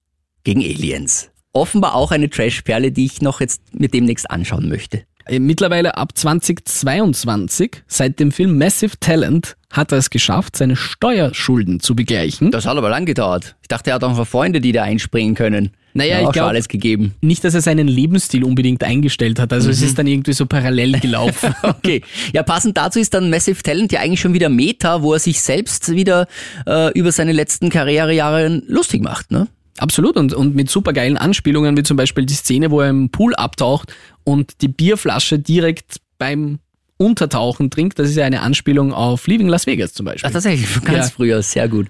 gegen 0.44 0.60
Aliens. 0.62 1.30
Offenbar 1.52 1.94
auch 1.94 2.12
eine 2.12 2.30
Trash-Perle, 2.30 2.92
die 2.92 3.04
ich 3.04 3.20
noch 3.20 3.40
jetzt 3.40 3.60
mit 3.74 3.92
demnächst 3.94 4.30
anschauen 4.30 4.68
möchte. 4.68 5.02
Äh, 5.26 5.38
Mittlerweile 5.38 5.96
ab 5.96 6.16
2022, 6.16 7.82
seit 7.86 8.18
dem 8.20 8.32
Film 8.32 8.58
Massive 8.58 8.98
Talent, 9.00 9.56
hat 9.70 9.92
er 9.92 9.98
es 9.98 10.10
geschafft, 10.10 10.56
seine 10.56 10.76
Steuerschulden 10.76 11.80
zu 11.80 11.94
begleichen. 11.94 12.50
Das 12.50 12.66
hat 12.66 12.76
aber 12.76 12.90
lang 12.90 13.04
gedauert. 13.06 13.56
Ich 13.62 13.68
dachte, 13.68 13.90
er 13.90 13.94
hat 13.96 14.04
auch 14.04 14.16
noch 14.16 14.26
Freunde, 14.26 14.60
die 14.60 14.72
da 14.72 14.82
einspringen 14.82 15.34
können. 15.34 15.70
Naja, 15.94 16.16
ich 16.16 16.20
auch 16.22 16.26
schon 16.28 16.32
glaub- 16.32 16.48
alles 16.48 16.68
gegeben. 16.68 17.14
Nicht, 17.20 17.44
dass 17.44 17.54
er 17.54 17.60
seinen 17.60 17.86
Lebensstil 17.86 18.44
unbedingt 18.44 18.82
eingestellt 18.82 19.38
hat, 19.38 19.52
also 19.52 19.68
Mhm. 19.68 19.72
es 19.74 19.82
ist 19.82 19.98
dann 19.98 20.06
irgendwie 20.06 20.32
so 20.32 20.46
parallel 20.46 20.98
gelaufen. 21.00 21.54
Okay. 21.62 22.02
Ja, 22.32 22.42
passend 22.42 22.76
dazu 22.76 22.98
ist 22.98 23.12
dann 23.14 23.28
Massive 23.30 23.62
Talent 23.62 23.92
ja 23.92 24.00
eigentlich 24.00 24.20
schon 24.20 24.32
wieder 24.34 24.48
Meta, 24.48 25.02
wo 25.02 25.12
er 25.12 25.18
sich 25.18 25.40
selbst 25.42 25.90
wieder 25.94 26.26
äh, 26.66 26.90
über 26.98 27.12
seine 27.12 27.32
letzten 27.32 27.68
Karrierejahre 27.70 28.62
lustig 28.66 29.02
macht, 29.02 29.30
ne? 29.30 29.48
Absolut 29.78 30.16
und, 30.16 30.34
und 30.34 30.54
mit 30.54 30.68
supergeilen 30.70 31.16
Anspielungen, 31.16 31.76
wie 31.76 31.82
zum 31.82 31.96
Beispiel 31.96 32.26
die 32.26 32.34
Szene, 32.34 32.70
wo 32.70 32.80
er 32.80 32.90
im 32.90 33.08
Pool 33.10 33.34
abtaucht 33.34 33.92
und 34.24 34.60
die 34.60 34.68
Bierflasche 34.68 35.38
direkt 35.38 35.96
beim 36.18 36.58
Untertauchen 36.98 37.70
trinkt. 37.70 37.98
Das 37.98 38.08
ist 38.10 38.16
ja 38.16 38.24
eine 38.24 38.42
Anspielung 38.42 38.92
auf 38.92 39.26
Leaving 39.26 39.48
Las 39.48 39.66
Vegas 39.66 39.92
zum 39.94 40.06
Beispiel. 40.06 40.28
Ach, 40.28 40.32
tatsächlich, 40.32 40.68
ganz 40.84 41.06
Ja. 41.08 41.12
früher, 41.14 41.42
sehr 41.42 41.68
gut. 41.68 41.88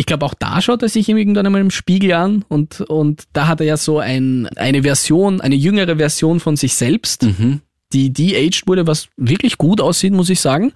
ich 0.00 0.06
glaube, 0.06 0.24
auch 0.24 0.34
da 0.34 0.60
schaut 0.62 0.82
er 0.82 0.88
sich 0.88 1.08
irgendwann 1.08 1.44
einmal 1.44 1.60
im 1.60 1.70
Spiegel 1.72 2.12
an 2.12 2.44
und, 2.48 2.80
und 2.82 3.24
da 3.32 3.46
hat 3.48 3.60
er 3.60 3.66
ja 3.66 3.76
so 3.76 3.98
ein, 3.98 4.48
eine 4.56 4.82
Version, 4.84 5.40
eine 5.40 5.56
jüngere 5.56 5.96
Version 5.96 6.38
von 6.40 6.56
sich 6.56 6.74
selbst, 6.74 7.24
Mhm. 7.24 7.60
die 7.92 8.12
de-aged 8.12 8.66
wurde, 8.68 8.86
was 8.86 9.08
wirklich 9.16 9.58
gut 9.58 9.80
aussieht, 9.80 10.12
muss 10.12 10.30
ich 10.30 10.40
sagen, 10.40 10.72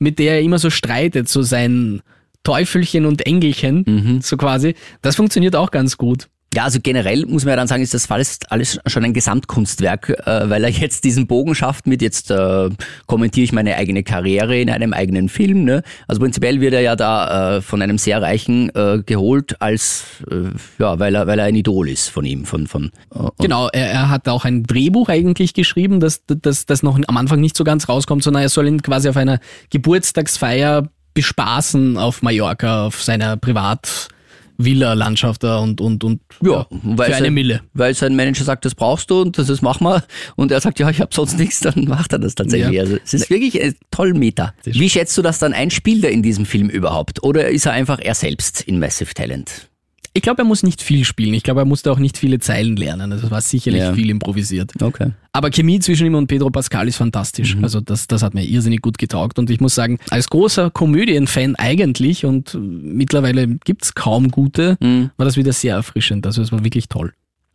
mit 0.00 0.18
der 0.18 0.34
er 0.34 0.40
immer 0.42 0.58
so 0.58 0.70
streitet, 0.70 1.28
so 1.28 1.42
sein 1.42 2.02
Teufelchen 2.44 3.04
und 3.06 3.26
Engelchen, 3.26 3.84
Mhm. 3.86 4.20
so 4.22 4.36
quasi. 4.36 4.74
Das 5.02 5.16
funktioniert 5.16 5.56
auch 5.56 5.70
ganz 5.70 5.96
gut. 5.96 6.28
Ja, 6.54 6.62
also 6.62 6.78
generell 6.80 7.26
muss 7.26 7.44
man 7.44 7.50
ja 7.50 7.56
dann 7.56 7.66
sagen, 7.66 7.82
ist 7.82 7.94
das 7.94 8.08
alles, 8.12 8.38
alles 8.48 8.78
schon 8.86 9.02
ein 9.02 9.12
Gesamtkunstwerk, 9.12 10.10
äh, 10.24 10.48
weil 10.48 10.62
er 10.62 10.70
jetzt 10.70 11.02
diesen 11.02 11.26
Bogen 11.26 11.56
schafft 11.56 11.88
mit 11.88 12.00
jetzt 12.00 12.30
äh, 12.30 12.68
kommentiere 13.06 13.42
ich 13.42 13.52
meine 13.52 13.74
eigene 13.74 14.04
Karriere 14.04 14.60
in 14.60 14.70
einem 14.70 14.92
eigenen 14.92 15.28
Film. 15.28 15.64
Ne? 15.64 15.82
Also 16.06 16.20
prinzipiell 16.20 16.60
wird 16.60 16.74
er 16.74 16.80
ja 16.80 16.94
da 16.94 17.56
äh, 17.56 17.60
von 17.60 17.82
einem 17.82 17.98
sehr 17.98 18.22
Reichen 18.22 18.70
äh, 18.76 19.02
geholt, 19.04 19.60
als 19.60 20.04
äh, 20.30 20.50
ja, 20.78 21.00
weil 21.00 21.16
er 21.16 21.26
weil 21.26 21.40
er 21.40 21.46
ein 21.46 21.56
Idol 21.56 21.88
ist 21.88 22.08
von 22.10 22.24
ihm, 22.24 22.44
von 22.44 22.68
von 22.68 22.92
äh, 23.12 23.30
Genau, 23.40 23.68
er, 23.72 23.90
er 23.90 24.10
hat 24.10 24.28
auch 24.28 24.44
ein 24.44 24.62
Drehbuch 24.62 25.08
eigentlich 25.08 25.54
geschrieben, 25.54 25.98
das, 25.98 26.22
das, 26.28 26.66
das 26.66 26.84
noch 26.84 27.00
am 27.04 27.16
Anfang 27.16 27.40
nicht 27.40 27.56
so 27.56 27.64
ganz 27.64 27.88
rauskommt, 27.88 28.22
sondern 28.22 28.44
er 28.44 28.48
soll 28.48 28.68
ihn 28.68 28.80
quasi 28.80 29.08
auf 29.08 29.16
einer 29.16 29.40
Geburtstagsfeier 29.70 30.88
bespaßen 31.14 31.96
auf 31.96 32.22
Mallorca, 32.22 32.86
auf 32.86 33.02
seiner 33.02 33.36
Privat-Villa-Landschaft 33.36 35.44
da 35.44 35.58
und, 35.58 35.80
und, 35.80 36.04
und 36.04 36.20
Ja, 36.42 36.66
weil 36.70 37.10
für 37.10 37.16
eine 37.16 37.26
sein, 37.26 37.34
Mille. 37.34 37.60
Weil 37.72 37.94
sein 37.94 38.16
Manager 38.16 38.44
sagt, 38.44 38.64
das 38.64 38.74
brauchst 38.74 39.10
du 39.10 39.22
und 39.22 39.38
das 39.38 39.48
ist, 39.48 39.62
mach 39.62 39.80
mal. 39.80 40.02
Und 40.36 40.52
er 40.52 40.60
sagt, 40.60 40.78
ja, 40.80 40.90
ich 40.90 41.00
habe 41.00 41.14
sonst 41.14 41.38
nichts, 41.38 41.60
dann 41.60 41.84
macht 41.84 42.12
er 42.12 42.18
das 42.18 42.34
tatsächlich. 42.34 42.74
Ja. 42.74 42.82
Also 42.82 42.98
es 43.02 43.14
ist 43.14 43.30
wirklich 43.30 43.60
äh, 43.60 43.74
toll 43.90 44.14
Meta. 44.14 44.54
Wie 44.64 44.90
schätzt 44.90 45.16
du 45.16 45.22
das 45.22 45.38
dann 45.38 45.52
ein? 45.52 45.70
Spielt 45.70 46.04
er 46.04 46.10
in 46.10 46.22
diesem 46.22 46.46
Film 46.46 46.68
überhaupt? 46.68 47.22
Oder 47.22 47.48
ist 47.48 47.66
er 47.66 47.72
einfach 47.72 47.98
er 48.00 48.14
selbst 48.14 48.62
in 48.62 48.78
Massive 48.78 49.14
Talent? 49.14 49.68
Ich 50.16 50.22
glaube, 50.22 50.42
er 50.42 50.44
muss 50.44 50.62
nicht 50.62 50.80
viel 50.80 51.04
spielen. 51.04 51.34
Ich 51.34 51.42
glaube, 51.42 51.62
er 51.62 51.64
musste 51.64 51.90
auch 51.90 51.98
nicht 51.98 52.16
viele 52.16 52.38
Zeilen 52.38 52.76
lernen. 52.76 53.10
Also 53.12 53.26
es 53.26 53.30
war 53.32 53.40
sicherlich 53.40 53.82
Ja. 53.82 53.92
viel 53.94 54.10
improvisiert. 54.10 54.70
Okay. 54.80 55.10
Aber 55.32 55.50
Chemie 55.50 55.80
zwischen 55.80 56.06
ihm 56.06 56.14
und 56.14 56.28
Pedro 56.28 56.50
Pascal 56.50 56.86
ist 56.86 56.96
fantastisch. 56.98 57.56
Also 57.60 57.80
das, 57.80 58.06
das 58.06 58.22
hat 58.22 58.32
mir 58.32 58.44
irrsinnig 58.44 58.80
gut 58.80 58.96
getaugt. 58.96 59.40
Und 59.40 59.50
ich 59.50 59.60
muss 59.60 59.74
sagen, 59.74 59.98
als 60.10 60.30
großer 60.30 60.70
Komödienfan 60.70 61.56
eigentlich, 61.56 62.24
und 62.24 62.56
mittlerweile 62.60 63.48
gibt's 63.64 63.96
kaum 63.96 64.30
gute, 64.30 64.76
war 65.16 65.26
das 65.26 65.36
wieder 65.36 65.52
sehr 65.52 65.74
erfrischend. 65.74 66.26
Also 66.26 66.42
es 66.42 66.52
war 66.52 66.62
wirklich 66.62 66.88
toll. 66.88 67.12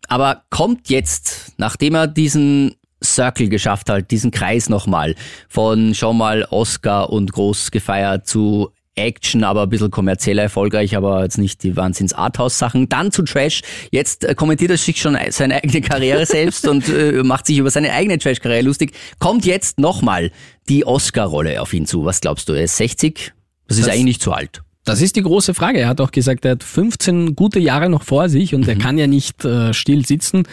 Aber 0.10 0.44
kommt 0.50 0.90
jetzt, 0.90 1.54
nachdem 1.58 1.96
er 1.96 2.08
diesen 2.08 2.74
Circle 3.02 3.48
geschafft 3.48 3.90
hat, 3.90 4.12
diesen 4.12 4.32
Kreis 4.32 4.68
nochmal, 4.68 5.16
von 5.48 5.96
schon 5.96 6.18
mal 6.18 6.46
Oscar 6.50 7.10
und 7.10 7.32
groß 7.32 7.72
gefeiert 7.72 8.28
zu 8.28 8.72
Action, 9.00 9.44
aber 9.44 9.64
ein 9.64 9.70
bisschen 9.70 9.92
kommerziell 9.92 10.38
erfolgreich, 10.38 10.96
aber 10.96 11.24
jetzt 11.24 11.38
nicht 11.38 11.64
die 11.64 11.76
Wahnsinns 11.76 12.14
Arthouse-Sachen. 12.14 12.90
Dann 12.90 13.12
zu 13.12 13.24
Trash. 13.24 13.62
Jetzt 13.92 14.24
äh, 14.26 14.36
kommentiert 14.36 14.72
er 14.72 14.78
sich 14.78 15.02
schon 15.02 15.18
seine 15.30 15.56
eigene 15.64 15.82
Karriere 15.82 16.26
selbst 16.26 16.68
und 16.68 16.88
äh, 16.90 17.24
macht 17.24 17.48
sich 17.48 17.58
über 17.58 17.72
seine 17.72 17.92
eigene 17.94 18.18
Trash-Karriere 18.20 18.62
lustig. 18.64 18.92
Kommt 19.20 19.46
jetzt 19.46 19.80
nochmal 19.80 20.32
die 20.68 20.86
Oscar-Rolle 20.86 21.62
auf 21.62 21.74
ihn 21.74 21.86
zu. 21.86 22.06
Was 22.06 22.22
glaubst 22.22 22.48
du? 22.50 22.54
Er 22.54 22.64
ist 22.66 22.78
60? 22.78 23.34
Das 23.68 23.78
ist 23.78 23.88
Das- 23.88 23.94
eigentlich 23.94 24.06
nicht 24.06 24.22
zu 24.22 24.32
alt. 24.34 24.62
Das 24.86 25.02
ist 25.02 25.16
die 25.18 25.22
große 25.22 25.54
Frage. 25.54 25.80
Er 25.80 25.88
hat 25.88 26.02
auch 26.02 26.10
gesagt, 26.10 26.46
er 26.46 26.52
hat 26.52 26.64
15 26.64 27.36
gute 27.36 27.60
Jahre 27.60 27.90
noch 27.90 28.02
vor 28.04 28.28
sich 28.30 28.56
und 28.56 28.68
er 28.68 28.76
kann 28.76 28.98
ja 28.98 29.06
nicht 29.08 29.46
äh, 29.46 29.72
still 29.74 30.04
sitzen. 30.06 30.44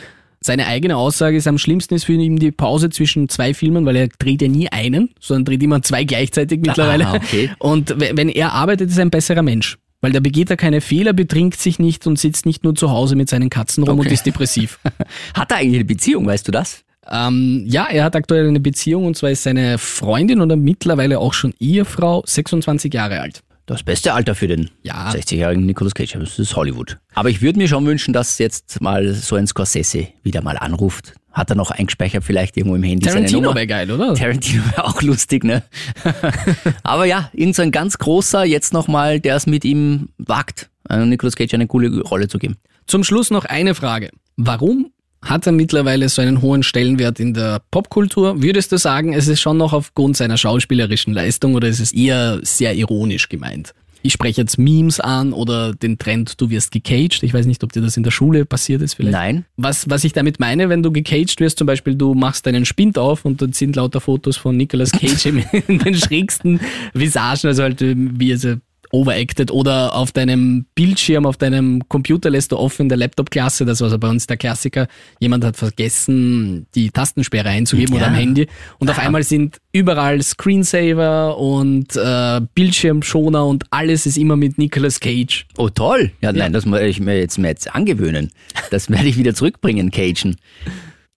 Seine 0.46 0.66
eigene 0.68 0.96
Aussage 0.96 1.36
ist, 1.36 1.48
am 1.48 1.58
schlimmsten 1.58 1.94
ist 1.94 2.04
für 2.04 2.12
ihn 2.12 2.36
die 2.36 2.52
Pause 2.52 2.88
zwischen 2.90 3.28
zwei 3.28 3.52
Filmen, 3.52 3.84
weil 3.84 3.96
er 3.96 4.08
dreht 4.18 4.42
ja 4.42 4.48
nie 4.48 4.68
einen, 4.70 5.10
sondern 5.18 5.44
dreht 5.46 5.62
immer 5.64 5.82
zwei 5.82 6.04
gleichzeitig 6.04 6.60
mittlerweile. 6.60 7.06
Ah, 7.08 7.14
okay. 7.16 7.50
Und 7.58 7.90
we- 8.00 8.12
wenn 8.14 8.28
er 8.28 8.52
arbeitet, 8.52 8.90
ist 8.90 8.96
er 8.98 9.04
ein 9.04 9.10
besserer 9.10 9.42
Mensch. 9.42 9.76
Weil 10.02 10.12
da 10.12 10.20
begeht 10.20 10.48
er 10.50 10.56
keine 10.56 10.80
Fehler, 10.80 11.12
betrinkt 11.14 11.58
sich 11.58 11.78
nicht 11.80 12.06
und 12.06 12.18
sitzt 12.18 12.46
nicht 12.46 12.62
nur 12.62 12.74
zu 12.76 12.90
Hause 12.90 13.16
mit 13.16 13.28
seinen 13.28 13.50
Katzen 13.50 13.82
rum 13.82 13.98
und 13.98 14.06
Okay. 14.06 14.14
ist 14.14 14.24
depressiv. 14.26 14.78
Hat 15.34 15.50
er 15.50 15.56
eigentlich 15.58 15.74
eine 15.76 15.84
Beziehung, 15.84 16.26
weißt 16.26 16.46
du 16.46 16.52
das? 16.52 16.82
ähm, 17.10 17.64
ja, 17.68 17.86
er 17.90 18.02
hat 18.04 18.16
aktuell 18.16 18.48
eine 18.48 18.58
Beziehung 18.58 19.04
und 19.04 19.16
zwar 19.16 19.30
ist 19.30 19.44
seine 19.44 19.78
Freundin 19.78 20.40
oder 20.40 20.56
mittlerweile 20.56 21.20
auch 21.20 21.34
schon 21.34 21.54
Ehefrau 21.60 22.22
26 22.26 22.92
Jahre 22.92 23.20
alt. 23.20 23.42
Das 23.66 23.82
beste 23.82 24.14
Alter 24.14 24.34
für 24.36 24.46
den 24.46 24.70
Ja. 24.82 25.10
60-jährigen 25.10 25.66
Nicolas 25.66 25.94
Cage. 25.94 26.12
Das 26.18 26.38
ist 26.38 26.54
Hollywood. 26.54 26.98
Aber 27.14 27.30
ich 27.30 27.42
würde 27.42 27.58
mir 27.58 27.66
schon 27.66 27.84
wünschen, 27.84 28.12
dass 28.14 28.38
jetzt 28.38 28.80
mal 28.80 29.12
so 29.12 29.34
ein 29.34 29.46
Scorsese 29.48 30.08
wieder 30.22 30.40
mal 30.40 30.56
anruft. 30.56 31.14
Hat 31.32 31.50
er 31.50 31.56
noch 31.56 31.70
eingespeichert 31.72 32.22
vielleicht 32.24 32.56
irgendwo 32.56 32.76
im 32.76 32.82
Handy 32.84 33.06
Tarantino 33.06 33.54
wäre 33.54 33.66
geil, 33.66 33.90
oder? 33.90 34.14
Tarantino 34.14 34.62
wäre 34.70 34.84
auch 34.84 35.02
lustig, 35.02 35.44
ne? 35.44 35.64
Aber 36.82 37.04
ja, 37.04 37.28
irgend 37.34 37.56
so 37.56 37.62
ein 37.62 37.72
ganz 37.72 37.98
großer 37.98 38.44
jetzt 38.44 38.72
nochmal, 38.72 39.20
der 39.20 39.36
es 39.36 39.46
mit 39.46 39.64
ihm 39.64 40.08
wagt, 40.16 40.70
äh, 40.88 41.04
Nicolas 41.04 41.36
Cage 41.36 41.52
eine 41.54 41.66
coole 41.66 42.00
Rolle 42.02 42.28
zu 42.28 42.38
geben. 42.38 42.56
Zum 42.86 43.02
Schluss 43.04 43.30
noch 43.30 43.44
eine 43.44 43.74
Frage. 43.74 44.10
Warum 44.36 44.92
hat 45.28 45.46
er 45.46 45.52
mittlerweile 45.52 46.08
so 46.08 46.22
einen 46.22 46.42
hohen 46.42 46.62
Stellenwert 46.62 47.20
in 47.20 47.34
der 47.34 47.60
Popkultur? 47.70 48.42
Würdest 48.42 48.72
du 48.72 48.78
sagen, 48.78 49.12
es 49.12 49.28
ist 49.28 49.40
schon 49.40 49.56
noch 49.56 49.72
aufgrund 49.72 50.16
seiner 50.16 50.36
schauspielerischen 50.36 51.12
Leistung 51.12 51.54
oder 51.54 51.68
ist 51.68 51.80
es 51.80 51.92
eher 51.92 52.40
sehr 52.42 52.74
ironisch 52.74 53.28
gemeint? 53.28 53.74
Ich 54.06 54.12
spreche 54.12 54.40
jetzt 54.40 54.56
Memes 54.56 55.00
an 55.00 55.32
oder 55.32 55.74
den 55.74 55.98
Trend, 55.98 56.40
du 56.40 56.48
wirst 56.48 56.70
gecaged. 56.70 57.24
Ich 57.24 57.34
weiß 57.34 57.46
nicht, 57.46 57.64
ob 57.64 57.72
dir 57.72 57.82
das 57.82 57.96
in 57.96 58.04
der 58.04 58.12
Schule 58.12 58.44
passiert 58.44 58.80
ist 58.80 58.94
vielleicht. 58.94 59.12
Nein. 59.12 59.46
Was, 59.56 59.90
was 59.90 60.04
ich 60.04 60.12
damit 60.12 60.38
meine, 60.38 60.68
wenn 60.68 60.84
du 60.84 60.92
gecaged 60.92 61.40
wirst, 61.40 61.58
zum 61.58 61.66
Beispiel 61.66 61.96
du 61.96 62.14
machst 62.14 62.46
deinen 62.46 62.64
Spind 62.64 62.98
auf 62.98 63.24
und 63.24 63.42
dann 63.42 63.52
sind 63.52 63.74
lauter 63.74 64.00
Fotos 64.00 64.36
von 64.36 64.56
Nicolas 64.56 64.92
Cage 64.92 65.26
in 65.66 65.78
den 65.80 65.94
schrägsten 65.96 66.60
Visagen, 66.94 67.48
also 67.48 67.64
halt 67.64 67.80
wie 67.80 68.30
er 68.30 68.60
overacted 68.92 69.50
oder 69.50 69.94
auf 69.94 70.12
deinem 70.12 70.66
Bildschirm, 70.74 71.26
auf 71.26 71.36
deinem 71.36 71.88
Computer 71.88 72.30
lässt 72.30 72.52
du 72.52 72.56
offen 72.58 72.82
in 72.82 72.88
der 72.88 72.98
Laptop-Klasse, 72.98 73.64
das 73.64 73.80
war 73.80 73.90
so 73.90 73.98
bei 73.98 74.08
uns 74.08 74.26
der 74.26 74.36
Klassiker, 74.36 74.86
jemand 75.20 75.44
hat 75.44 75.56
vergessen, 75.56 76.66
die 76.74 76.90
Tastensperre 76.90 77.48
einzugeben 77.48 77.94
oder 77.94 78.06
am 78.08 78.14
Ja. 78.14 78.20
Handy 78.20 78.46
und 78.78 78.90
auf 78.90 78.98
einmal 78.98 79.22
sind 79.22 79.58
überall 79.72 80.22
Screensaver 80.22 81.38
und 81.38 81.96
äh, 81.96 82.40
Bildschirmschoner 82.54 83.46
und 83.46 83.64
alles 83.70 84.06
ist 84.06 84.16
immer 84.16 84.36
mit 84.36 84.58
Nicolas 84.58 85.00
Cage. 85.00 85.46
Oh 85.58 85.68
toll. 85.68 86.12
Ja, 86.20 86.32
nein, 86.32 86.52
das 86.52 86.66
muss 86.66 86.80
ich 86.80 87.00
mir 87.00 87.18
jetzt, 87.18 87.38
mir 87.38 87.48
jetzt 87.48 87.74
angewöhnen. 87.74 88.30
Das 88.70 88.90
werde 88.90 89.06
ich 89.06 89.16
wieder 89.18 89.34
zurückbringen, 89.34 89.90
Cagen. 89.90 90.36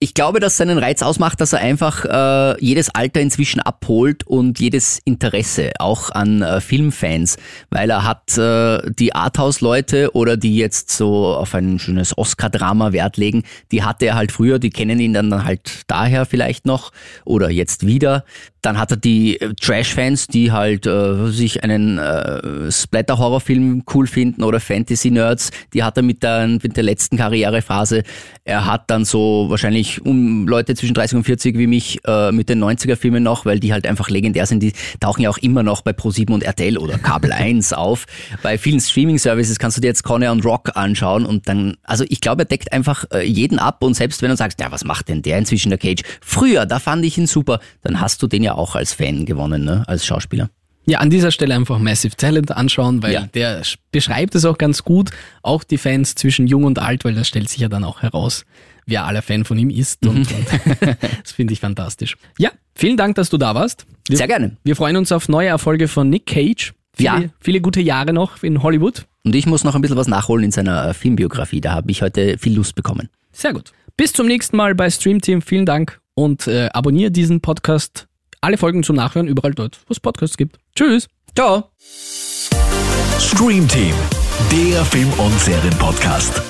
Ich 0.02 0.14
glaube, 0.14 0.40
dass 0.40 0.56
seinen 0.56 0.78
Reiz 0.78 1.02
ausmacht, 1.02 1.42
dass 1.42 1.52
er 1.52 1.58
einfach 1.58 2.06
äh, 2.06 2.64
jedes 2.64 2.88
Alter 2.88 3.20
inzwischen 3.20 3.60
abholt 3.60 4.26
und 4.26 4.58
jedes 4.58 4.98
Interesse, 5.04 5.72
auch 5.78 6.08
an 6.10 6.40
äh, 6.40 6.62
Filmfans, 6.62 7.36
weil 7.68 7.90
er 7.90 8.04
hat 8.04 8.38
äh, 8.38 8.80
die 8.92 9.14
Arthouse-Leute 9.14 10.14
oder 10.14 10.38
die 10.38 10.56
jetzt 10.56 10.90
so 10.90 11.26
auf 11.26 11.54
ein 11.54 11.78
schönes 11.78 12.16
Oscar-Drama 12.16 12.92
Wert 12.94 13.18
legen, 13.18 13.42
die 13.72 13.82
hatte 13.82 14.06
er 14.06 14.14
halt 14.14 14.32
früher, 14.32 14.58
die 14.58 14.70
kennen 14.70 15.00
ihn 15.00 15.12
dann 15.12 15.44
halt 15.44 15.82
daher 15.86 16.24
vielleicht 16.24 16.64
noch 16.64 16.92
oder 17.26 17.50
jetzt 17.50 17.84
wieder. 17.84 18.24
Dann 18.62 18.78
hat 18.78 18.90
er 18.90 18.96
die 18.96 19.40
äh, 19.40 19.54
Trash-Fans, 19.54 20.26
die 20.26 20.52
halt 20.52 20.86
äh, 20.86 21.30
sich 21.30 21.64
einen 21.64 21.98
äh, 21.98 22.70
Splatter-Horrorfilm 22.70 23.84
cool 23.94 24.06
finden 24.06 24.42
oder 24.42 24.60
Fantasy-Nerds, 24.60 25.50
die 25.74 25.82
hat 25.82 25.96
er 25.96 26.02
mit 26.02 26.22
der, 26.22 26.46
mit 26.46 26.76
der 26.76 26.84
letzten 26.84 27.16
Karrierephase. 27.16 28.02
Er 28.44 28.66
hat 28.66 28.90
dann 28.90 29.04
so 29.04 29.46
wahrscheinlich 29.48 30.04
um 30.04 30.46
Leute 30.48 30.74
zwischen 30.74 30.94
30 30.94 31.18
und 31.18 31.24
40 31.24 31.56
wie 31.56 31.66
mich 31.66 32.00
äh, 32.06 32.32
mit 32.32 32.48
den 32.48 32.62
90er-Filmen 32.62 33.22
noch, 33.22 33.44
weil 33.44 33.60
die 33.60 33.72
halt 33.72 33.86
einfach 33.86 34.10
legendär 34.10 34.46
sind. 34.46 34.62
Die 34.62 34.72
tauchen 34.98 35.22
ja 35.22 35.30
auch 35.30 35.38
immer 35.38 35.62
noch 35.62 35.82
bei 35.82 35.92
Pro7 35.92 36.32
und 36.32 36.42
RTL 36.42 36.78
oder 36.78 36.98
Kabel 36.98 37.32
1 37.32 37.72
auf. 37.72 38.06
Bei 38.42 38.58
vielen 38.58 38.80
Streaming-Services 38.80 39.58
kannst 39.58 39.76
du 39.76 39.80
dir 39.80 39.88
jetzt 39.88 40.02
Conner 40.02 40.32
und 40.32 40.44
Rock 40.44 40.70
anschauen 40.74 41.26
und 41.26 41.48
dann, 41.48 41.76
also 41.82 42.04
ich 42.08 42.20
glaube, 42.20 42.42
er 42.42 42.46
deckt 42.46 42.72
einfach 42.72 43.04
äh, 43.12 43.24
jeden 43.26 43.58
ab 43.58 43.82
und 43.82 43.94
selbst 43.94 44.22
wenn 44.22 44.30
du 44.30 44.36
sagst, 44.36 44.60
ja, 44.60 44.70
was 44.70 44.84
macht 44.84 45.08
denn 45.08 45.22
der 45.22 45.38
inzwischen 45.38 45.70
der 45.70 45.78
Cage? 45.78 46.02
Früher, 46.20 46.66
da 46.66 46.78
fand 46.78 47.04
ich 47.04 47.18
ihn 47.18 47.26
super, 47.26 47.60
dann 47.82 48.00
hast 48.00 48.22
du 48.22 48.26
den 48.26 48.42
ja 48.42 48.49
auch 48.54 48.74
als 48.76 48.92
Fan 48.92 49.24
gewonnen, 49.26 49.64
ne, 49.64 49.84
als 49.86 50.04
Schauspieler. 50.06 50.50
Ja, 50.86 50.98
an 50.98 51.10
dieser 51.10 51.30
Stelle 51.30 51.54
einfach 51.54 51.78
Massive 51.78 52.16
Talent 52.16 52.50
anschauen, 52.52 53.02
weil 53.02 53.12
Ja. 53.12 53.26
der 53.34 53.62
sch- 53.64 53.76
beschreibt 53.92 54.34
es 54.34 54.44
auch 54.44 54.58
ganz 54.58 54.82
gut, 54.82 55.10
auch 55.42 55.62
die 55.62 55.78
Fans 55.78 56.14
zwischen 56.14 56.46
jung 56.46 56.64
und 56.64 56.78
alt, 56.78 57.04
weil 57.04 57.14
das 57.14 57.28
stellt 57.28 57.48
sich 57.48 57.60
ja 57.60 57.68
dann 57.68 57.84
auch 57.84 58.02
heraus, 58.02 58.44
wer 58.86 59.04
aller 59.04 59.22
Fan 59.22 59.44
von 59.44 59.58
ihm 59.58 59.70
ist 59.70 60.04
und, 60.06 60.16
und 60.32 60.46
das 61.22 61.32
finde 61.32 61.52
ich 61.52 61.60
fantastisch. 61.60 62.16
Ja, 62.38 62.50
vielen 62.74 62.96
Dank, 62.96 63.14
dass 63.16 63.28
du 63.28 63.36
da 63.36 63.54
warst. 63.54 63.86
Wir, 64.08 64.16
Sehr 64.16 64.26
gerne. 64.26 64.56
Wir 64.64 64.74
freuen 64.74 64.96
uns 64.96 65.12
auf 65.12 65.28
neue 65.28 65.48
Erfolge 65.48 65.86
von 65.86 66.08
Nick 66.08 66.26
Cage. 66.26 66.72
Viele, 66.96 67.06
Ja. 67.08 67.22
viele 67.40 67.60
gute 67.60 67.80
Jahre 67.80 68.12
noch 68.12 68.42
in 68.42 68.62
Hollywood. 68.62 69.06
Und 69.22 69.34
ich 69.34 69.46
muss 69.46 69.62
noch 69.64 69.74
ein 69.74 69.82
bisschen 69.82 69.98
was 69.98 70.08
nachholen 70.08 70.46
in 70.46 70.50
seiner 70.50 70.88
äh, 70.88 70.94
Filmbiografie, 70.94 71.60
da 71.60 71.72
habe 71.72 71.90
ich 71.90 72.00
heute 72.02 72.38
viel 72.38 72.54
Lust 72.56 72.74
bekommen. 72.74 73.10
Sehr 73.32 73.52
gut. 73.52 73.72
Bis 73.98 74.12
zum 74.14 74.26
nächsten 74.26 74.56
Mal 74.56 74.74
bei 74.74 74.88
Stream 74.90 75.20
Team. 75.20 75.42
Vielen 75.42 75.66
Dank 75.66 76.00
und 76.14 76.46
äh, 76.48 76.68
abonniere 76.72 77.10
diesen 77.10 77.42
Podcast. 77.42 78.06
Alle 78.42 78.56
Folgen 78.56 78.82
zum 78.82 78.96
Nachhören 78.96 79.28
überall 79.28 79.52
dort, 79.52 79.80
wo 79.86 79.92
es 79.92 80.00
Podcasts 80.00 80.36
gibt. 80.36 80.58
Tschüss. 80.74 81.08
Ciao! 81.34 81.70
Stream 83.18 83.68
Team, 83.68 83.94
der 84.50 84.84
Film- 84.86 85.12
und 85.12 85.38
Serienpodcast. 85.38 86.49